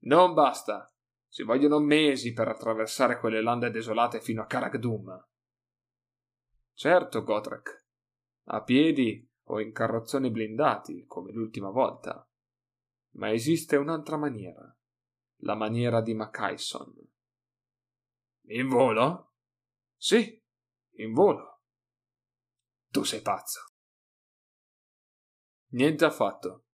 Non 0.00 0.34
basta. 0.34 0.94
Ci 1.30 1.44
vogliono 1.44 1.78
mesi 1.78 2.34
per 2.34 2.48
attraversare 2.48 3.18
quelle 3.18 3.40
lande 3.40 3.70
desolate 3.70 4.20
fino 4.20 4.42
a 4.42 4.46
Karagdum. 4.46 5.28
Certo, 6.74 7.24
Gotrek. 7.24 7.86
A 8.48 8.62
piedi 8.62 9.26
o 9.44 9.62
in 9.62 9.72
carrozzoni 9.72 10.28
blindati, 10.30 11.06
come 11.06 11.32
l'ultima 11.32 11.70
volta. 11.70 12.28
Ma 13.12 13.32
esiste 13.32 13.76
un'altra 13.76 14.18
maniera. 14.18 14.76
La 15.36 15.54
maniera 15.54 16.02
di 16.02 16.12
Macaison. 16.12 17.09
In 18.52 18.66
volo? 18.68 19.34
Sì, 19.96 20.42
in 20.96 21.12
volo. 21.12 21.60
Tu 22.88 23.04
sei 23.04 23.20
pazzo. 23.20 23.60
Niente 25.72 26.04
affatto. 26.04 26.64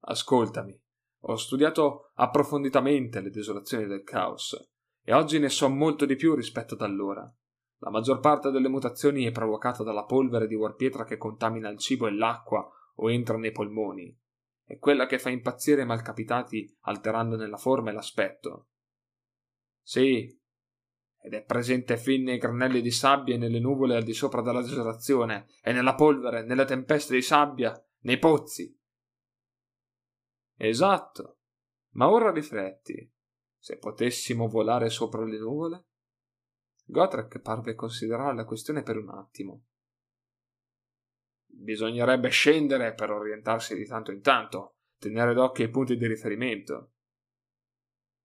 Ascoltami. 0.00 0.78
Ho 1.20 1.36
studiato 1.36 2.10
approfonditamente 2.14 3.20
le 3.20 3.30
desolazioni 3.30 3.86
del 3.86 4.02
caos 4.02 4.54
e 5.02 5.14
oggi 5.14 5.38
ne 5.38 5.48
so 5.48 5.70
molto 5.70 6.04
di 6.04 6.14
più 6.14 6.34
rispetto 6.34 6.74
ad 6.74 6.82
allora. 6.82 7.22
La 7.78 7.90
maggior 7.90 8.20
parte 8.20 8.50
delle 8.50 8.68
mutazioni 8.68 9.24
è 9.24 9.32
provocata 9.32 9.82
dalla 9.82 10.04
polvere 10.04 10.46
di 10.46 10.54
warpietra 10.54 11.04
che 11.04 11.16
contamina 11.16 11.70
il 11.70 11.78
cibo 11.78 12.06
e 12.06 12.12
l'acqua 12.12 12.68
o 12.96 13.10
entra 13.10 13.38
nei 13.38 13.52
polmoni. 13.52 14.14
È 14.62 14.76
quella 14.76 15.06
che 15.06 15.18
fa 15.18 15.30
impazzire 15.30 15.82
i 15.82 15.86
malcapitati 15.86 16.76
alterandone 16.80 17.48
la 17.48 17.56
forma 17.56 17.88
e 17.88 17.92
l'aspetto. 17.94 18.68
Sì, 19.80 20.40
ed 21.22 21.34
è 21.34 21.44
presente 21.44 21.96
fin 21.96 22.24
nei 22.24 22.38
granelli 22.38 22.80
di 22.80 22.90
sabbia 22.90 23.34
e 23.34 23.38
nelle 23.38 23.60
nuvole 23.60 23.96
al 23.96 24.02
di 24.02 24.12
sopra 24.12 24.42
della 24.42 24.60
desolazione, 24.60 25.46
e 25.62 25.72
nella 25.72 25.94
polvere, 25.94 26.44
nelle 26.44 26.64
tempeste 26.64 27.14
di 27.14 27.22
sabbia, 27.22 27.72
nei 28.00 28.18
pozzi, 28.18 28.76
Esatto. 30.62 31.38
Ma 31.94 32.08
ora 32.08 32.30
rifletti. 32.30 33.10
Se 33.58 33.78
potessimo 33.78 34.46
volare 34.46 34.90
sopra 34.90 35.24
le 35.24 35.38
nuvole? 35.38 35.86
Gotrek 36.84 37.40
parve 37.40 37.74
considerare 37.74 38.36
la 38.36 38.44
questione 38.44 38.84
per 38.84 38.96
un 38.96 39.08
attimo. 39.08 39.64
Bisognerebbe 41.46 42.28
scendere 42.28 42.94
per 42.94 43.10
orientarsi 43.10 43.74
di 43.74 43.84
tanto 43.86 44.12
in 44.12 44.20
tanto, 44.20 44.76
tenere 44.98 45.34
d'occhio 45.34 45.64
i 45.64 45.70
punti 45.70 45.96
di 45.96 46.06
riferimento. 46.06 46.91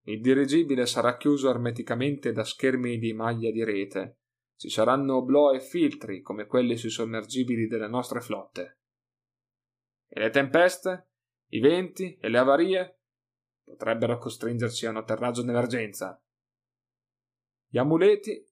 Il 0.07 0.21
dirigibile 0.21 0.85
sarà 0.85 1.17
chiuso 1.17 1.49
ermeticamente 1.49 2.31
da 2.31 2.45
schermi 2.45 2.97
di 2.97 3.11
maglia 3.11 3.51
di 3.51 3.63
rete. 3.65 4.19
Ci 4.55 4.69
saranno 4.69 5.17
oblò 5.17 5.51
e 5.51 5.59
filtri 5.59 6.21
come 6.21 6.45
quelli 6.45 6.77
sui 6.77 6.89
sommergibili 6.89 7.67
delle 7.67 7.89
nostre 7.89 8.21
flotte. 8.21 8.79
E 10.07 10.21
le 10.21 10.29
tempeste, 10.29 11.09
i 11.49 11.59
venti 11.59 12.17
e 12.21 12.29
le 12.29 12.37
avarie 12.37 12.99
potrebbero 13.65 14.17
costringerci 14.17 14.85
a 14.85 14.91
un 14.91 14.97
atterraggio 14.97 15.41
d'emergenza. 15.41 16.23
Gli 17.67 17.77
amuleti 17.77 18.47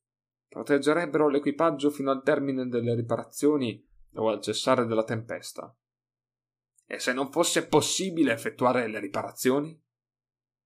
proteggerebbero 0.49 1.29
l'equipaggio 1.29 1.89
fino 1.89 2.11
al 2.11 2.21
termine 2.21 2.67
delle 2.67 2.93
riparazioni 2.95 3.81
o 4.15 4.27
al 4.27 4.41
cessare 4.41 4.85
della 4.85 5.05
tempesta. 5.05 5.73
E 6.85 6.99
se 6.99 7.13
non 7.13 7.31
fosse 7.31 7.65
possibile 7.65 8.33
effettuare 8.33 8.87
le 8.87 8.99
riparazioni? 8.99 9.83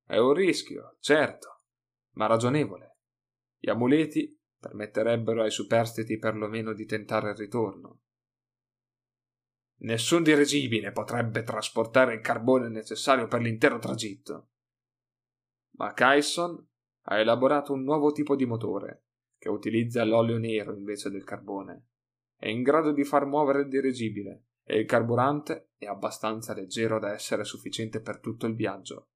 È 0.10 0.18
un 0.18 0.34
rischio, 0.34 0.95
certo, 1.01 1.62
ma 2.14 2.26
ragionevole. 2.26 2.97
Gli 3.60 3.70
amuleti 3.70 4.36
permetterebbero 4.57 5.43
ai 5.43 5.51
superstiti 5.51 6.18
perlomeno 6.18 6.74
di 6.74 6.88
tentare 6.88 7.30
il 7.30 7.36
ritorno. 7.36 7.99
Nessun 9.82 10.24
dirigibile 10.24 10.91
potrebbe 10.91 11.43
trasportare 11.43 12.16
il 12.16 12.22
carbone 12.22 12.70
necessario 12.70 13.28
per 13.28 13.41
l'intero 13.41 13.78
tragitto. 13.78 14.49
Ma 15.78 15.93
Kyson 15.93 16.68
ha 17.01 17.20
elaborato 17.20 17.74
un 17.74 17.84
nuovo 17.84 18.12
tipo 18.12 18.36
di 18.36 18.47
motore, 18.47 19.03
che 19.38 19.49
utilizza 19.49 20.03
l'olio 20.03 20.39
nero 20.39 20.76
invece 20.76 21.12
del 21.12 21.24
carbone. 21.24 21.89
È 22.36 22.47
in 22.47 22.64
grado 22.64 22.93
di 22.93 23.03
far 23.03 23.28
muovere 23.28 23.62
il 23.62 23.68
dirigibile 23.68 24.45
e 24.64 24.80
il 24.80 24.88
carburante 24.88 25.74
è 25.78 25.86
abbastanza 25.86 26.55
leggero 26.55 26.97
da 26.97 27.14
essere 27.14 27.43
sufficiente 27.43 28.01
per 28.01 28.20
tutto 28.20 28.47
il 28.47 28.55
viaggio. 28.55 29.10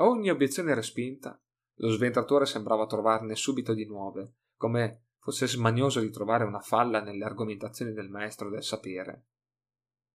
Ogni 0.00 0.30
obiezione 0.30 0.74
respinta, 0.74 1.38
lo 1.74 1.88
sventatore 1.90 2.46
sembrava 2.46 2.86
trovarne 2.86 3.34
subito 3.34 3.74
di 3.74 3.84
nuove, 3.84 4.36
come 4.56 5.08
fosse 5.18 5.46
smanioso 5.46 6.00
di 6.00 6.10
trovare 6.10 6.44
una 6.44 6.60
falla 6.60 7.02
nelle 7.02 7.24
argomentazioni 7.24 7.92
del 7.92 8.08
maestro 8.08 8.48
del 8.48 8.62
sapere. 8.62 9.26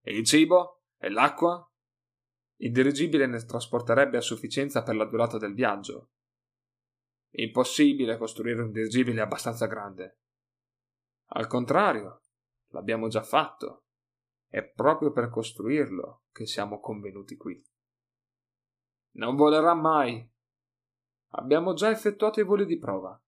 E 0.01 0.17
il 0.17 0.25
cibo? 0.25 0.85
E 0.97 1.09
l'acqua? 1.09 1.71
Il 2.61 2.71
dirigibile 2.71 3.27
ne 3.27 3.43
trasporterebbe 3.45 4.17
a 4.17 4.21
sufficienza 4.21 4.81
per 4.81 4.95
la 4.95 5.05
durata 5.05 5.37
del 5.37 5.53
viaggio. 5.53 6.09
Impossibile 7.33 8.17
costruire 8.17 8.63
un 8.63 8.71
dirigibile 8.71 9.21
abbastanza 9.21 9.67
grande. 9.67 10.21
Al 11.33 11.45
contrario, 11.45 12.23
l'abbiamo 12.69 13.07
già 13.07 13.21
fatto. 13.21 13.85
È 14.47 14.63
proprio 14.63 15.11
per 15.11 15.29
costruirlo 15.29 16.23
che 16.31 16.47
siamo 16.47 16.79
convenuti 16.79 17.35
qui. 17.35 17.63
Non 19.15 19.35
volerà 19.35 19.73
mai. 19.73 20.29
Abbiamo 21.35 21.73
già 21.73 21.89
effettuato 21.89 22.39
i 22.39 22.43
voli 22.43 22.65
di 22.65 22.77
prova. 22.77 23.19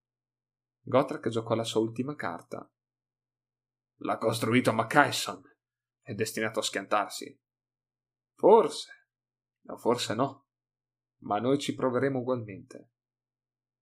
Gotrek 0.81 1.29
giocò 1.29 1.55
la 1.55 1.63
sua 1.63 1.81
ultima 1.81 2.15
carta. 2.15 2.69
L'ha 3.99 4.17
costruito 4.17 4.73
Mackayson. 4.73 5.41
È 6.01 6.13
destinato 6.13 6.59
a 6.59 6.63
schiantarsi. 6.63 7.39
Forse, 8.35 9.09
o 9.65 9.77
forse 9.77 10.13
no, 10.13 10.47
ma 11.19 11.39
noi 11.39 11.57
ci 11.57 11.73
proveremo 11.73 12.19
ugualmente. 12.19 12.91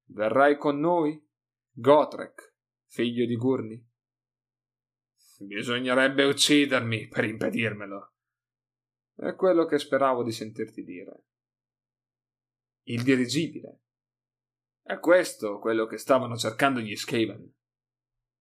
Verrai 0.06 0.58
con 0.58 0.80
noi, 0.80 1.24
Gotrek, 1.72 2.56
figlio 2.86 3.26
di 3.26 3.36
Gurni? 3.36 3.84
Bisognerebbe 5.40 6.24
uccidermi 6.24 7.08
per 7.08 7.26
impedirmelo. 7.26 8.14
È 9.16 9.36
quello 9.36 9.66
che 9.66 9.80
speravo 9.80 10.24
di 10.24 10.32
sentirti 10.32 10.84
dire 10.84 11.24
il 12.88 13.04
dirigibile. 13.04 13.82
È 14.82 15.00
questo 15.00 15.60
quello 15.60 15.88
che 15.88 15.98
stavano 15.98 16.36
cercando 16.38 16.80
gli 16.80 16.96
Skaven? 16.96 17.52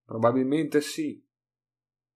Probabilmente 0.05 0.81
sì. 0.81 1.23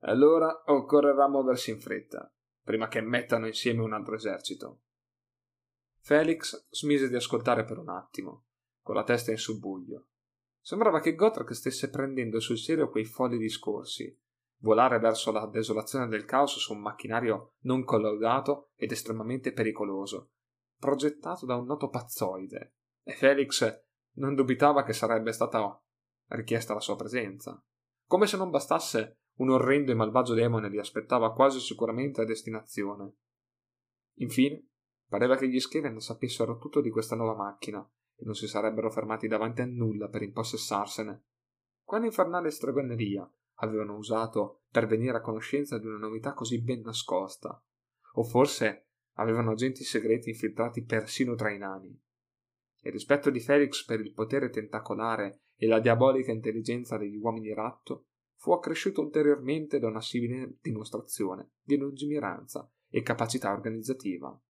Allora 0.00 0.64
occorrerà 0.66 1.28
muoversi 1.28 1.70
in 1.70 1.80
fretta, 1.80 2.30
prima 2.62 2.88
che 2.88 3.00
mettano 3.00 3.46
insieme 3.46 3.82
un 3.82 3.94
altro 3.94 4.14
esercito. 4.14 4.82
Felix 6.00 6.68
smise 6.70 7.08
di 7.08 7.14
ascoltare 7.14 7.64
per 7.64 7.78
un 7.78 7.88
attimo, 7.88 8.44
con 8.82 8.94
la 8.94 9.04
testa 9.04 9.30
in 9.30 9.38
subbuglio. 9.38 10.08
Sembrava 10.60 11.00
che 11.00 11.14
Gotrek 11.14 11.54
stesse 11.54 11.88
prendendo 11.88 12.40
sul 12.40 12.58
serio 12.58 12.90
quei 12.90 13.06
folli 13.06 13.38
discorsi, 13.38 14.14
volare 14.58 14.98
verso 14.98 15.32
la 15.32 15.46
desolazione 15.46 16.08
del 16.08 16.26
caos 16.26 16.58
su 16.58 16.74
un 16.74 16.80
macchinario 16.80 17.54
non 17.60 17.84
collaudato 17.84 18.72
ed 18.74 18.92
estremamente 18.92 19.52
pericoloso, 19.52 20.32
progettato 20.78 21.46
da 21.46 21.56
un 21.56 21.66
noto 21.66 21.88
pazzoide, 21.88 22.74
e 23.02 23.12
Felix 23.12 23.84
non 24.14 24.34
dubitava 24.34 24.82
che 24.82 24.92
sarebbe 24.92 25.32
stata 25.32 25.80
richiesta 26.28 26.74
la 26.74 26.80
sua 26.80 26.96
presenza. 26.96 27.62
Come 28.06 28.26
se 28.26 28.36
non 28.36 28.50
bastasse, 28.50 29.18
un 29.38 29.50
orrendo 29.50 29.92
e 29.92 29.94
malvagio 29.94 30.34
demone 30.34 30.68
li 30.68 30.78
aspettava 30.78 31.32
quasi 31.32 31.60
sicuramente 31.60 32.20
a 32.20 32.24
destinazione. 32.24 33.14
Infine, 34.14 34.68
pareva 35.08 35.36
che 35.36 35.48
gli 35.48 35.60
Skaven 35.60 36.00
sapessero 36.00 36.58
tutto 36.58 36.80
di 36.80 36.90
questa 36.90 37.16
nuova 37.16 37.36
macchina 37.36 37.86
e 38.16 38.24
non 38.24 38.34
si 38.34 38.48
sarebbero 38.48 38.90
fermati 38.90 39.28
davanti 39.28 39.60
a 39.62 39.66
nulla 39.66 40.08
per 40.08 40.22
impossessarsene. 40.22 41.24
Quale 41.82 42.06
infernale 42.06 42.50
stregoneria 42.50 43.30
avevano 43.60 43.96
usato 43.96 44.64
per 44.70 44.86
venire 44.86 45.16
a 45.16 45.20
conoscenza 45.20 45.78
di 45.78 45.86
una 45.86 45.98
novità 45.98 46.34
così 46.34 46.60
ben 46.60 46.80
nascosta? 46.80 47.62
O 48.14 48.24
forse 48.24 48.87
avevano 49.18 49.52
agenti 49.52 49.84
segreti 49.84 50.30
infiltrati 50.30 50.84
persino 50.84 51.34
tra 51.34 51.50
i 51.50 51.58
nani. 51.58 51.96
Il 52.80 52.92
rispetto 52.92 53.30
di 53.30 53.40
Felix 53.40 53.84
per 53.84 54.00
il 54.00 54.12
potere 54.12 54.50
tentacolare 54.50 55.42
e 55.56 55.66
la 55.66 55.80
diabolica 55.80 56.32
intelligenza 56.32 56.96
degli 56.96 57.16
uomini 57.16 57.52
ratto 57.52 58.06
fu 58.36 58.52
accresciuto 58.52 59.00
ulteriormente 59.00 59.80
da 59.80 59.88
una 59.88 60.00
simile 60.00 60.58
dimostrazione 60.60 61.52
di 61.60 61.76
lungimiranza 61.76 62.70
e 62.88 63.02
capacità 63.02 63.50
organizzativa. 63.50 64.40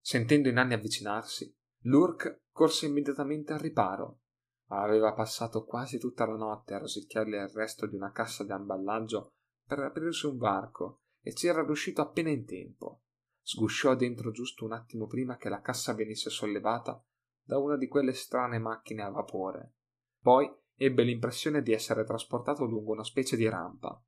Sentendo 0.00 0.48
i 0.48 0.52
nani 0.52 0.74
avvicinarsi, 0.74 1.52
Lurk 1.84 2.42
corse 2.52 2.86
immediatamente 2.86 3.52
al 3.52 3.58
riparo. 3.58 4.20
Aveva 4.68 5.12
passato 5.12 5.64
quasi 5.64 5.98
tutta 5.98 6.24
la 6.26 6.36
notte 6.36 6.74
a 6.74 6.78
rosicchiarle 6.78 7.42
il 7.42 7.48
resto 7.48 7.86
di 7.86 7.96
una 7.96 8.12
cassa 8.12 8.44
di 8.44 8.52
amballaggio 8.52 9.32
per 9.66 9.80
aprirsi 9.80 10.26
un 10.26 10.38
varco 10.38 11.01
e 11.22 11.32
ci 11.34 11.46
era 11.46 11.64
riuscito 11.64 12.02
appena 12.02 12.30
in 12.30 12.44
tempo. 12.44 13.02
Sgusciò 13.40 13.94
dentro 13.94 14.30
giusto 14.30 14.64
un 14.64 14.72
attimo 14.72 15.06
prima 15.06 15.36
che 15.36 15.48
la 15.48 15.60
cassa 15.60 15.94
venisse 15.94 16.30
sollevata 16.30 17.02
da 17.42 17.58
una 17.58 17.76
di 17.76 17.88
quelle 17.88 18.12
strane 18.12 18.58
macchine 18.58 19.02
a 19.02 19.10
vapore. 19.10 19.74
Poi 20.20 20.50
ebbe 20.74 21.02
l'impressione 21.02 21.62
di 21.62 21.72
essere 21.72 22.04
trasportato 22.04 22.64
lungo 22.64 22.92
una 22.92 23.04
specie 23.04 23.36
di 23.36 23.48
rampa. 23.48 24.00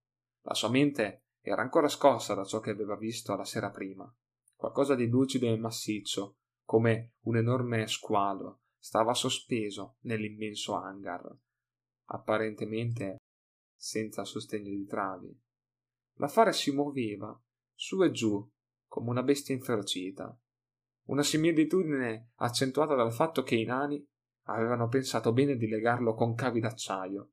La 0.42 0.54
sua 0.54 0.68
mente 0.68 1.24
era 1.40 1.62
ancora 1.62 1.88
scossa 1.88 2.34
da 2.34 2.44
ciò 2.44 2.60
che 2.60 2.70
aveva 2.70 2.96
visto 2.96 3.34
la 3.34 3.44
sera 3.44 3.70
prima. 3.70 4.12
Qualcosa 4.54 4.94
di 4.94 5.08
lucido 5.08 5.46
e 5.46 5.56
massiccio, 5.56 6.38
come 6.64 7.14
un 7.22 7.36
enorme 7.36 7.86
squalo, 7.86 8.62
stava 8.78 9.14
sospeso 9.14 9.96
nell'immenso 10.02 10.74
hangar, 10.74 11.22
apparentemente 12.06 13.16
senza 13.74 14.24
sostegno 14.24 14.70
di 14.70 14.86
travi. 14.86 15.43
L'affare 16.18 16.52
si 16.52 16.70
muoveva 16.70 17.38
su 17.74 18.02
e 18.02 18.10
giù 18.10 18.48
come 18.86 19.10
una 19.10 19.22
bestia 19.22 19.54
inferocita. 19.54 20.38
Una 21.06 21.22
similitudine 21.22 22.30
accentuata 22.36 22.94
dal 22.94 23.12
fatto 23.12 23.42
che 23.42 23.56
i 23.56 23.64
nani 23.64 24.06
avevano 24.44 24.88
pensato 24.88 25.32
bene 25.32 25.56
di 25.56 25.66
legarlo 25.66 26.14
con 26.14 26.34
cavi 26.34 26.60
d'acciaio. 26.60 27.30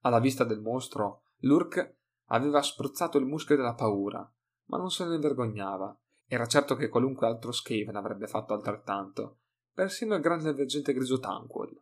Alla 0.00 0.20
vista 0.20 0.44
del 0.44 0.60
mostro, 0.60 1.24
Lurk 1.38 1.96
aveva 2.26 2.62
spruzzato 2.62 3.18
il 3.18 3.26
muschio 3.26 3.56
della 3.56 3.74
paura, 3.74 4.32
ma 4.66 4.78
non 4.78 4.90
se 4.90 5.04
ne 5.04 5.18
vergognava. 5.18 5.98
Era 6.26 6.46
certo 6.46 6.76
che 6.76 6.88
qualunque 6.88 7.26
altro 7.26 7.52
Skaven 7.52 7.96
avrebbe 7.96 8.26
fatto 8.26 8.52
altrettanto, 8.52 9.38
persino 9.72 10.14
il 10.14 10.22
grande 10.22 10.52
veggente 10.52 10.92
grigio 10.92 11.18
Tanquil. 11.18 11.80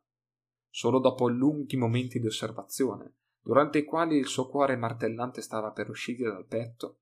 Solo 0.68 0.98
dopo 0.98 1.28
lunghi 1.28 1.76
momenti 1.76 2.18
di 2.18 2.26
osservazione, 2.26 3.14
durante 3.44 3.78
i 3.78 3.84
quali 3.84 4.16
il 4.16 4.26
suo 4.26 4.48
cuore 4.48 4.74
martellante 4.74 5.42
stava 5.42 5.70
per 5.70 5.90
uscire 5.90 6.30
dal 6.30 6.46
petto, 6.46 7.00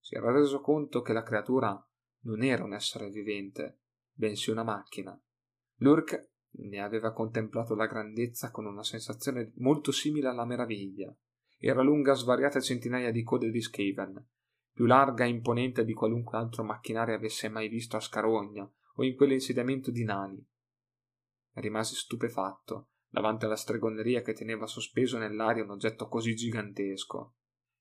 si 0.00 0.16
era 0.16 0.32
reso 0.32 0.60
conto 0.60 1.02
che 1.02 1.12
la 1.12 1.22
creatura 1.22 1.80
non 2.22 2.42
era 2.42 2.64
un 2.64 2.74
essere 2.74 3.10
vivente, 3.10 3.82
bensì 4.12 4.50
una 4.50 4.64
macchina. 4.64 5.18
Lurk 5.76 6.32
ne 6.56 6.80
aveva 6.80 7.12
contemplato 7.12 7.76
la 7.76 7.86
grandezza 7.86 8.50
con 8.50 8.66
una 8.66 8.82
sensazione 8.82 9.52
molto 9.56 9.92
simile 9.92 10.28
alla 10.28 10.44
meraviglia. 10.44 11.14
Era 11.58 11.82
lunga 11.82 12.14
svariate 12.14 12.60
centinaia 12.60 13.12
di 13.12 13.22
code 13.22 13.50
di 13.50 13.60
Skaven, 13.60 14.26
più 14.72 14.86
larga 14.86 15.24
e 15.24 15.28
imponente 15.28 15.84
di 15.84 15.92
qualunque 15.92 16.36
altro 16.36 16.64
macchinario 16.64 17.14
avesse 17.14 17.48
mai 17.48 17.68
visto 17.68 17.96
a 17.96 18.00
Scarogna 18.00 18.68
o 18.96 19.04
in 19.04 19.14
quell'insediamento 19.14 19.92
di 19.92 20.02
nani. 20.02 20.44
Rimasi 21.52 21.94
stupefatto 21.94 22.88
davanti 23.14 23.44
alla 23.44 23.54
stregoneria 23.54 24.22
che 24.22 24.32
teneva 24.32 24.66
sospeso 24.66 25.18
nell'aria 25.18 25.62
un 25.62 25.70
oggetto 25.70 26.08
così 26.08 26.34
gigantesco. 26.34 27.36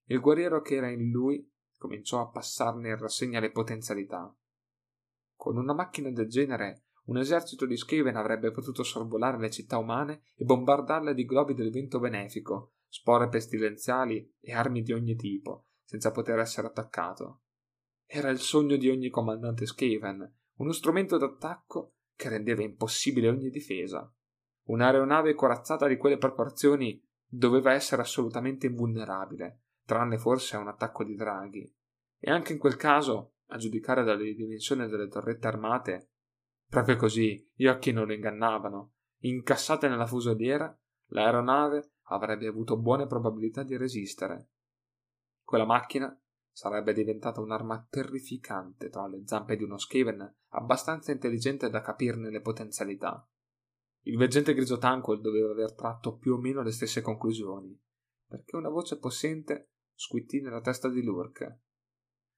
Il 0.06 0.20
guerriero 0.20 0.62
che 0.62 0.76
era 0.76 0.92
in 0.92 1.10
lui 1.10 1.52
cominciò 1.76 2.22
a 2.22 2.30
passarne 2.30 2.90
in 2.90 2.98
rassegna 3.00 3.40
le 3.40 3.50
potenzialità. 3.50 4.32
Con 5.36 5.58
una 5.58 5.74
macchina 5.74 6.12
del 6.12 6.28
genere, 6.28 6.84
un 7.06 7.18
esercito 7.18 7.66
di 7.66 7.76
Skaven 7.76 8.16
avrebbe 8.16 8.52
potuto 8.52 8.84
sorvolare 8.84 9.40
le 9.40 9.50
città 9.50 9.80
umane 9.80 10.22
e 10.36 10.46
bombardarle 10.46 11.16
di 11.16 11.26
globi 11.26 11.56
del 11.56 11.72
vento 11.72 12.00
benefico, 12.00 12.74
spore 12.88 13.28
pestilenziali 13.28 14.36
e 14.40 14.54
armi 14.54 14.84
di 14.84 14.94
ogni 14.94 15.16
tipo, 15.16 15.66
senza 15.84 16.12
poter 16.12 16.38
essere 16.38 16.68
attaccato. 16.68 17.42
Era 18.06 18.30
il 18.30 18.40
sogno 18.40 18.76
di 18.76 18.88
ogni 18.88 19.10
comandante 19.10 19.66
Skaven, 19.66 20.32
uno 20.58 20.72
strumento 20.72 21.18
d'attacco 21.18 21.96
che 22.16 22.30
rendeva 22.30 22.62
impossibile 22.62 23.30
ogni 23.30 23.50
difesa. 23.50 24.14
Un'aeronave 24.66 25.34
corazzata 25.34 25.88
di 25.88 25.98
quelle 25.98 26.18
proporzioni 26.18 27.02
doveva 27.26 27.74
essere 27.74 28.02
assolutamente 28.02 28.68
invulnerabile, 28.68 29.62
tranne 29.86 30.18
forse 30.18 30.56
a 30.56 30.60
un 30.60 30.68
attacco 30.68 31.04
di 31.04 31.16
draghi. 31.16 31.76
E 32.20 32.32
anche 32.32 32.54
in 32.54 32.60
quel 32.60 32.78
caso, 32.78 33.34
a 33.48 33.58
giudicare 33.58 34.04
dalle 34.04 34.34
dimensioni 34.34 34.88
delle 34.88 35.08
torrette 35.08 35.48
armate, 35.48 36.12
proprio 36.68 36.96
così 36.96 37.50
gli 37.54 37.68
occhi 37.68 37.92
non 37.92 38.08
lo 38.08 38.14
ingannavano. 38.14 38.94
Incassate 39.24 39.88
nella 39.88 40.06
fusoliera, 40.06 40.76
l'aeronave 41.08 41.92
avrebbe 42.08 42.48
avuto 42.48 42.78
buone 42.78 43.08
probabilità 43.08 43.64
di 43.64 43.78
resistere. 43.78 44.50
Quella 45.44 45.66
macchina 45.66 46.18
sarebbe 46.52 46.94
diventata 46.94 47.42
un'arma 47.42 47.88
terrificante 47.90 48.90
tra 48.90 49.08
le 49.08 49.24
zampe 49.26 49.56
di 49.56 49.64
uno 49.64 49.78
Skaven 49.78 50.36
abbastanza 50.50 51.12
intelligente 51.12 51.70
da 51.70 51.82
capirne 51.82 52.30
le 52.30 52.42
potenzialità. 52.42 53.28
Il 54.06 54.18
veggente 54.18 54.54
grigio 54.54 54.78
Tanquil 54.78 55.22
doveva 55.22 55.52
aver 55.52 55.74
tratto 55.74 56.18
più 56.18 56.34
o 56.34 56.38
meno 56.38 56.62
le 56.62 56.72
stesse 56.72 57.02
conclusioni, 57.02 57.78
perché 58.28 58.56
una 58.56 58.70
voce 58.70 59.00
possente 59.00 59.72
squittì 59.94 60.42
nella 60.42 60.62
testa 60.62 60.90
di 60.90 61.02
Lurk. 61.02 61.60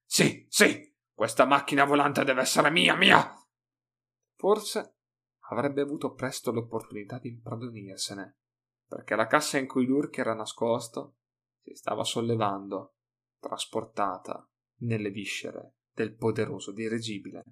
Sì, 0.04 0.46
sì, 0.48 0.94
questa 1.12 1.44
macchina 1.44 1.84
volante 1.84 2.22
deve 2.22 2.42
essere 2.42 2.70
mia, 2.70 2.94
mia! 2.94 3.34
Forse 4.36 4.98
avrebbe 5.48 5.80
avuto 5.80 6.12
presto 6.12 6.52
l'opportunità 6.52 7.18
di 7.18 7.30
impadronirsene, 7.30 8.38
perché 8.86 9.16
la 9.16 9.26
cassa 9.26 9.58
in 9.58 9.66
cui 9.66 9.86
Lurk 9.86 10.18
era 10.18 10.34
nascosto 10.34 11.16
si 11.62 11.74
stava 11.74 12.04
sollevando, 12.04 12.94
trasportata 13.40 14.48
nelle 14.82 15.10
viscere 15.10 15.78
del 15.92 16.14
poderoso 16.14 16.70
dirigibile. 16.70 17.42